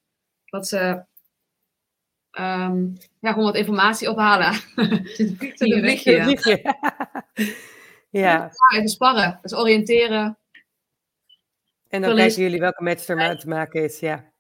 Dat 0.45 0.67
ze 0.67 0.77
um, 2.39 2.97
ja, 3.19 3.29
gewoon 3.29 3.45
wat 3.45 3.56
informatie 3.56 4.10
ophalen. 4.10 4.53
Zit 5.15 5.62
een 5.62 5.79
vliegje. 5.79 6.75
Ja. 8.19 8.52
ja. 8.69 8.78
Even 8.78 8.89
sparren, 8.89 9.39
dus 9.41 9.56
oriënteren. 9.56 10.38
En 11.89 12.02
dan 12.02 12.15
kijken 12.15 12.41
jullie 12.41 12.60
welke 12.60 12.84
match 12.84 13.08
er 13.08 13.15
maar 13.15 13.38
te 13.38 13.47
maken 13.47 13.84
is, 13.84 13.99
ja. 13.99 14.32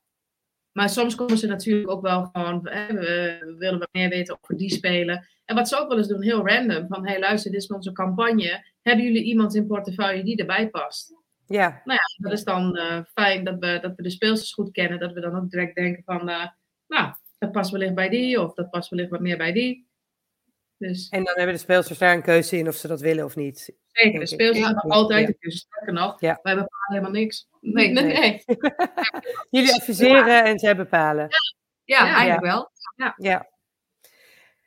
Maar 0.71 0.89
soms 0.89 1.15
komen 1.15 1.37
ze 1.37 1.47
natuurlijk 1.47 1.89
ook 1.89 2.01
wel 2.01 2.29
gewoon, 2.33 2.67
hè, 2.67 2.93
we 2.93 3.55
willen 3.57 3.79
wat 3.79 3.89
meer 3.91 4.09
weten 4.09 4.37
over 4.41 4.57
die 4.57 4.71
spelen. 4.71 5.27
En 5.45 5.55
wat 5.55 5.67
ze 5.67 5.79
ook 5.79 5.87
wel 5.87 5.97
eens 5.97 6.07
doen, 6.07 6.21
heel 6.21 6.47
random, 6.47 6.87
van 6.87 7.07
hey 7.07 7.19
luister, 7.19 7.51
dit 7.51 7.61
is 7.61 7.67
onze 7.67 7.91
campagne. 7.91 8.65
Hebben 8.81 9.05
jullie 9.05 9.23
iemand 9.23 9.55
in 9.55 9.67
portefeuille 9.67 10.23
die 10.23 10.37
erbij 10.37 10.69
past? 10.69 11.13
Ja. 11.47 11.81
Nou 11.83 11.99
ja, 11.99 12.29
dat 12.29 12.31
is 12.31 12.43
dan 12.43 12.77
uh, 12.77 12.99
fijn 13.13 13.43
dat 13.43 13.59
we, 13.59 13.79
dat 13.81 13.95
we 13.95 14.03
de 14.03 14.09
speelsters 14.09 14.53
goed 14.53 14.71
kennen. 14.71 14.99
Dat 14.99 15.13
we 15.13 15.19
dan 15.19 15.35
ook 15.35 15.49
direct 15.49 15.75
denken 15.75 16.03
van, 16.03 16.29
uh, 16.29 16.45
nou, 16.87 17.13
dat 17.37 17.51
past 17.51 17.71
wellicht 17.71 17.95
bij 17.95 18.09
die, 18.09 18.41
of 18.41 18.53
dat 18.53 18.69
past 18.69 18.89
wellicht 18.89 19.09
wat 19.09 19.19
meer 19.19 19.37
bij 19.37 19.51
die. 19.51 19.87
Dus. 20.83 21.09
En 21.09 21.23
dan 21.23 21.33
hebben 21.35 21.55
de 21.55 21.61
speelsters 21.61 21.99
daar 21.99 22.13
een 22.13 22.21
keuze 22.21 22.57
in 22.57 22.67
of 22.67 22.75
ze 22.75 22.87
dat 22.87 23.01
willen 23.01 23.25
of 23.25 23.35
niet. 23.35 23.75
Zeker, 23.91 24.19
de 24.19 24.25
speelsters 24.25 24.65
hebben 24.65 24.91
altijd 24.91 25.27
een 25.27 25.37
keuze. 25.39 25.57
Sterker 25.57 25.93
nog, 25.93 26.19
ja. 26.19 26.39
wij 26.41 26.53
bepalen 26.53 26.87
helemaal 26.87 27.11
niks. 27.11 27.47
Nee, 27.61 27.91
nee, 27.91 28.03
nee. 28.03 28.43
Jullie 29.49 29.73
adviseren 29.73 30.43
en 30.43 30.59
zij 30.59 30.75
bepalen. 30.75 31.27
Ja, 31.83 32.05
ja 32.05 32.13
eigenlijk 32.13 32.41
wel. 32.41 32.71
Ja. 32.95 33.13
ja. 33.17 33.49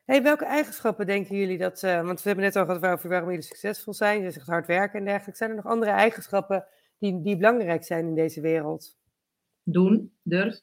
Hey, 0.04 0.22
welke 0.22 0.44
eigenschappen 0.44 1.06
denken 1.06 1.36
jullie 1.36 1.58
dat, 1.58 1.82
uh, 1.82 2.02
want 2.02 2.22
we 2.22 2.28
hebben 2.28 2.44
net 2.44 2.56
al 2.56 2.64
gehad 2.64 2.86
over 2.86 3.08
waarom 3.08 3.28
jullie 3.28 3.44
succesvol 3.44 3.94
zijn, 3.94 4.22
je 4.22 4.30
zegt 4.30 4.46
hard 4.46 4.66
werken 4.66 4.98
en 4.98 5.04
dergelijke. 5.04 5.36
Zijn 5.36 5.50
er 5.50 5.56
nog 5.56 5.66
andere 5.66 5.90
eigenschappen 5.90 6.66
die, 6.98 7.22
die 7.22 7.36
belangrijk 7.36 7.84
zijn 7.84 8.06
in 8.06 8.14
deze 8.14 8.40
wereld? 8.40 8.96
Doen, 9.62 10.12
durf, 10.22 10.60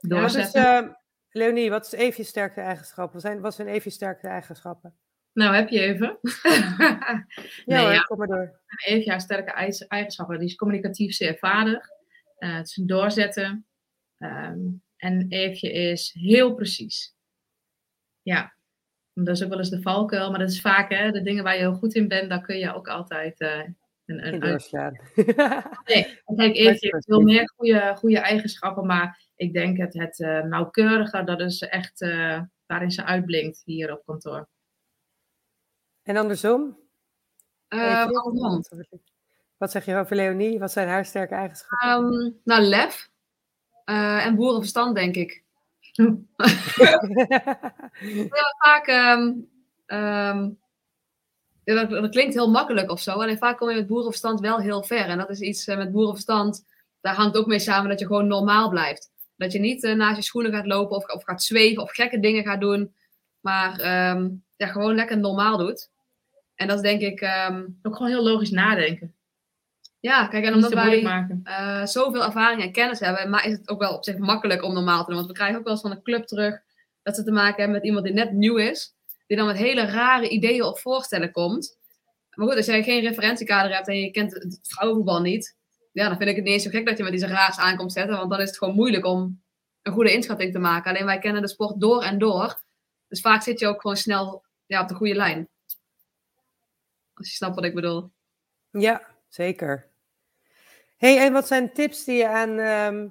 doorzetten. 0.00 0.62
Ja, 0.62 0.80
dus, 0.80 0.90
uh, 0.90 0.94
Leonie, 1.36 1.70
wat 1.70 1.86
is 1.86 1.92
even 1.92 2.14
je 2.16 2.28
sterkste 2.28 2.60
eigenschappen? 2.60 3.20
Zijn, 3.20 3.40
wat 3.40 3.54
zijn 3.54 3.68
even 3.68 3.82
je 3.84 3.90
sterkste 3.90 4.28
eigenschappen? 4.28 4.94
Nou, 5.32 5.54
heb 5.54 5.68
je 5.68 5.80
even. 5.80 6.18
nee, 7.66 7.86
ja, 7.86 8.00
kom 8.00 8.18
maar 8.18 8.26
door. 8.26 8.60
Even 8.84 9.04
jouw 9.04 9.18
sterke 9.18 9.50
eigenschappen. 9.88 10.38
Die 10.38 10.48
is 10.48 10.54
communicatief 10.54 11.14
zeer 11.14 11.36
vaardig. 11.38 11.88
Uh, 12.38 12.56
het 12.56 12.66
is 12.66 12.76
een 12.76 12.86
doorzetten. 12.86 13.66
Um, 14.18 14.82
en 14.96 15.26
Eefje 15.28 15.72
is 15.72 16.14
heel 16.18 16.54
precies. 16.54 17.14
Ja, 18.22 18.54
dat 19.12 19.36
is 19.36 19.42
ook 19.42 19.48
wel 19.48 19.58
eens 19.58 19.70
de 19.70 19.82
valkuil, 19.82 20.30
maar 20.30 20.38
dat 20.38 20.50
is 20.50 20.60
vaak 20.60 20.90
hè, 20.90 21.10
de 21.10 21.22
dingen 21.22 21.44
waar 21.44 21.54
je 21.54 21.60
heel 21.60 21.74
goed 21.74 21.94
in 21.94 22.08
bent, 22.08 22.28
daar 22.28 22.42
kun 22.42 22.58
je 22.58 22.74
ook 22.74 22.88
altijd 22.88 23.40
uh, 23.40 23.62
een, 24.06 24.26
een 24.26 24.40
doorslaan. 24.40 25.00
nee, 25.84 26.20
kijk, 26.36 26.56
Eefje 26.56 26.88
heeft 26.92 27.04
veel 27.04 27.20
meer 27.20 27.52
goede, 27.56 27.94
goede 27.96 28.18
eigenschappen, 28.18 28.86
maar 28.86 29.28
ik 29.36 29.52
denk 29.52 29.76
het, 29.76 29.94
het 29.94 30.18
uh, 30.18 30.42
nauwkeurige, 30.42 31.24
dat 31.24 31.40
is 31.40 31.62
echt 31.62 32.00
uh, 32.00 32.40
waarin 32.66 32.90
ze 32.90 33.04
uitblinkt 33.04 33.62
hier 33.64 33.92
op 33.92 34.04
kantoor. 34.04 34.48
En 36.02 36.16
andersom? 36.16 36.78
Uh, 37.68 38.08
Wat 39.56 39.70
zeg 39.70 39.84
je 39.84 39.96
over 39.96 40.16
Leonie? 40.16 40.58
Wat 40.58 40.72
zijn 40.72 40.88
haar 40.88 41.04
sterke 41.04 41.34
eigenschappen? 41.34 41.88
Um, 41.88 42.40
nou, 42.44 42.62
lef 42.62 43.10
en 43.84 44.34
boerenverstand, 44.34 44.94
denk 44.94 45.14
ik. 45.14 45.44
ja, 48.32 48.54
vaak, 48.58 48.86
um, 48.86 49.48
um, 49.86 50.58
dat, 51.74 51.90
dat, 51.90 52.10
klinkt 52.10 52.34
heel 52.34 52.50
makkelijk 52.50 52.90
of 52.90 53.00
zo. 53.00 53.20
En 53.20 53.38
vaak 53.38 53.56
kom 53.58 53.68
je 53.68 53.74
met 53.74 53.86
boerenverstand 53.86 54.40
wel 54.40 54.58
heel 54.58 54.82
ver. 54.82 55.06
En 55.06 55.18
dat 55.18 55.30
is 55.30 55.40
iets 55.40 55.66
met 55.66 55.92
boerenverstand, 55.92 56.66
daar 57.00 57.14
hangt 57.14 57.36
ook 57.36 57.46
mee 57.46 57.58
samen 57.58 57.88
dat 57.88 57.98
je 57.98 58.06
gewoon 58.06 58.26
normaal 58.26 58.68
blijft. 58.68 59.10
Dat 59.36 59.52
je 59.52 59.58
niet 59.58 59.84
uh, 59.84 59.94
naast 59.94 60.16
je 60.16 60.22
schoenen 60.22 60.52
gaat 60.52 60.66
lopen 60.66 60.96
of, 60.96 61.08
of 61.08 61.24
gaat 61.24 61.42
zweven 61.42 61.82
of 61.82 61.92
gekke 61.92 62.20
dingen 62.20 62.44
gaat 62.44 62.60
doen. 62.60 62.94
Maar 63.40 63.70
um, 64.10 64.44
ja, 64.56 64.66
gewoon 64.66 64.94
lekker 64.94 65.18
normaal 65.18 65.56
doet. 65.56 65.90
En 66.54 66.66
dat 66.66 66.76
is 66.76 66.82
denk 66.82 67.00
ik... 67.00 67.20
Um, 67.20 67.78
ook 67.82 67.96
gewoon 67.96 68.10
heel 68.10 68.22
logisch 68.22 68.50
nadenken. 68.50 69.14
Ja, 70.00 70.26
kijk, 70.26 70.44
en 70.44 70.54
omdat 70.54 70.72
wij 70.72 71.02
uh, 71.44 71.86
zoveel 71.86 72.24
ervaring 72.24 72.62
en 72.62 72.72
kennis 72.72 73.00
hebben, 73.00 73.30
maar 73.30 73.46
is 73.46 73.52
het 73.52 73.68
ook 73.68 73.80
wel 73.80 73.94
op 73.94 74.04
zich 74.04 74.18
makkelijk 74.18 74.62
om 74.62 74.74
normaal 74.74 75.00
te 75.00 75.06
doen. 75.06 75.14
Want 75.14 75.26
we 75.26 75.34
krijgen 75.34 75.58
ook 75.58 75.64
wel 75.64 75.72
eens 75.72 75.82
van 75.82 75.90
een 75.90 76.02
club 76.02 76.26
terug 76.26 76.60
dat 77.02 77.16
ze 77.16 77.24
te 77.24 77.32
maken 77.32 77.56
hebben 77.56 77.76
met 77.76 77.84
iemand 77.84 78.04
die 78.04 78.14
net 78.14 78.32
nieuw 78.32 78.56
is. 78.56 78.95
Die 79.26 79.36
dan 79.36 79.46
met 79.46 79.56
hele 79.56 79.86
rare 79.86 80.28
ideeën 80.28 80.62
of 80.62 80.80
voorstellen 80.80 81.32
komt. 81.32 81.78
Maar 82.34 82.46
goed, 82.46 82.56
als 82.56 82.66
jij 82.66 82.82
geen 82.82 83.00
referentiekader 83.00 83.74
hebt 83.74 83.88
en 83.88 84.00
je 84.00 84.10
kent 84.10 84.32
het 84.32 84.58
vrouwenvoetbal 84.62 85.20
niet, 85.20 85.56
ja, 85.92 86.08
dan 86.08 86.16
vind 86.16 86.30
ik 86.30 86.36
het 86.36 86.44
niet 86.44 86.54
eens 86.54 86.62
zo 86.62 86.70
gek 86.70 86.86
dat 86.86 86.96
je 86.96 87.02
met 87.02 87.12
deze 87.12 87.26
raars 87.26 87.58
aankomt 87.58 87.92
zetten. 87.92 88.16
Want 88.16 88.30
dan 88.30 88.40
is 88.40 88.48
het 88.48 88.58
gewoon 88.58 88.74
moeilijk 88.74 89.04
om 89.04 89.42
een 89.82 89.92
goede 89.92 90.12
inschatting 90.12 90.52
te 90.52 90.58
maken. 90.58 90.90
Alleen 90.90 91.06
wij 91.06 91.18
kennen 91.18 91.42
de 91.42 91.48
sport 91.48 91.80
door 91.80 92.02
en 92.02 92.18
door. 92.18 92.60
Dus 93.08 93.20
vaak 93.20 93.42
zit 93.42 93.60
je 93.60 93.66
ook 93.66 93.80
gewoon 93.80 93.96
snel 93.96 94.44
ja, 94.66 94.82
op 94.82 94.88
de 94.88 94.94
goede 94.94 95.14
lijn. 95.14 95.48
Als 97.14 97.28
je 97.28 97.34
snapt 97.34 97.54
wat 97.54 97.64
ik 97.64 97.74
bedoel. 97.74 98.10
Ja, 98.70 99.02
zeker. 99.28 99.88
hey, 100.96 101.18
en 101.18 101.32
wat 101.32 101.46
zijn 101.46 101.72
tips 101.72 102.04
die 102.04 102.16
je 102.16 102.28
aan... 102.28 102.58
ehm, 102.58 103.08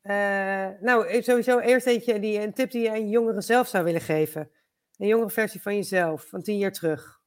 eh, 0.00 0.80
nou, 0.80 1.22
sowieso 1.22 1.58
eerst 1.58 1.86
eentje, 1.86 2.20
die, 2.20 2.40
een 2.40 2.52
tip 2.52 2.70
die 2.70 2.82
je 2.82 2.90
aan 2.90 3.08
jongeren 3.08 3.42
zelf 3.42 3.68
zou 3.68 3.84
willen 3.84 4.00
geven. 4.00 4.50
Een 4.98 5.06
jongere 5.06 5.30
versie 5.30 5.62
van 5.62 5.74
jezelf, 5.74 6.28
van 6.28 6.42
tien 6.42 6.58
jaar 6.58 6.72
terug. 6.72 7.20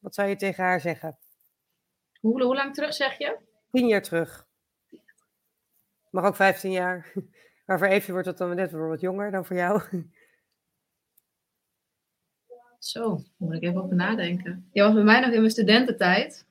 Wat 0.00 0.14
zou 0.14 0.28
je 0.28 0.36
tegen 0.36 0.64
haar 0.64 0.80
zeggen? 0.80 1.18
Hoe, 2.20 2.42
hoe 2.42 2.54
lang 2.54 2.74
terug 2.74 2.94
zeg 2.94 3.18
je? 3.18 3.38
Tien 3.70 3.86
jaar 3.86 4.02
terug. 4.02 4.46
Mag 6.10 6.24
ook 6.24 6.36
15 6.36 6.70
jaar. 6.70 7.12
Maar 7.66 7.78
voor 7.78 7.86
Evie 7.86 8.12
wordt 8.12 8.28
dat 8.28 8.38
dan 8.38 8.54
net 8.56 8.70
weer 8.72 8.88
wat 8.88 9.00
jonger 9.00 9.30
dan 9.30 9.44
voor 9.44 9.56
jou. 9.56 9.82
Zo, 12.78 13.08
daar 13.16 13.24
moet 13.36 13.54
ik 13.54 13.62
even 13.62 13.82
over 13.82 13.96
nadenken. 13.96 14.68
Ja, 14.72 14.84
was 14.84 14.94
bij 14.94 15.02
mij 15.02 15.20
nog 15.20 15.30
in 15.30 15.38
mijn 15.38 15.50
studententijd. 15.50 16.46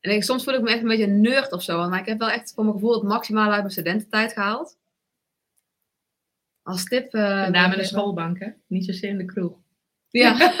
En 0.00 0.10
ik, 0.10 0.22
soms 0.22 0.44
voel 0.44 0.54
ik 0.54 0.60
me 0.60 0.70
echt 0.70 0.82
een 0.82 0.88
beetje 0.88 1.04
een 1.04 1.20
nerd 1.20 1.52
of 1.52 1.62
zo. 1.62 1.88
Maar 1.88 2.00
ik 2.00 2.06
heb 2.06 2.18
wel 2.18 2.30
echt 2.30 2.52
voor 2.54 2.64
mijn 2.64 2.76
gevoel 2.76 2.94
het 2.94 3.02
maximale 3.02 3.50
uit 3.50 3.60
mijn 3.60 3.72
studententijd 3.72 4.32
gehaald. 4.32 4.78
Als 6.62 6.84
tip. 6.84 7.14
eh, 7.14 7.40
Met 7.42 7.50
name 7.52 7.72
in 7.72 7.78
de 7.78 7.84
schoolbank, 7.86 8.38
hè? 8.38 8.50
Niet 8.66 8.84
zozeer 8.84 9.10
in 9.10 9.18
de 9.18 9.24
kroeg. 9.24 9.58
Ja. 10.12 10.36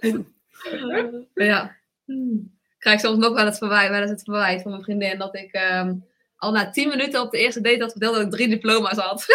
ja. 1.34 1.76
Ik 2.06 2.78
krijg 2.78 3.00
soms 3.00 3.18
nog 3.18 3.34
wel 3.34 3.44
het 3.44 3.58
verwijt, 3.58 3.90
wel 3.90 4.00
eens 4.00 4.10
het 4.10 4.22
verwijt 4.22 4.62
van 4.62 4.70
mijn 4.70 4.82
vriendin 4.82 5.18
dat 5.18 5.36
ik 5.36 5.52
ehm, 5.52 5.94
al 6.36 6.52
na 6.52 6.70
10 6.70 6.88
minuten 6.88 7.20
op 7.20 7.30
de 7.30 7.38
eerste 7.38 7.60
date 7.60 7.80
had 7.80 7.90
verteld 7.90 8.14
dat 8.14 8.24
ik 8.24 8.30
drie 8.30 8.48
diploma's 8.48 8.98
had. 8.98 9.24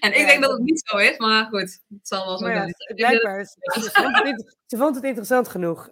en 0.00 0.10
ik 0.12 0.16
Ja. 0.18 0.26
denk 0.26 0.42
dat 0.42 0.50
het 0.52 0.60
niet 0.62 0.82
zo 0.84 0.96
is, 0.96 1.16
maar 1.18 1.44
goed, 1.44 1.80
het 1.88 2.08
zal 2.08 2.26
wel 2.26 2.38
zo 2.38 2.48
ja, 2.48 2.54
zijn. 2.54 2.74
het- 2.76 2.96
blijkbaar. 2.96 3.44
Ze, 3.44 3.90
vond 3.92 4.16
het 4.16 4.26
int- 4.26 4.56
ze 4.66 4.76
vond 4.76 4.94
het 4.94 5.04
interessant 5.04 5.48
genoeg. 5.48 5.88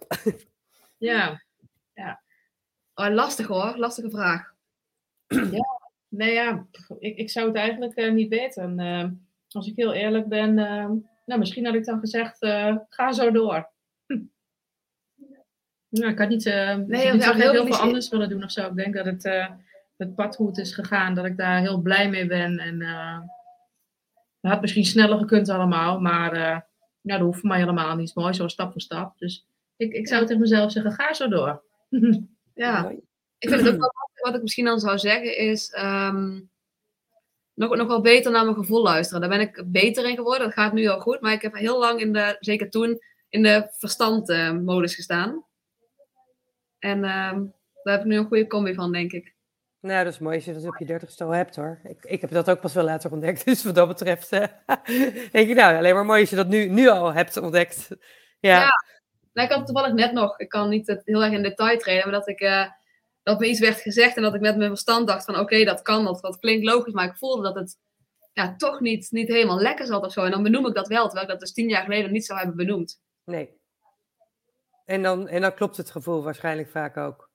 Ja. 0.97 1.41
Oh, 2.95 3.07
lastig 3.09 3.47
hoor, 3.47 3.73
lastige 3.77 4.09
vraag. 4.09 4.53
Nee, 6.11 6.33
ja, 6.33 6.65
ik, 6.99 7.17
ik 7.17 7.29
zou 7.29 7.47
het 7.47 7.55
eigenlijk 7.55 7.95
eh, 7.95 8.11
niet 8.11 8.29
weten. 8.29 8.79
Eh, 8.79 9.05
als 9.55 9.67
ik 9.67 9.75
heel 9.75 9.93
eerlijk 9.93 10.27
ben, 10.27 10.57
eh, 10.57 10.89
nou, 11.25 11.39
misschien 11.39 11.65
had 11.65 11.75
ik 11.75 11.85
dan 11.85 11.99
gezegd, 11.99 12.41
eh, 12.41 12.75
ga 12.89 13.11
zo 13.11 13.31
door. 13.31 13.69
Hm. 14.05 14.19
Nou, 15.89 16.11
ik 16.11 16.19
had 16.19 16.29
niet, 16.29 16.45
eh 16.45 16.75
Nee, 16.75 17.11
niet 17.11 17.23
zo 17.23 17.33
heel 17.33 17.51
heel, 17.51 17.65
veel 17.65 17.75
anders 17.75 18.09
willen 18.09 18.29
doen 18.29 18.43
of 18.43 18.51
zo. 18.51 18.67
Ik 18.67 18.75
denk 18.75 18.95
dat 18.95 19.05
het, 19.05 19.25
eh, 19.25 19.49
het 19.97 20.15
pad 20.15 20.35
hoe 20.35 20.47
het 20.47 20.57
is 20.57 20.73
gegaan, 20.73 21.13
dat 21.13 21.25
ik 21.25 21.37
daar 21.37 21.59
heel 21.59 21.81
blij 21.81 22.09
mee 22.09 22.25
ben. 22.25 22.59
En 22.59 22.81
eh 22.81 23.19
het 24.41 24.51
had 24.51 24.61
misschien 24.61 24.85
sneller 24.85 25.17
gekund 25.17 25.49
allemaal, 25.49 25.99
maar 25.99 26.33
eh, 26.33 26.59
ja, 27.01 27.17
dat 27.17 27.19
hoeft 27.19 27.39
voor 27.39 27.49
mij 27.49 27.59
helemaal 27.59 27.95
niet. 27.95 28.15
Mooi, 28.15 28.33
zo 28.33 28.47
stap 28.47 28.71
voor 28.71 28.81
stap. 28.81 29.17
Dus 29.17 29.47
ik, 29.75 29.93
ik 29.93 30.07
zou 30.07 30.25
tegen 30.25 30.41
mezelf 30.41 30.71
zeggen, 30.71 30.91
ga 30.91 31.13
zo 31.13 31.27
door. 31.27 31.63
Ja, 32.53 32.89
ik 33.37 33.49
vind 33.49 33.61
het 33.61 33.73
ook 33.73 33.79
wel. 33.79 33.91
Wat 34.15 34.35
ik 34.35 34.41
misschien 34.41 34.65
dan 34.65 34.79
zou 34.79 34.97
zeggen 34.97 35.37
is 35.37 35.69
ehm, 35.69 36.39
nog, 37.61 37.75
nog 37.75 37.87
wel 37.87 38.01
beter 38.01 38.31
naar 38.31 38.43
mijn 38.43 38.55
gevoel 38.55 38.81
luisteren. 38.81 39.21
Daar 39.21 39.37
ben 39.37 39.47
ik 39.47 39.63
beter 39.65 40.09
in 40.09 40.15
geworden. 40.15 40.45
Dat 40.45 40.53
gaat 40.53 40.73
nu 40.73 40.87
al 40.87 40.99
goed. 40.99 41.21
Maar 41.21 41.33
ik 41.33 41.41
heb 41.41 41.53
heel 41.53 41.79
lang, 41.79 41.99
in 41.99 42.13
de, 42.13 42.37
zeker 42.39 42.69
toen, 42.69 43.01
in 43.29 43.43
de 43.43 43.67
verstandmodus 43.77 44.95
gestaan. 44.95 45.45
En 46.79 47.03
ehm, 47.03 47.45
daar 47.83 47.93
heb 47.93 47.99
ik 47.99 48.05
nu 48.05 48.17
een 48.17 48.25
goede 48.25 48.47
combi 48.47 48.73
van, 48.73 48.91
denk 48.91 49.11
ik. 49.11 49.33
Nou, 49.79 50.03
dat 50.03 50.13
is 50.13 50.19
mooi 50.19 50.35
als 50.35 50.45
je 50.45 50.53
dat 50.53 50.67
op 50.67 50.77
je 50.77 50.85
dertigste 50.85 51.23
al 51.23 51.29
hebt 51.29 51.55
hoor. 51.55 51.79
Ik, 51.83 52.03
ik 52.03 52.21
heb 52.21 52.31
dat 52.31 52.49
ook 52.49 52.61
pas 52.61 52.73
wel 52.73 52.83
later 52.83 53.11
ontdekt. 53.11 53.45
Dus 53.51 53.63
wat 53.63 53.75
dat 53.75 53.87
betreft 53.87 54.31
eh, 54.31 54.47
denk 55.31 55.49
ik 55.49 55.55
nou, 55.55 55.77
alleen 55.77 55.93
maar 55.93 56.05
mooi 56.05 56.21
als 56.21 56.29
je 56.29 56.35
dat 56.35 56.47
nu, 56.47 56.65
nu 56.65 56.87
al 56.87 57.13
hebt 57.13 57.37
ontdekt. 57.37 57.87
Ja, 58.39 58.59
Ja. 58.59 58.69
Nou, 59.33 59.47
ik 59.47 59.53
had 59.53 59.65
toevallig 59.65 59.93
net 59.93 60.11
nog, 60.11 60.39
ik 60.39 60.49
kan 60.49 60.69
niet 60.69 61.01
heel 61.05 61.23
erg 61.23 61.33
in 61.33 61.43
detail 61.43 61.77
treden, 61.77 62.09
maar 62.09 62.19
dat 62.19 62.27
ik 62.27 62.39
eh, 62.39 62.65
dat 63.23 63.39
me 63.39 63.47
iets 63.47 63.59
werd 63.59 63.81
gezegd 63.81 64.15
en 64.15 64.21
dat 64.21 64.35
ik 64.35 64.41
met 64.41 64.57
mijn 64.57 64.69
verstand 64.69 65.07
dacht 65.07 65.25
van 65.25 65.39
oké, 65.39 65.63
dat 65.63 65.81
kan, 65.81 66.03
dat, 66.05 66.21
dat 66.21 66.39
klinkt 66.39 66.65
logisch, 66.65 66.93
maar 66.93 67.05
ik 67.07 67.17
voelde 67.17 67.43
dat 67.43 67.55
het 67.55 67.77
ja, 68.33 68.55
toch 68.55 68.79
niet, 68.79 69.07
niet 69.11 69.27
helemaal 69.27 69.59
lekker 69.59 69.85
zat 69.85 70.05
of 70.05 70.11
zo. 70.11 70.23
En 70.23 70.31
dan 70.31 70.43
benoem 70.43 70.67
ik 70.67 70.73
dat 70.75 70.87
wel, 70.87 71.03
terwijl 71.03 71.23
ik 71.23 71.31
dat 71.31 71.39
dus 71.39 71.53
tien 71.53 71.69
jaar 71.69 71.83
geleden 71.83 72.11
niet 72.11 72.25
zou 72.25 72.39
hebben 72.39 72.57
benoemd. 72.57 72.99
nee. 73.23 73.59
En 74.85 75.01
dan, 75.01 75.27
en 75.27 75.41
dan 75.41 75.53
klopt 75.53 75.77
het 75.77 75.91
gevoel 75.91 76.23
waarschijnlijk 76.23 76.69
vaak 76.69 76.97
ook. 76.97 77.29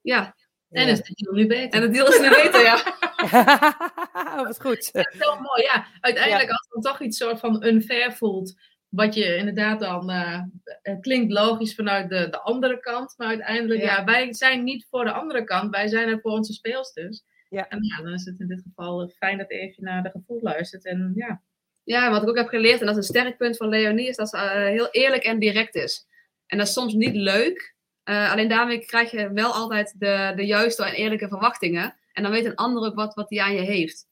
Ja, 0.00 0.34
En 0.70 0.86
Ja. 0.86 0.92
is 0.92 0.98
het 0.98 1.28
nu 1.30 1.46
beter. 1.46 1.70
en 1.70 1.82
het 1.82 1.92
deel 1.92 2.12
is 2.12 2.20
nu 2.20 2.28
beter, 2.28 2.62
ja. 2.62 2.76
oh, 4.38 4.42
wat 4.46 4.60
goed. 4.60 4.92
Dat 4.92 5.12
is 5.12 5.18
wel 5.18 5.40
mooi, 5.40 5.62
ja. 5.62 5.86
Uiteindelijk 6.00 6.50
als 6.50 6.66
het 6.70 6.82
dan 6.82 6.92
toch 6.92 7.00
iets 7.02 7.16
soort 7.18 7.40
van 7.40 7.64
unfair 7.66 8.12
voelt, 8.12 8.54
wat 8.94 9.14
je 9.14 9.36
inderdaad 9.36 9.80
dan, 9.80 10.10
eh, 10.10 10.40
het 10.82 11.00
klinkt 11.00 11.32
logisch 11.32 11.74
vanuit 11.74 12.08
de, 12.08 12.28
de 12.28 12.40
andere 12.40 12.80
kant, 12.80 13.14
maar 13.16 13.26
uiteindelijk, 13.26 13.80
Ja. 13.80 13.96
ja. 13.96 14.04
wij 14.04 14.34
zijn 14.34 14.64
niet 14.64 14.86
voor 14.90 15.04
de 15.04 15.12
andere 15.12 15.44
kant, 15.44 15.70
wij 15.70 15.88
zijn 15.88 16.08
er 16.08 16.20
voor 16.20 16.30
onze 16.32 16.52
speelsters. 16.52 17.22
Ja. 17.48 17.68
En 17.68 17.82
ja, 17.82 18.02
dan 18.02 18.12
is 18.12 18.24
het 18.24 18.40
in 18.40 18.46
dit 18.48 18.62
geval 18.62 19.08
fijn 19.08 19.38
dat 19.38 19.50
even 19.50 19.84
naar 19.84 20.02
de 20.02 20.10
gevoel 20.10 20.40
luistert. 20.42 20.84
En 20.84 21.12
ja, 21.14 21.42
Ja, 21.84 22.10
wat 22.10 22.22
ik 22.22 22.28
ook 22.28 22.36
heb 22.36 22.48
geleerd, 22.48 22.80
en 22.80 22.86
dat 22.86 22.96
is 22.96 23.08
een 23.08 23.14
sterk 23.14 23.36
punt 23.36 23.56
van 23.56 23.68
Leonie, 23.68 24.08
is 24.08 24.16
dat 24.16 24.28
ze 24.28 24.36
eh, 24.36 24.52
heel 24.66 24.88
eerlijk 24.90 25.22
en 25.24 25.38
direct 25.38 25.74
is. 25.74 26.06
En 26.46 26.58
dat 26.58 26.66
is 26.66 26.72
soms 26.72 26.92
niet 26.94 27.14
leuk, 27.14 27.74
eh, 28.02 28.32
alleen 28.32 28.48
daarmee 28.48 28.84
krijg 28.86 29.10
je 29.10 29.32
wel 29.32 29.52
altijd 29.52 29.94
de, 29.98 30.32
de 30.36 30.46
juiste 30.46 30.84
en 30.84 30.94
eerlijke 30.94 31.28
verwachtingen. 31.28 31.96
En 32.12 32.22
dan 32.22 32.32
weet 32.32 32.44
een 32.44 32.54
ander 32.54 32.82
ook 32.82 32.94
wat, 32.94 33.14
wat 33.14 33.30
hij 33.30 33.40
aan 33.40 33.54
je 33.54 33.60
heeft. 33.60 34.06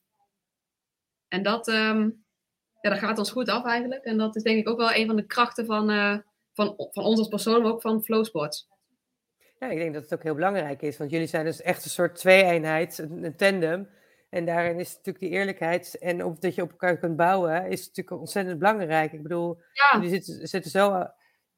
En 1.29 1.43
dat, 1.43 1.69
ehm, 1.69 2.11
ja, 2.81 2.91
dat 2.91 2.99
gaat 2.99 3.19
ons 3.19 3.31
goed 3.31 3.49
af 3.49 3.65
eigenlijk. 3.65 4.05
En 4.05 4.19
dat 4.19 4.37
is 4.37 4.43
denk 4.43 4.59
ik 4.59 4.69
ook 4.69 4.79
wel 4.79 4.95
een 4.95 5.07
van 5.07 5.17
de 5.17 5.27
krachten 5.27 5.67
van, 5.67 5.91
eh, 5.91 6.17
van, 6.53 6.75
van 6.77 7.05
ons 7.05 7.19
als 7.19 7.29
persoon, 7.29 7.63
maar 7.63 7.73
ook 7.73 7.81
van 7.81 8.03
Flowsports. 8.03 8.69
Ja, 9.59 9.69
ik 9.69 9.79
denk 9.79 9.95
dat 9.95 10.03
het 10.03 10.15
ook 10.15 10.23
heel 10.23 10.35
belangrijk 10.35 10.83
is, 10.83 10.97
want 10.97 11.11
jullie 11.11 11.27
zijn 11.27 11.45
dus 11.45 11.63
echt 11.63 11.85
een 11.85 11.91
soort 11.91 12.15
twee-eenheid, 12.15 12.99
een, 12.99 13.37
tandem. 13.37 13.89
En 14.31 14.47
daarin 14.47 14.79
is 14.79 14.89
natuurlijk 14.89 15.19
die 15.19 15.31
eerlijkheid 15.31 15.99
en 15.99 16.25
op, 16.25 16.41
dat 16.41 16.55
je 16.55 16.63
op 16.63 16.71
elkaar 16.71 16.99
kunt 16.99 17.17
bouwen, 17.17 17.67
is 17.67 17.87
natuurlijk 17.87 18.21
ontzettend 18.21 18.59
belangrijk. 18.59 19.13
Ik 19.13 19.23
bedoel, 19.23 19.59
Ja, 19.73 19.99
jullie 20.01 20.23
zitten, 20.23 20.49
zitten 20.49 20.71
zo, 20.71 21.07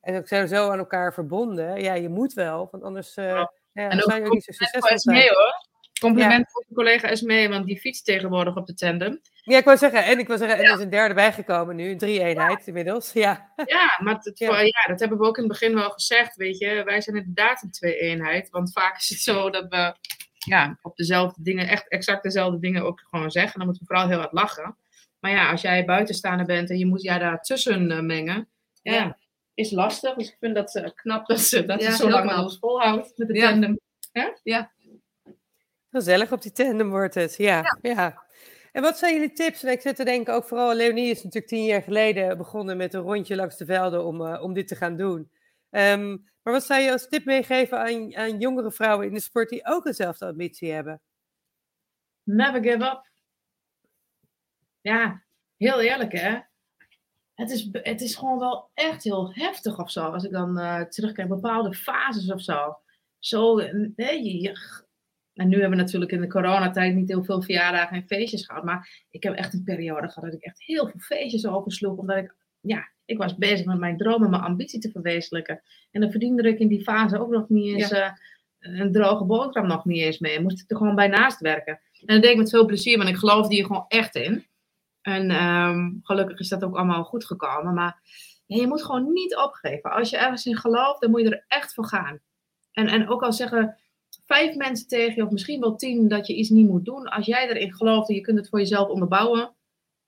en 0.01 0.17
ook 0.17 0.29
zijn 0.29 0.49
zo 0.49 0.71
aan 0.71 0.79
elkaar 0.79 1.13
verbonden. 1.15 1.83
Ja, 1.83 1.95
je 1.95 2.09
moet 2.09 2.33
wel, 2.33 2.69
want 2.71 2.83
anders 2.83 3.15
eh, 3.15 3.45
ja, 3.73 3.89
En 3.89 3.97
ook 3.97 4.11
zou 4.11 4.21
je 4.21 4.27
ook 4.27 4.33
niet 4.33 4.45
zo 4.45 4.53
succesvol 4.53 4.99
zijn. 4.99 5.29
hoor. 5.29 5.62
Compliment 6.03 6.51
voor 6.51 6.65
de 6.69 6.75
collega 6.75 7.09
Esmee, 7.09 7.49
want 7.49 7.67
die 7.67 7.79
fietst 7.81 8.05
tegenwoordig 8.05 8.57
op 8.57 8.67
de 8.67 8.75
tandem. 8.75 9.21
Ja, 9.45 9.59
ik 9.59 9.65
wou 9.65 9.77
zeggen, 9.77 10.05
en 10.05 10.19
ik 10.19 10.27
wil 10.27 10.39
zeggen, 10.39 10.59
en 10.59 10.65
er 10.65 10.75
is 10.75 10.81
een 10.85 10.91
derde 10.91 11.15
bijgekomen 11.15 11.77
nu, 11.77 11.91
een 11.91 11.99
drie-eenheid 11.99 12.67
inmiddels. 12.67 13.13
Ja, 13.13 13.53
Ja, 13.65 13.99
maar 14.03 14.15
het, 14.23 14.39
Ja. 14.39 14.69
dat 14.87 15.01
hebben 15.01 15.19
we 15.19 15.25
ook 15.25 15.37
in 15.37 15.43
het 15.43 15.53
begin 15.53 15.75
wel 15.75 15.91
gezegd, 15.91 16.37
weet 16.37 16.59
je. 16.59 16.83
Wij 16.85 17.01
zijn 17.01 17.17
inderdaad 17.17 17.63
een 17.63 17.71
twee-eenheid. 17.71 18.51
Want 18.51 18.73
vaak 18.73 18.99
is 18.99 19.09
het 19.09 19.19
zo 19.19 19.51
dat 19.51 19.67
we 19.69 19.95
ja, 20.39 20.79
op 20.83 20.97
dezelfde 20.97 21.43
dingen, 21.43 21.69
echt 21.69 21.89
exact 21.89 22.23
dezelfde 22.23 22.59
dingen 22.59 22.83
ook 22.83 23.01
gewoon 23.11 23.31
zeggen. 23.31 23.59
Dan 23.59 23.67
moeten 23.67 23.87
we 23.87 23.93
vooral 23.93 24.09
heel 24.09 24.19
hard 24.19 24.33
lachen. 24.33 24.77
Maar 25.21 25.31
ja, 25.31 25.51
als 25.51 25.61
jij 25.61 25.85
buitenstaander 25.85 26.47
bent 26.47 26.71
en 26.71 26.79
je 26.79 26.87
moet 26.87 27.03
jij 27.03 27.19
daartussen 27.19 27.91
eh, 27.91 28.01
mengen, 28.01 28.49
ja, 28.83 29.19
is 29.55 29.71
lastig. 29.71 30.15
Dus 30.15 30.29
ik 30.29 30.37
vind 30.41 30.55
dat 30.55 30.75
eh, 30.75 30.91
knap 30.95 31.27
dat 31.27 31.41
ze 31.41 31.65
dat 31.65 31.83
ze 31.83 31.93
zo 31.93 32.11
lang 32.11 32.25
met 32.25 32.39
ons 32.39 32.59
volhoudt 32.59 33.13
met 33.17 33.29
de 33.29 33.79
Ja. 34.43 34.73
Gezellig 35.93 36.33
op 36.33 36.43
die 36.43 36.53
tandem 36.53 36.91
wordt 36.91 37.15
het. 37.15 37.37
Ja, 37.37 37.79
ja. 37.83 38.23
En 38.73 38.83
wat 38.83 38.99
zijn 38.99 39.15
jullie 39.15 39.33
tips? 39.33 39.63
En 39.63 39.73
ik 39.73 39.81
zit 39.81 39.97
te 39.97 40.05
denken, 40.05 40.35
ook 40.35 40.45
vooral 40.45 40.75
Leonie 40.75 41.11
is 41.11 41.17
natuurlijk 41.23 41.47
tien 41.47 41.65
jaar 41.65 41.83
geleden 41.83 42.37
begonnen 42.39 42.77
met 42.77 42.95
een 42.95 43.01
rondje 43.01 43.37
langs 43.37 43.57
de 43.57 43.65
velden 43.65 44.05
om, 44.05 44.27
eh, 44.27 44.43
om 44.43 44.53
dit 44.53 44.69
te 44.69 44.77
gaan 44.77 44.97
doen. 44.97 45.31
Ehm, 45.71 46.09
maar 46.43 46.53
wat 46.53 46.65
zou 46.65 46.81
je 46.81 46.93
als 46.93 47.09
tip 47.09 47.25
meegeven 47.25 47.79
aan, 47.79 48.17
aan 48.17 48.39
jongere 48.39 48.73
vrouwen 48.73 49.07
in 49.07 49.15
de 49.15 49.21
sport 49.21 49.49
die 49.49 49.67
ook 49.67 49.85
dezelfde 49.85 50.27
ambitie 50.27 50.73
hebben? 50.73 51.01
Never 52.23 52.63
give 52.63 52.85
up. 52.85 53.11
Ja, 54.81 55.23
heel 55.57 55.81
eerlijk 55.81 56.13
hè. 56.13 56.39
Het 57.35 57.51
is, 57.51 57.69
het 57.73 58.01
is 58.01 58.15
gewoon 58.15 58.39
wel 58.39 58.71
echt 58.75 59.05
heel 59.05 59.33
heftig 59.35 59.79
of 59.79 59.91
zo. 59.91 60.05
Als 60.05 60.25
ik 60.25 60.31
dan 60.31 60.59
eh, 60.59 60.81
terugkijk, 60.81 61.29
bepaalde 61.29 61.75
fases 61.75 62.31
of 62.33 62.41
zo. 62.41 62.79
Zo, 63.19 63.55
nee, 63.97 64.41
je- 64.41 64.81
en 65.35 65.49
nu 65.49 65.61
hebben 65.61 65.79
we 65.79 65.83
natuurlijk 65.83 66.13
in 66.13 66.21
de 66.21 66.27
coronatijd 66.27 66.95
niet 66.95 67.09
heel 67.09 67.25
veel 67.25 67.43
verjaardagen 67.43 67.97
en 67.97 68.07
feestjes 68.07 68.47
gehad. 68.47 68.65
Maar 68.65 69.05
ik 69.11 69.23
heb 69.23 69.35
echt 69.35 69.55
een 69.55 69.65
periode 69.65 70.09
gehad 70.09 70.31
dat 70.31 70.41
ik 70.41 70.45
echt 70.45 70.63
heel 70.63 70.89
veel 70.89 71.01
feestjes 71.01 71.47
oversloeg. 71.47 71.97
Omdat 71.97 72.17
ik, 72.17 72.35
ja, 72.61 72.91
ik 73.05 73.19
was 73.19 73.37
bezig 73.37 73.67
met 73.67 73.79
mijn 73.79 73.97
droom 73.97 74.25
en 74.25 74.31
mijn 74.31 74.43
ambitie 74.43 74.81
te 74.81 74.91
verwezenlijken. 74.91 75.63
En 75.91 76.01
dan 76.01 76.11
verdiende 76.11 76.49
ik 76.49 76.59
in 76.59 76.69
die 76.69 76.83
fase 76.83 77.21
ook 77.21 77.31
nog 77.31 77.49
niet 77.49 77.75
eens 77.75 77.91
eh, 77.91 78.11
een 78.59 78.93
droge 78.93 79.25
boterham 79.25 79.69
nog 79.69 79.85
niet 79.85 80.03
eens 80.03 80.19
mee. 80.19 80.41
Moest 80.41 80.61
ik 80.61 80.71
er 80.71 80.77
gewoon 80.77 80.95
bij 80.95 81.09
naast 81.09 81.41
werken. 81.41 81.81
En 82.07 82.15
dat 82.15 82.23
deed 82.23 82.33
ik 82.33 82.39
met 82.39 82.51
veel 82.51 82.67
plezier, 82.67 82.97
want 82.97 83.09
ik 83.09 83.17
geloofde 83.17 83.55
hier 83.55 83.67
gewoon 83.67 83.85
echt 83.89 84.15
in. 84.15 84.47
En 85.03 85.31
ehm, 85.31 85.91
gelukkig 86.03 86.39
is 86.39 86.49
dat 86.49 86.65
ook 86.65 86.77
allemaal 86.77 87.05
goed 87.05 87.25
gekomen. 87.25 87.75
Maar 87.75 88.01
ja, 88.47 88.57
je 88.57 88.67
moet 88.67 88.85
gewoon 88.85 89.13
niet 89.13 89.37
opgeven. 89.37 89.91
Als 89.91 90.11
je 90.11 90.17
ergens 90.17 90.47
in 90.47 90.57
gelooft, 90.57 91.01
dan 91.01 91.11
moet 91.11 91.21
je 91.21 91.31
er 91.31 91.45
echt 91.49 91.75
voor 91.75 91.87
gaan. 91.87 92.21
En, 92.73 92.87
en 92.87 93.09
ook 93.09 93.23
al 93.23 93.33
zeggen 93.33 93.77
vijf 94.33 94.57
mensen 94.57 94.89
tegen 94.89 95.15
je, 95.15 95.25
of 95.25 95.31
misschien 95.31 95.61
wel 95.61 95.77
tien, 95.77 96.09
dat 96.09 96.27
je 96.27 96.35
iets 96.35 96.49
niet 96.49 96.69
moet 96.69 96.85
doen. 96.85 97.09
Als 97.09 97.27
jij 97.27 97.49
erin 97.49 97.75
gelooft 97.75 98.09
en 98.09 98.15
je 98.15 98.21
kunt 98.21 98.39
het 98.39 98.49
voor 98.49 98.59
jezelf 98.59 98.89
onderbouwen, 98.89 99.55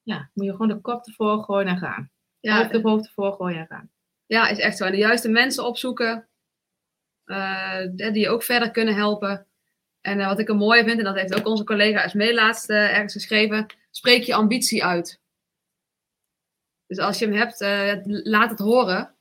ja, 0.03 0.31
moet 0.35 0.45
je 0.45 0.51
gewoon 0.51 0.69
de 0.69 0.81
kop 0.81 1.07
ervoor 1.07 1.43
gooien 1.43 1.67
en 1.67 1.79
gaan. 1.79 2.11
ja, 2.41 2.57
Hoofd 2.57 2.73
de 2.73 2.81
hoofd 2.81 3.07
ervoor 3.07 3.33
gooien 3.33 3.59
en 3.59 3.67
gaan. 3.67 3.91
Ja, 4.27 4.49
is 4.49 4.59
echt 4.59 4.77
zo. 4.77 4.85
En 4.85 4.93
de 4.93 4.99
juiste 4.99 5.29
mensen 5.29 5.65
opzoeken, 5.65 6.29
uh, 7.27 7.81
die 7.97 8.19
je 8.19 8.29
ook 8.29 8.43
verder 8.43 8.71
kunnen 8.71 8.95
helpen. 8.95 9.47
En 10.01 10.19
uh, 10.19 10.27
wat 10.27 10.39
ik 10.39 10.49
er 10.49 10.57
mooi 10.57 10.85
vind, 10.85 10.99
en 10.99 11.05
dat 11.05 11.15
heeft 11.15 11.35
ook 11.35 11.47
onze 11.47 11.65
collega 11.65 12.03
Esmee 12.03 12.35
laatst 12.35 12.71
uh, 12.71 12.91
ergens 12.91 13.13
geschreven, 13.13 13.67
spreek 13.91 14.23
je 14.23 14.35
ambitie 14.35 14.85
uit. 14.85 15.21
Dus 16.87 16.99
als 16.99 17.19
je 17.19 17.27
hem 17.27 17.35
hebt, 17.35 17.61
laat 18.27 18.51
het 18.51 18.59
horen. 18.59 19.15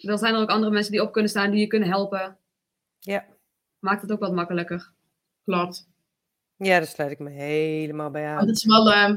Dan 0.00 0.18
zijn 0.18 0.34
er 0.34 0.40
ook 0.40 0.50
andere 0.50 0.72
mensen 0.72 0.92
die 0.92 1.02
op 1.02 1.12
kunnen 1.12 1.30
staan, 1.30 1.50
die 1.50 1.60
je 1.60 1.66
kunnen 1.66 1.88
helpen. 1.88 2.38
Ja. 2.98 3.26
Maakt 3.80 4.02
het 4.02 4.12
ook 4.12 4.20
wat 4.20 4.34
makkelijker. 4.34 4.92
Klopt. 5.44 5.88
Ja, 6.56 6.78
daar 6.78 6.86
sluit 6.86 7.10
ik 7.10 7.18
me 7.18 7.30
helemaal 7.30 8.10
bij 8.10 8.26
aan. 8.26 8.46
Dat 8.46 8.56
is 8.56 8.64
wel, 8.64 8.92
uh, 8.92 9.16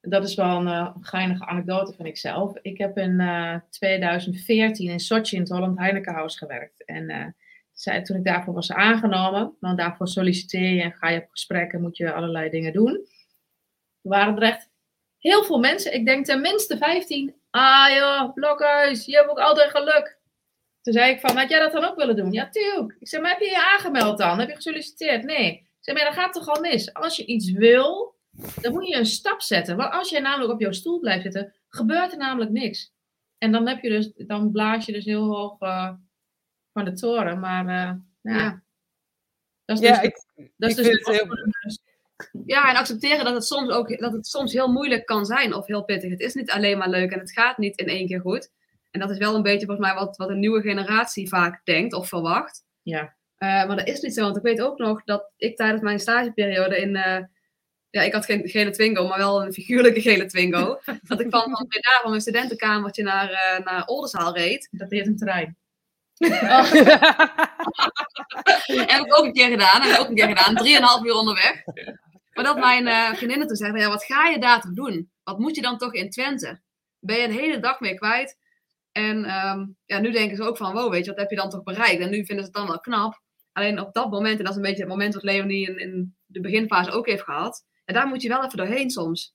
dat 0.00 0.24
is 0.24 0.34
wel 0.34 0.56
een 0.56 0.66
uh, 0.66 0.96
geinige 1.00 1.46
anekdote 1.46 1.92
van 1.92 2.06
ikzelf. 2.06 2.58
Ik 2.62 2.78
heb 2.78 2.98
in 2.98 3.20
uh, 3.20 3.56
2014 3.70 4.90
in 4.90 5.00
Sochi 5.00 5.36
in 5.36 5.42
het 5.42 5.50
Holland 5.50 5.78
Heinekenhuis 5.78 6.38
gewerkt. 6.38 6.84
En 6.84 7.34
zei, 7.72 8.02
toen 8.02 8.16
ik 8.16 8.24
daarvoor 8.24 8.54
was 8.54 8.72
aangenomen, 8.72 9.56
want 9.60 9.78
daarvoor 9.78 10.08
solliciteer 10.08 10.70
je 10.74 10.82
en 10.82 10.92
ga 10.92 11.08
je 11.08 11.20
op 11.20 11.30
gesprekken, 11.30 11.80
moet 11.80 11.96
je 11.96 12.12
allerlei 12.12 12.50
dingen 12.50 12.72
doen. 12.72 12.94
Er 14.02 14.10
waren 14.10 14.36
er 14.36 14.42
echt 14.42 14.70
heel 15.18 15.44
veel 15.44 15.58
mensen, 15.58 15.94
ik 15.94 16.06
denk 16.06 16.24
tenminste 16.24 16.76
15. 16.76 17.34
Ah 17.50 17.94
joh, 17.94 18.32
Blokhuis, 18.34 19.04
je 19.04 19.16
hebt 19.16 19.30
ook 19.30 19.38
altijd 19.38 19.70
geluk. 19.70 20.20
Toen 20.82 20.92
zei 20.92 21.12
ik 21.12 21.20
van, 21.20 21.36
had 21.36 21.48
jij 21.48 21.58
dat 21.58 21.72
dan 21.72 21.84
ook 21.84 21.96
willen 21.96 22.16
doen? 22.16 22.32
Ja, 22.32 22.48
tuurlijk. 22.48 22.96
Ik 22.98 23.08
zei, 23.08 23.22
maar 23.22 23.30
heb 23.30 23.40
je 23.40 23.48
je 23.48 23.70
aangemeld 23.72 24.18
dan? 24.18 24.38
Heb 24.38 24.48
je 24.48 24.54
gesolliciteerd? 24.54 25.24
Nee. 25.24 25.52
Ik 25.52 25.68
zei, 25.80 25.96
maar 25.96 26.06
dat 26.06 26.14
gaat 26.14 26.32
toch 26.32 26.48
al 26.48 26.60
mis? 26.60 26.94
Als 26.94 27.16
je 27.16 27.24
iets 27.24 27.50
wil, 27.50 28.14
dan 28.60 28.72
moet 28.72 28.88
je 28.88 28.96
een 28.96 29.06
stap 29.06 29.42
zetten. 29.42 29.76
Want 29.76 29.92
als 29.92 30.10
jij 30.10 30.20
namelijk 30.20 30.52
op 30.52 30.60
jouw 30.60 30.72
stoel 30.72 30.98
blijft 30.98 31.22
zitten, 31.22 31.54
gebeurt 31.68 32.12
er 32.12 32.18
namelijk 32.18 32.50
niks. 32.50 32.92
En 33.38 33.52
dan, 33.52 33.68
heb 33.68 33.82
je 33.82 33.88
dus, 33.88 34.12
dan 34.16 34.50
blaas 34.50 34.86
je 34.86 34.92
dus 34.92 35.04
heel 35.04 35.24
hoog 35.24 35.60
uh, 35.60 35.92
van 36.72 36.84
de 36.84 36.92
toren. 36.92 37.40
Maar 37.40 37.64
uh, 37.64 38.34
ja. 38.34 38.62
Dat 39.64 39.76
is 39.76 39.88
dus, 39.88 39.96
ja, 39.96 40.00
ik, 40.00 40.24
dat 40.56 40.70
is 40.70 40.76
dus 40.76 40.86
heel... 40.86 41.26
Ja, 42.46 42.70
en 42.70 42.76
accepteren 42.76 43.24
dat 43.24 43.34
het, 43.34 43.44
soms 43.44 43.70
ook, 43.70 43.98
dat 43.98 44.12
het 44.12 44.26
soms 44.26 44.52
heel 44.52 44.72
moeilijk 44.72 45.06
kan 45.06 45.26
zijn 45.26 45.54
of 45.54 45.66
heel 45.66 45.84
pittig. 45.84 46.10
Het 46.10 46.20
is 46.20 46.34
niet 46.34 46.50
alleen 46.50 46.78
maar 46.78 46.88
leuk 46.88 47.10
en 47.10 47.18
het 47.18 47.32
gaat 47.32 47.58
niet 47.58 47.78
in 47.78 47.86
één 47.86 48.06
keer 48.06 48.20
goed. 48.20 48.50
En 48.92 49.00
dat 49.00 49.10
is 49.10 49.18
wel 49.18 49.34
een 49.34 49.42
beetje 49.42 49.66
volgens 49.66 49.86
mij 49.86 49.96
wat, 49.96 50.16
wat 50.16 50.28
een 50.28 50.38
nieuwe 50.38 50.60
generatie 50.60 51.28
vaak 51.28 51.60
denkt 51.64 51.92
of 51.92 52.08
verwacht. 52.08 52.64
Ja. 52.82 53.00
Uh, 53.38 53.66
maar 53.66 53.76
dat 53.76 53.88
is 53.88 54.00
niet 54.00 54.14
zo, 54.14 54.22
want 54.22 54.36
ik 54.36 54.42
weet 54.42 54.60
ook 54.60 54.78
nog 54.78 55.04
dat 55.04 55.30
ik 55.36 55.56
tijdens 55.56 55.82
mijn 55.82 55.98
stageperiode 55.98 56.80
in... 56.80 56.94
Uh, 56.94 57.18
ja, 57.90 58.02
ik 58.02 58.12
had 58.12 58.24
geen 58.24 58.48
gele 58.48 58.70
Twingo, 58.70 59.08
maar 59.08 59.18
wel 59.18 59.44
een 59.44 59.52
figuurlijke 59.52 60.00
gele 60.08 60.26
Twingo. 60.26 60.80
dat 61.08 61.20
ik 61.20 61.30
van, 61.30 61.50
van 61.50 61.66
Breda 61.66 61.98
van 62.00 62.10
mijn 62.10 62.22
studentenkamertje 62.22 63.02
naar, 63.02 63.30
uh, 63.30 63.64
naar 63.64 63.86
Oldenzaal 63.86 64.36
reed. 64.36 64.68
Dat 64.70 64.90
heet 64.90 65.06
een 65.06 65.16
trein. 65.16 65.56
Oh. 66.18 66.70
heb 68.92 69.04
ik 69.04 69.18
ook 69.18 69.24
een 69.24 69.32
keer 69.32 69.48
gedaan. 69.48 69.82
Heb 69.82 69.94
ik 69.94 70.00
ook 70.00 70.08
een 70.08 70.14
keer 70.14 70.28
gedaan. 70.28 70.54
Drieënhalf 70.54 71.04
uur 71.04 71.14
onderweg. 71.14 71.64
Maar 72.32 72.44
dat 72.44 72.58
mijn 72.58 72.86
uh, 72.86 73.12
vriendinnen 73.14 73.46
toen 73.46 73.56
zeiden, 73.56 73.80
ja, 73.80 73.88
wat 73.88 74.04
ga 74.04 74.28
je 74.28 74.38
daar 74.38 74.60
toch 74.60 74.72
doen? 74.72 75.10
Wat 75.24 75.38
moet 75.38 75.54
je 75.54 75.62
dan 75.62 75.78
toch 75.78 75.94
in 75.94 76.10
Twente? 76.10 76.60
Ben 76.98 77.16
je 77.16 77.24
een 77.24 77.38
hele 77.38 77.60
dag 77.60 77.80
mee 77.80 77.94
kwijt? 77.94 78.36
En 78.92 79.16
um, 79.16 79.76
ja, 79.84 79.98
nu 79.98 80.10
denken 80.10 80.36
ze 80.36 80.42
ook 80.42 80.56
van, 80.56 80.72
wow, 80.72 80.90
weet 80.90 81.04
je, 81.04 81.10
wat 81.10 81.20
heb 81.20 81.30
je 81.30 81.36
dan 81.36 81.50
toch 81.50 81.62
bereikt? 81.62 82.00
En 82.00 82.10
nu 82.10 82.24
vinden 82.24 82.44
ze 82.44 82.50
het 82.50 82.52
dan 82.52 82.66
wel 82.66 82.80
knap. 82.80 83.20
Alleen 83.52 83.80
op 83.80 83.92
dat 83.92 84.10
moment, 84.10 84.38
en 84.38 84.44
dat 84.44 84.52
is 84.52 84.56
een 84.56 84.62
beetje 84.62 84.82
het 84.82 84.90
moment 84.90 85.14
wat 85.14 85.22
Leonie 85.22 85.68
in, 85.68 85.78
in 85.78 86.16
de 86.26 86.40
beginfase 86.40 86.90
ook 86.90 87.06
heeft 87.06 87.22
gehad. 87.22 87.64
En 87.84 87.94
daar 87.94 88.06
moet 88.06 88.22
je 88.22 88.28
wel 88.28 88.44
even 88.44 88.56
doorheen 88.56 88.90
soms. 88.90 89.34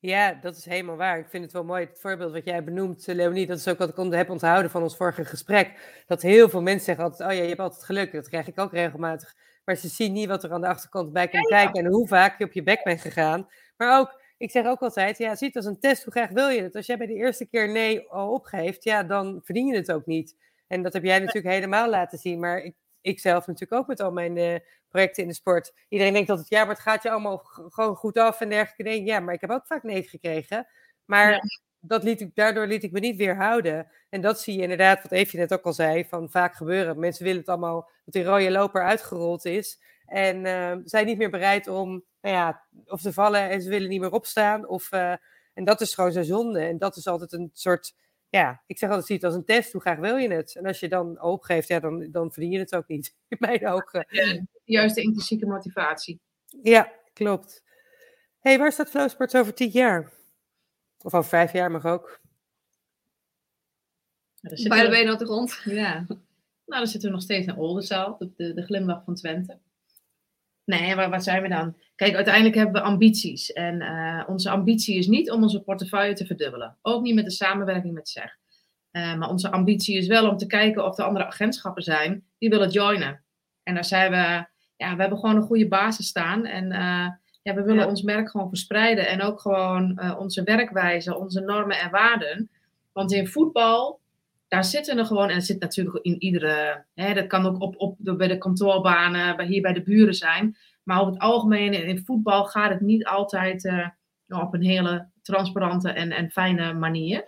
Ja, 0.00 0.34
dat 0.34 0.56
is 0.56 0.64
helemaal 0.64 0.96
waar. 0.96 1.18
Ik 1.18 1.28
vind 1.28 1.44
het 1.44 1.52
wel 1.52 1.64
mooi, 1.64 1.84
het 1.84 2.00
voorbeeld 2.00 2.32
wat 2.32 2.44
jij 2.44 2.64
benoemt, 2.64 3.08
eh, 3.08 3.14
Leonie. 3.14 3.46
Dat 3.46 3.58
is 3.58 3.68
ook 3.68 3.78
wat 3.78 3.98
ik 3.98 4.12
heb 4.12 4.30
onthouden 4.30 4.70
van 4.70 4.82
ons 4.82 4.96
vorige 4.96 5.24
gesprek. 5.24 6.02
Dat 6.06 6.22
heel 6.22 6.48
veel 6.48 6.62
mensen 6.62 6.84
zeggen 6.84 7.04
altijd, 7.04 7.30
oh 7.30 7.36
ja, 7.36 7.42
je 7.42 7.48
hebt 7.48 7.60
altijd 7.60 7.84
geluk. 7.84 8.12
Dat 8.12 8.28
krijg 8.28 8.46
ik 8.46 8.60
ook 8.60 8.72
regelmatig. 8.72 9.34
Maar 9.64 9.76
ze 9.76 9.88
zien 9.88 10.12
niet 10.12 10.28
wat 10.28 10.44
er 10.44 10.52
aan 10.52 10.60
de 10.60 10.66
achterkant 10.66 11.12
bij 11.12 11.28
komt 11.28 11.46
kijken 11.46 11.84
en 11.84 11.90
hoe 11.90 12.08
vaak 12.08 12.38
je 12.38 12.44
op 12.44 12.52
je 12.52 12.62
bek 12.62 12.82
bent 12.82 13.00
gegaan. 13.00 13.48
Maar 13.76 13.98
ook 13.98 14.22
ik 14.44 14.50
zeg 14.50 14.66
ook 14.66 14.80
altijd, 14.80 15.18
ja, 15.18 15.34
zie 15.34 15.46
het 15.46 15.56
als 15.56 15.66
een 15.66 15.78
test, 15.78 16.04
hoe 16.04 16.12
graag 16.12 16.30
wil 16.30 16.48
je 16.48 16.62
het? 16.62 16.76
Als 16.76 16.86
jij 16.86 16.96
bij 16.96 17.06
de 17.06 17.14
eerste 17.14 17.46
keer 17.46 17.68
nee 17.70 18.08
al 18.08 18.32
opgeeft, 18.32 18.84
ja, 18.84 19.02
dan 19.02 19.40
verdien 19.44 19.66
je 19.66 19.76
het 19.76 19.92
ook 19.92 20.06
niet. 20.06 20.36
En 20.66 20.82
dat 20.82 20.92
heb 20.92 21.04
jij 21.04 21.18
natuurlijk 21.18 21.54
helemaal 21.54 21.90
laten 21.90 22.18
zien, 22.18 22.40
maar 22.40 22.58
ik, 22.58 22.74
ik 23.00 23.20
zelf 23.20 23.46
natuurlijk 23.46 23.80
ook 23.80 23.86
met 23.86 24.00
al 24.00 24.12
mijn 24.12 24.36
uh, 24.36 24.54
projecten 24.88 25.22
in 25.22 25.28
de 25.28 25.34
sport. 25.34 25.72
Iedereen 25.88 26.12
denkt 26.12 26.30
altijd, 26.30 26.48
ja, 26.48 26.60
maar 26.64 26.74
het 26.74 26.82
gaat 26.82 27.02
je 27.02 27.10
allemaal 27.10 27.38
gewoon 27.44 27.96
goed 27.96 28.18
af 28.18 28.40
en 28.40 28.48
dergelijke. 28.48 28.82
Nee, 28.82 29.04
ja, 29.04 29.20
maar 29.20 29.34
ik 29.34 29.40
heb 29.40 29.50
ook 29.50 29.66
vaak 29.66 29.82
nee 29.82 30.02
gekregen. 30.02 30.66
Maar 31.04 31.40
dat 31.80 32.02
liet 32.02 32.20
ik, 32.20 32.34
daardoor 32.34 32.66
liet 32.66 32.82
ik 32.82 32.92
me 32.92 33.00
niet 33.00 33.16
weerhouden. 33.16 33.90
En 34.08 34.20
dat 34.20 34.40
zie 34.40 34.56
je 34.56 34.62
inderdaad, 34.62 35.02
wat 35.02 35.12
Eefje 35.12 35.38
net 35.38 35.52
ook 35.52 35.64
al 35.64 35.72
zei, 35.72 36.04
van 36.04 36.30
vaak 36.30 36.54
gebeuren. 36.54 36.98
Mensen 36.98 37.24
willen 37.24 37.40
het 37.40 37.48
allemaal, 37.48 37.90
dat 38.04 38.14
die 38.14 38.24
rode 38.24 38.50
loper 38.50 38.82
uitgerold 38.82 39.44
is. 39.44 39.80
En 40.06 40.44
uh, 40.44 40.76
zijn 40.84 41.06
niet 41.06 41.18
meer 41.18 41.30
bereid 41.30 41.68
om 41.68 42.04
nou 42.20 42.36
ja, 42.36 42.62
of 42.86 43.00
ze 43.00 43.12
vallen 43.12 43.50
en 43.50 43.62
ze 43.62 43.68
willen 43.68 43.88
niet 43.88 44.00
meer 44.00 44.12
opstaan. 44.12 44.68
Of, 44.68 44.92
uh, 44.92 45.14
en 45.54 45.64
dat 45.64 45.80
is 45.80 45.94
gewoon 45.94 46.12
zo 46.12 46.22
zonde. 46.22 46.60
En 46.60 46.78
dat 46.78 46.96
is 46.96 47.06
altijd 47.06 47.32
een 47.32 47.50
soort, 47.52 47.94
ja, 48.28 48.62
ik 48.66 48.78
zeg 48.78 48.88
altijd, 48.88 49.06
zie 49.06 49.16
het 49.16 49.24
als 49.24 49.34
een 49.34 49.44
test. 49.44 49.72
Hoe 49.72 49.80
graag 49.80 49.98
wil 49.98 50.16
je 50.16 50.32
het? 50.32 50.56
En 50.56 50.66
als 50.66 50.80
je 50.80 50.88
dan 50.88 51.22
opgeeft, 51.22 51.68
ja, 51.68 51.80
dan, 51.80 52.10
dan 52.10 52.32
verdien 52.32 52.50
je 52.50 52.58
het 52.58 52.74
ook 52.74 52.88
niet. 52.88 53.14
In 53.28 53.36
mijn 53.40 53.68
ogen. 53.68 54.06
Ja, 54.08 54.46
juist 54.64 54.94
de 54.94 55.02
intrinsieke 55.02 55.46
motivatie. 55.46 56.20
Ja, 56.62 56.92
klopt. 57.12 57.62
hey, 58.38 58.58
waar 58.58 58.72
staat 58.72 58.90
Flowsports 58.90 59.34
over 59.34 59.54
tien 59.54 59.70
jaar? 59.70 60.12
Of 61.02 61.14
over 61.14 61.28
vijf 61.28 61.52
jaar 61.52 61.70
mag 61.70 61.84
ook. 61.84 62.20
Ja, 64.34 64.68
Bij 64.68 64.82
de 64.82 64.90
benen 64.90 65.12
op 65.12 65.18
de 65.18 65.24
grond. 65.24 65.60
Ja. 65.64 66.04
Nou, 66.66 66.82
dan 66.82 66.86
zitten 66.86 67.08
we 67.08 67.14
nog 67.14 67.24
steeds 67.24 67.46
in 67.46 67.56
Oldenzaal, 67.56 68.18
de, 68.18 68.32
de, 68.36 68.54
de 68.54 68.62
glimlach 68.62 69.04
van 69.04 69.14
Twente. 69.14 69.58
Nee, 70.64 70.94
waar, 70.94 71.10
wat 71.10 71.24
zijn 71.24 71.42
we 71.42 71.48
dan? 71.48 71.76
Kijk, 71.94 72.14
uiteindelijk 72.14 72.54
hebben 72.54 72.82
we 72.82 72.88
ambities. 72.88 73.52
En 73.52 73.80
uh, 73.80 74.22
onze 74.26 74.50
ambitie 74.50 74.98
is 74.98 75.06
niet 75.06 75.30
om 75.30 75.42
onze 75.42 75.62
portefeuille 75.62 76.14
te 76.14 76.26
verdubbelen. 76.26 76.76
Ook 76.82 77.02
niet 77.02 77.14
met 77.14 77.24
de 77.24 77.30
samenwerking 77.30 77.94
met 77.94 78.08
SEG. 78.08 78.36
Uh, 78.92 79.14
maar 79.16 79.28
onze 79.28 79.50
ambitie 79.50 79.96
is 79.96 80.06
wel 80.06 80.28
om 80.28 80.36
te 80.36 80.46
kijken 80.46 80.84
of 80.84 80.98
er 80.98 81.04
andere 81.04 81.26
agentschappen 81.26 81.82
zijn 81.82 82.24
die 82.38 82.50
willen 82.50 82.70
joinen. 82.70 83.24
En 83.62 83.74
daar 83.74 83.84
zijn 83.84 84.10
we, 84.10 84.46
ja, 84.76 84.94
we 84.94 85.00
hebben 85.00 85.18
gewoon 85.18 85.36
een 85.36 85.42
goede 85.42 85.68
basis 85.68 86.06
staan. 86.06 86.46
En 86.46 86.64
uh, 86.64 87.08
ja, 87.42 87.54
we 87.54 87.62
willen 87.62 87.82
ja. 87.82 87.88
ons 87.88 88.02
merk 88.02 88.30
gewoon 88.30 88.48
verspreiden. 88.48 89.08
En 89.08 89.22
ook 89.22 89.40
gewoon 89.40 90.16
onze 90.18 90.42
werkwijze, 90.42 91.18
onze 91.18 91.40
normen 91.40 91.78
en 91.78 91.90
waarden. 91.90 92.50
Want 92.92 93.12
in 93.12 93.26
voetbal 93.26 94.00
daar 94.54 94.64
zitten 94.64 94.98
er 94.98 95.06
gewoon, 95.06 95.28
en 95.28 95.34
het 95.34 95.46
zit 95.46 95.60
natuurlijk 95.60 96.04
in 96.04 96.22
iedere, 96.22 96.84
hè, 96.94 97.14
dat 97.14 97.26
kan 97.26 97.46
ook 97.46 97.60
op, 97.60 97.74
op 97.78 97.96
de, 97.98 98.16
bij 98.16 98.28
de 98.28 98.38
kantoorbanen, 98.38 99.36
bij, 99.36 99.46
hier 99.46 99.62
bij 99.62 99.72
de 99.72 99.82
buren 99.82 100.14
zijn. 100.14 100.56
Maar 100.82 101.00
over 101.00 101.12
het 101.12 101.22
algemeen 101.22 101.72
in, 101.72 102.04
voetbal 102.04 102.44
gaat 102.44 102.70
het 102.70 102.80
niet 102.80 103.04
altijd 103.06 103.64
uh, 103.64 103.88
op 104.28 104.54
een 104.54 104.62
hele 104.62 105.08
transparante 105.22 105.90
en, 105.90 106.10
en 106.10 106.30
fijne 106.30 106.72
manier. 106.72 107.24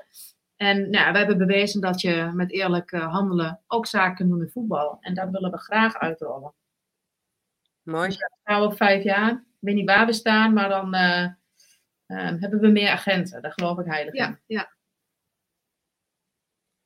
En 0.57 0.91
nou, 0.91 1.13
we 1.13 1.19
hebben 1.19 1.39
bewezen 1.39 1.81
dat 1.81 2.01
je 2.01 2.31
met 2.35 2.53
eerlijk 2.53 2.93
uh, 2.93 3.13
handelen 3.13 3.61
ook 3.67 3.87
zaken 3.87 4.15
kunt 4.15 4.31
doen 4.31 4.41
in 4.41 4.51
voetbal. 4.51 4.99
En 5.01 5.15
dat 5.15 5.31
willen 5.31 5.51
we 5.51 5.59
graag 5.59 5.95
uitrollen. 5.99 6.55
Mooi. 7.83 8.09
Dus 8.09 8.19
gaan 8.43 8.61
we 8.61 8.67
op 8.67 8.77
vijf 8.77 9.03
jaar. 9.03 9.31
Ik 9.31 9.39
weet 9.59 9.75
niet 9.75 9.89
waar 9.89 10.07
we 10.07 10.13
staan, 10.13 10.53
maar 10.53 10.69
dan 10.69 10.95
uh, 10.95 11.29
hebben 12.41 12.61
we 12.61 12.69
meer 12.69 12.91
agenten. 12.91 13.43
Daar 13.43 13.53
geloof 13.53 13.79
ik 13.79 13.87
heilig 13.87 14.15
ja, 14.15 14.27
in. 14.27 14.39
Ja, 14.47 14.76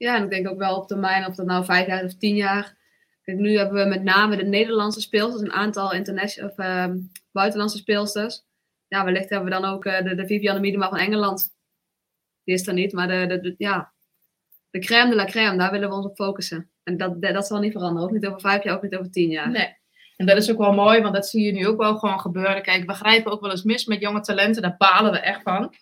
ja, 0.01 0.16
en 0.16 0.24
ik 0.24 0.30
denk 0.30 0.48
ook 0.48 0.59
wel 0.59 0.76
op 0.76 0.88
termijn, 0.88 1.26
of 1.26 1.34
dat 1.34 1.46
nou 1.46 1.64
vijf 1.64 1.86
jaar 1.86 2.05
of 2.05 2.14
tien 2.14 2.36
jaar. 2.36 2.76
Kijk, 3.22 3.38
nu 3.38 3.57
hebben 3.57 3.82
we 3.82 3.88
met 3.88 4.03
name 4.03 4.36
de 4.36 4.44
Nederlandse 4.44 5.01
speelsters, 5.01 5.42
een 5.42 5.53
aantal 5.53 5.86
of, 5.86 6.59
uh, 6.59 6.86
buitenlandse 7.32 7.76
speelsters. 7.76 8.42
Ja, 8.88 9.05
wellicht 9.05 9.30
hebben 9.30 9.48
we 9.48 9.61
dan 9.61 9.70
ook 9.70 9.84
uh, 9.84 10.03
de, 10.03 10.14
de 10.14 10.26
Vivianne 10.26 10.61
Miedema 10.61 10.88
van 10.88 10.98
Engeland. 10.98 11.48
Die 12.44 12.55
is 12.55 12.66
er 12.66 12.74
niet, 12.74 12.92
maar 12.92 13.09
de, 13.09 13.55
ja, 13.59 13.92
de 14.70 14.78
crème 14.78 15.11
de 15.11 15.16
la 15.16 15.24
crème, 15.24 15.59
daar 15.59 15.70
willen 15.70 15.88
we 15.88 15.94
ons 15.94 16.07
op 16.07 16.16
focussen. 16.16 16.70
En 16.82 16.96
dat, 16.96 17.22
dat, 17.22 17.34
dat 17.34 17.46
zal 17.46 17.61
niet 17.61 17.72
veranderen, 17.72 18.09
ook 18.09 18.14
niet 18.14 18.26
over 18.26 18.40
vijf 18.40 18.62
jaar, 18.62 18.76
ook 18.76 18.82
niet 18.82 18.96
over 18.96 19.11
tien 19.11 19.30
jaar. 19.30 19.51
Nee. 19.51 19.76
En 20.16 20.26
dat 20.26 20.36
is 20.36 20.51
ook 20.51 20.59
wel 20.59 20.72
mooi, 20.72 21.01
want 21.01 21.14
dat 21.14 21.26
zie 21.26 21.44
je 21.44 21.53
nu 21.53 21.66
ook 21.66 21.80
wel 21.80 21.98
gewoon 21.98 22.20
gebeuren. 22.20 22.62
Kijk, 22.62 22.84
we 22.86 22.94
grijpen 22.94 23.32
ook 23.32 23.40
wel 23.40 23.51
eens 23.51 23.62
mis 23.62 23.84
met 23.84 24.01
jonge 24.01 24.20
talenten, 24.20 24.62
daar 24.62 24.76
balen 24.78 25.12
we 25.12 25.18
echt 25.18 25.42
van. 25.42 25.74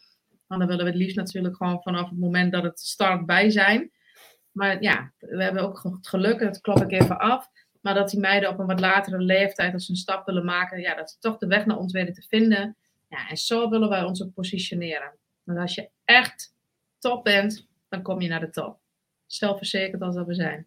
Want 0.46 0.60
dan 0.60 0.66
willen 0.66 0.84
we 0.84 0.90
het 0.90 1.00
liefst 1.00 1.16
natuurlijk 1.16 1.56
gewoon 1.56 1.82
vanaf 1.82 2.08
het 2.08 2.18
moment 2.18 2.52
dat 2.52 2.62
het 2.62 2.80
start 2.80 3.26
bij 3.26 3.50
zijn. 3.50 3.90
Maar 4.58 4.82
ja, 4.82 5.12
we 5.18 5.42
hebben 5.42 5.62
ook 5.62 5.82
het 5.82 6.08
geluk, 6.08 6.38
dat 6.38 6.60
klop 6.60 6.82
ik 6.82 6.92
even 6.92 7.18
af. 7.18 7.50
Maar 7.80 7.94
dat 7.94 8.10
die 8.10 8.20
meiden 8.20 8.48
op 8.48 8.58
een 8.58 8.66
wat 8.66 8.80
latere 8.80 9.18
leeftijd, 9.18 9.72
als 9.72 9.86
ze 9.86 9.90
een 9.90 9.96
stap 9.96 10.26
willen 10.26 10.44
maken, 10.44 10.80
ja, 10.80 10.94
dat 10.94 11.10
ze 11.10 11.18
toch 11.18 11.38
de 11.38 11.46
weg 11.46 11.66
naar 11.66 11.76
ons 11.76 11.92
weten 11.92 12.14
te 12.14 12.26
vinden. 12.28 12.76
Ja, 13.08 13.28
en 13.28 13.36
zo 13.36 13.68
willen 13.70 13.88
wij 13.88 14.02
ons 14.02 14.22
ook 14.22 14.34
positioneren. 14.34 15.12
Want 15.42 15.58
als 15.58 15.74
je 15.74 15.90
echt 16.04 16.54
top 16.98 17.24
bent, 17.24 17.68
dan 17.88 18.02
kom 18.02 18.20
je 18.20 18.28
naar 18.28 18.40
de 18.40 18.50
top. 18.50 18.78
Zelfverzekerd 19.26 20.02
als 20.02 20.14
dat 20.14 20.26
we 20.26 20.34
zijn. 20.34 20.66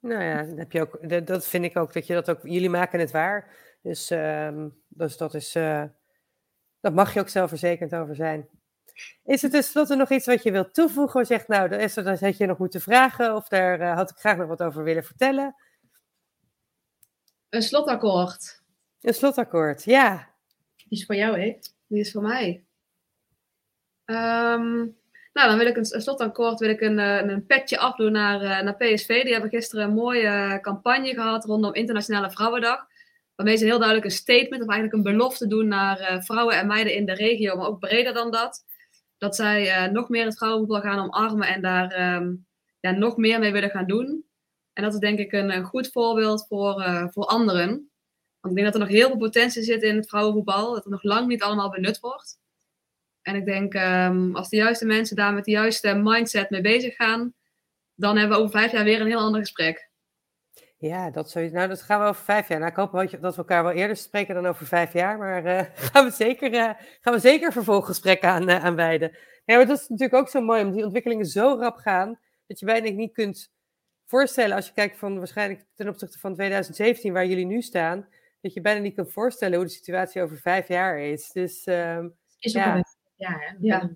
Nou 0.00 0.22
ja, 0.22 0.42
dat, 0.42 0.58
heb 0.58 0.72
je 0.72 0.80
ook, 0.80 1.26
dat, 1.26 1.46
vind 1.46 1.64
ik 1.64 1.76
ook, 1.76 1.92
dat 1.92 2.06
je 2.06 2.14
dat 2.14 2.30
ook, 2.30 2.42
jullie 2.42 2.70
maken 2.70 3.00
het 3.00 3.10
waar. 3.10 3.56
Dus, 3.82 4.10
uh, 4.10 4.66
dus 4.88 5.16
dat 5.16 5.34
is, 5.34 5.56
uh, 5.56 5.84
dat 6.80 6.94
mag 6.94 7.14
je 7.14 7.20
ook 7.20 7.28
zelfverzekerd 7.28 7.94
over 7.94 8.14
zijn. 8.14 8.48
Is 9.24 9.42
er 9.42 9.50
tenslotte 9.50 9.94
nog 9.94 10.10
iets 10.10 10.26
wat 10.26 10.42
je 10.42 10.50
wilt 10.50 10.74
toevoegen? 10.74 11.20
Of 11.20 11.26
zegt, 11.26 11.48
nou, 11.48 11.70
Esther, 11.70 12.04
dat 12.04 12.20
had 12.20 12.36
je 12.36 12.46
nog 12.46 12.58
moeten 12.58 12.80
vragen. 12.80 13.34
Of 13.34 13.48
daar 13.48 13.80
uh, 13.80 13.94
had 13.94 14.10
ik 14.10 14.16
graag 14.16 14.36
nog 14.36 14.48
wat 14.48 14.62
over 14.62 14.84
willen 14.84 15.04
vertellen. 15.04 15.54
Een 17.48 17.62
slotakkoord. 17.62 18.62
Een 19.00 19.14
slotakkoord, 19.14 19.84
ja. 19.84 20.28
Die 20.76 20.98
is 20.98 21.06
voor 21.06 21.14
jou, 21.14 21.40
hè? 21.40 21.58
Die 21.86 22.00
is 22.00 22.12
voor 22.12 22.22
mij. 22.22 22.64
Um, 24.04 24.96
nou, 25.32 25.48
dan 25.48 25.58
wil 25.58 25.66
ik 25.66 25.76
een, 25.76 25.86
een 25.94 26.00
slotakkoord, 26.00 26.58
wil 26.58 26.68
ik 26.68 26.80
een, 26.80 26.98
een, 26.98 27.28
een 27.28 27.46
petje 27.46 27.78
afdoen 27.78 28.12
naar, 28.12 28.42
uh, 28.42 28.60
naar 28.60 28.76
PSV. 28.76 29.22
Die 29.22 29.32
hebben 29.32 29.50
gisteren 29.50 29.84
een 29.84 29.94
mooie 29.94 30.58
campagne 30.60 31.14
gehad 31.14 31.44
rondom 31.44 31.74
Internationale 31.74 32.30
Vrouwendag. 32.30 32.86
Waarmee 33.34 33.56
ze 33.56 33.64
heel 33.64 33.78
duidelijk 33.78 34.06
een 34.06 34.16
statement, 34.16 34.62
of 34.62 34.68
eigenlijk 34.68 34.92
een 34.92 35.12
belofte 35.12 35.46
doen 35.46 35.68
naar 35.68 36.00
uh, 36.00 36.20
vrouwen 36.20 36.56
en 36.56 36.66
meiden 36.66 36.94
in 36.94 37.06
de 37.06 37.14
regio, 37.14 37.56
maar 37.56 37.66
ook 37.66 37.78
breder 37.78 38.14
dan 38.14 38.30
dat. 38.30 38.64
Dat 39.24 39.36
zij 39.36 39.86
uh, 39.86 39.92
nog 39.92 40.08
meer 40.08 40.24
het 40.24 40.36
vrouwenvoetbal 40.36 40.80
gaan 40.80 40.98
omarmen 40.98 41.48
en 41.48 41.62
daar 41.62 42.16
um, 42.16 42.46
ja, 42.80 42.90
nog 42.90 43.16
meer 43.16 43.38
mee 43.38 43.52
willen 43.52 43.70
gaan 43.70 43.86
doen. 43.86 44.24
En 44.72 44.82
dat 44.82 44.92
is 44.92 44.98
denk 44.98 45.18
ik 45.18 45.32
een, 45.32 45.64
goed 45.64 45.92
voorbeeld 45.92 46.46
voor, 46.46 46.80
uh, 46.80 47.06
voor 47.08 47.24
anderen. 47.24 47.68
Want 48.40 48.54
ik 48.54 48.54
denk 48.54 48.64
dat 48.64 48.74
er 48.74 48.80
nog 48.80 48.88
heel 48.88 49.08
veel 49.08 49.16
potentie 49.16 49.62
zit 49.62 49.82
in 49.82 49.96
het 49.96 50.08
vrouwenvoetbal. 50.08 50.66
Dat 50.66 50.84
het 50.84 50.92
nog 50.92 51.02
lang 51.02 51.26
niet 51.26 51.42
allemaal 51.42 51.70
benut 51.70 52.00
wordt. 52.00 52.38
En 53.22 53.34
ik 53.34 53.44
denk, 53.44 53.74
um, 53.74 54.36
als 54.36 54.48
de 54.48 54.56
juiste 54.56 54.86
mensen 54.86 55.16
daar 55.16 55.34
met 55.34 55.44
de 55.44 55.50
juiste 55.50 55.94
mindset 55.94 56.50
mee 56.50 56.60
bezig 56.60 56.94
gaan, 56.94 57.34
dan 57.94 58.16
hebben 58.16 58.36
we 58.36 58.42
over 58.42 58.58
vijf 58.58 58.72
jaar 58.72 58.84
weer 58.84 59.00
een 59.00 59.06
heel 59.06 59.18
ander 59.18 59.40
gesprek. 59.40 59.90
Ja, 60.86 61.10
dat 61.10 61.30
sowieso. 61.30 61.54
Nou, 61.54 61.68
dat 61.68 61.82
gaan 61.82 62.00
we 62.00 62.06
over 62.06 62.24
vijf 62.24 62.48
jaar. 62.48 62.58
Nou, 62.58 62.70
ik 62.70 62.76
hoop 62.76 63.20
dat 63.20 63.34
we 63.34 63.40
elkaar 63.40 63.62
wel 63.62 63.72
eerder 63.72 63.96
spreken 63.96 64.34
dan 64.34 64.46
over 64.46 64.66
vijf 64.66 64.92
jaar. 64.92 65.18
Maar 65.18 65.44
uh, 65.44 65.60
gaan, 65.92 66.04
we 66.04 66.10
zeker, 66.10 66.52
uh, 66.52 66.70
gaan 67.00 67.12
we 67.14 67.18
zeker 67.18 67.52
vervolggesprekken 67.52 68.28
aan, 68.28 68.50
uh, 68.50 68.64
aan 68.64 68.74
wijden. 68.74 69.10
Ja, 69.44 69.56
maar 69.56 69.66
dat 69.66 69.80
is 69.80 69.88
natuurlijk 69.88 70.20
ook 70.20 70.28
zo 70.28 70.40
mooi, 70.40 70.60
omdat 70.60 70.74
die 70.74 70.84
ontwikkelingen 70.84 71.26
zo 71.26 71.56
rap 71.60 71.76
gaan, 71.76 72.18
dat 72.46 72.58
je 72.58 72.66
bijna 72.66 72.90
niet 72.90 73.12
kunt 73.12 73.52
voorstellen, 74.06 74.56
als 74.56 74.66
je 74.66 74.72
kijkt 74.72 74.98
van 74.98 75.18
waarschijnlijk 75.18 75.64
ten 75.74 75.88
opzichte 75.88 76.18
van 76.18 76.34
2017, 76.34 77.12
waar 77.12 77.26
jullie 77.26 77.46
nu 77.46 77.62
staan, 77.62 78.08
dat 78.40 78.52
je 78.52 78.60
bijna 78.60 78.80
niet 78.80 78.94
kunt 78.94 79.12
voorstellen 79.12 79.56
hoe 79.56 79.66
de 79.66 79.72
situatie 79.72 80.22
over 80.22 80.36
vijf 80.36 80.68
jaar 80.68 80.98
is. 80.98 81.30
Dus 81.30 81.66
um, 81.66 82.16
is 82.38 82.56
ook 82.56 82.62
ja. 82.62 82.76
Een, 82.76 82.84
ja, 83.16 83.38
hè? 83.38 83.54
Ja. 83.60 83.90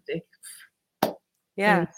ja. 1.52 1.90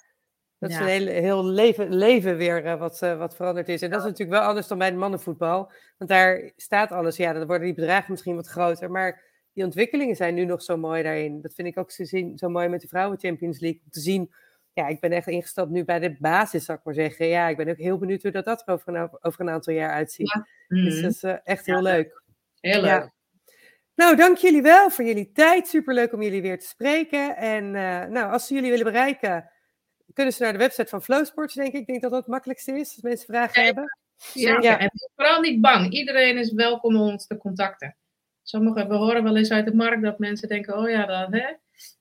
Dat 0.60 0.70
is 0.70 0.76
een 0.76 0.86
heel, 0.86 1.06
heel 1.06 1.44
leven, 1.44 1.94
leven 1.94 2.36
weer 2.36 2.64
uh, 2.64 2.78
wat, 2.78 3.00
uh, 3.02 3.18
wat 3.18 3.36
veranderd 3.36 3.68
is. 3.68 3.82
En 3.82 3.90
dat 3.90 3.98
is 3.98 4.06
natuurlijk 4.06 4.38
wel 4.38 4.48
anders 4.48 4.66
dan 4.66 4.78
bij 4.78 4.86
het 4.86 4.96
mannenvoetbal. 4.96 5.72
Want 5.98 6.10
daar 6.10 6.52
staat 6.56 6.92
alles. 6.92 7.16
Ja, 7.16 7.32
dan 7.32 7.46
worden 7.46 7.66
die 7.66 7.74
bedragen 7.74 8.10
misschien 8.10 8.34
wat 8.34 8.46
groter. 8.46 8.90
Maar 8.90 9.22
die 9.52 9.64
ontwikkelingen 9.64 10.16
zijn 10.16 10.34
nu 10.34 10.44
nog 10.44 10.62
zo 10.62 10.76
mooi 10.76 11.02
daarin. 11.02 11.40
Dat 11.42 11.54
vind 11.54 11.68
ik 11.68 11.78
ook 11.78 11.90
zo, 11.90 12.04
zien, 12.04 12.38
zo 12.38 12.48
mooi 12.48 12.68
met 12.68 12.80
de 12.80 12.88
Vrouwen 12.88 13.18
Champions 13.18 13.60
League. 13.60 13.80
Om 13.84 13.90
te 13.90 14.00
zien, 14.00 14.32
ja, 14.72 14.86
ik 14.88 15.00
ben 15.00 15.12
echt 15.12 15.26
ingestapt 15.26 15.70
nu 15.70 15.84
bij 15.84 15.98
de 15.98 16.16
basis, 16.18 16.64
zou 16.64 16.78
ik 16.78 16.84
maar 16.84 16.94
zeggen. 16.94 17.26
Ja, 17.26 17.48
ik 17.48 17.56
ben 17.56 17.68
ook 17.68 17.76
heel 17.76 17.98
benieuwd 17.98 18.22
hoe 18.22 18.30
dat, 18.30 18.44
dat 18.44 18.62
er 18.66 18.72
over 18.72 18.94
een, 18.94 19.08
over 19.20 19.40
een 19.40 19.50
aantal 19.50 19.74
jaar 19.74 19.90
uitziet. 19.90 20.32
Ja. 20.32 20.46
Dus 20.82 21.00
dat 21.00 21.10
is 21.10 21.22
uh, 21.22 21.34
echt 21.44 21.66
heel 21.66 21.82
leuk. 21.82 22.22
Heel 22.60 22.80
leuk. 22.80 23.10
Nou, 23.94 24.16
dank 24.16 24.36
jullie 24.36 24.62
wel 24.62 24.90
voor 24.90 25.04
jullie 25.04 25.32
tijd. 25.32 25.68
Superleuk 25.68 26.12
om 26.12 26.22
jullie 26.22 26.42
weer 26.42 26.58
te 26.58 26.66
spreken. 26.66 27.36
En 27.36 27.70
nou, 28.12 28.32
als 28.32 28.46
ze 28.46 28.54
jullie 28.54 28.70
willen 28.70 28.84
bereiken, 28.84 29.50
kunnen 30.14 30.32
ze 30.32 30.42
naar 30.42 30.52
de 30.52 30.58
website 30.58 30.88
van 30.88 31.02
Flowsports, 31.02 31.54
denk 31.54 31.72
ik. 31.72 31.80
Ik 31.80 31.86
denk 31.86 32.00
dat 32.02 32.10
dat 32.10 32.20
het 32.20 32.28
makkelijkste 32.30 32.72
is, 32.72 32.88
als 32.92 33.00
mensen 33.02 33.26
vragen 33.26 33.60
Ja. 33.60 33.66
hebben. 33.66 33.98
Ja. 34.32 34.58
Ja. 34.60 34.78
En 34.78 34.90
vooral 35.16 35.40
niet 35.40 35.60
bang. 35.60 35.92
Iedereen 35.92 36.38
is 36.38 36.52
welkom 36.52 36.96
om 36.96 37.08
ons 37.10 37.26
te 37.26 37.36
contacten. 37.36 37.96
Sommigen, 38.42 38.88
we 38.88 38.94
horen 38.94 39.22
wel 39.22 39.36
eens 39.36 39.50
uit 39.50 39.64
de 39.64 39.74
markt 39.74 40.02
dat 40.02 40.18
mensen 40.18 40.48
denken, 40.48 40.78
oh 40.78 40.90
ja, 40.90 41.06
dat 41.06 41.32
hè, 41.32 41.54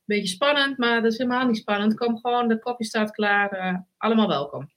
beetje 0.05 0.27
spannend, 0.27 0.77
maar 0.77 1.01
dat 1.01 1.11
is 1.11 1.17
helemaal 1.17 1.45
niet 1.47 1.57
spannend. 1.57 1.93
Kom 1.97 2.17
gewoon, 2.19 2.47
de 2.47 2.59
kopje 2.59 2.85
staat 2.85 3.11
klaar. 3.11 3.51
eh, 3.51 3.75
allemaal 3.97 4.27
welkom. 4.27 4.71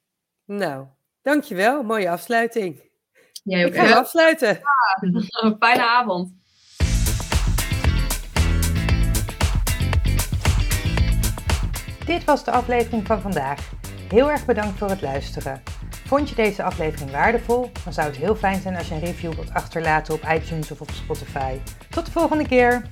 Nou, 0.45 0.87
dankjewel. 1.23 1.83
Mooie 1.83 2.11
afsluiting. 2.11 2.91
Jij 3.45 3.67
ook. 3.67 3.73
Ik 3.75 3.81
ga 3.81 3.99
afsluiten. 3.99 4.61
Een 5.01 5.57
fijne 5.61 5.83
avond. 5.87 6.33
Dit 12.13 12.25
was 12.25 12.45
de 12.45 12.51
aflevering 12.51 13.07
van 13.07 13.21
vandaag. 13.21 13.71
Heel 14.09 14.31
erg 14.31 14.45
bedankt 14.45 14.79
voor 14.79 14.89
het 14.89 15.03
luisteren. 15.03 15.63
Vond 16.07 16.29
je 16.29 16.35
deze 16.35 16.63
aflevering 16.63 17.11
waardevol? 17.11 17.71
Dan 17.85 17.93
zou 17.93 18.07
het 18.07 18.17
heel 18.17 18.35
fijn 18.35 18.61
zijn 18.61 18.77
als 18.77 18.89
je 18.89 18.95
een 18.95 19.01
review 19.01 19.33
wilt 19.33 19.55
achterlaten 19.55 20.15
op 20.15 20.23
iTunes 20.35 20.71
of 20.71 20.81
op 20.81 20.91
Spotify. 20.91 21.57
Tot 21.91 22.07
de 22.07 22.13
volgende 22.13 22.49
keer! 22.49 22.83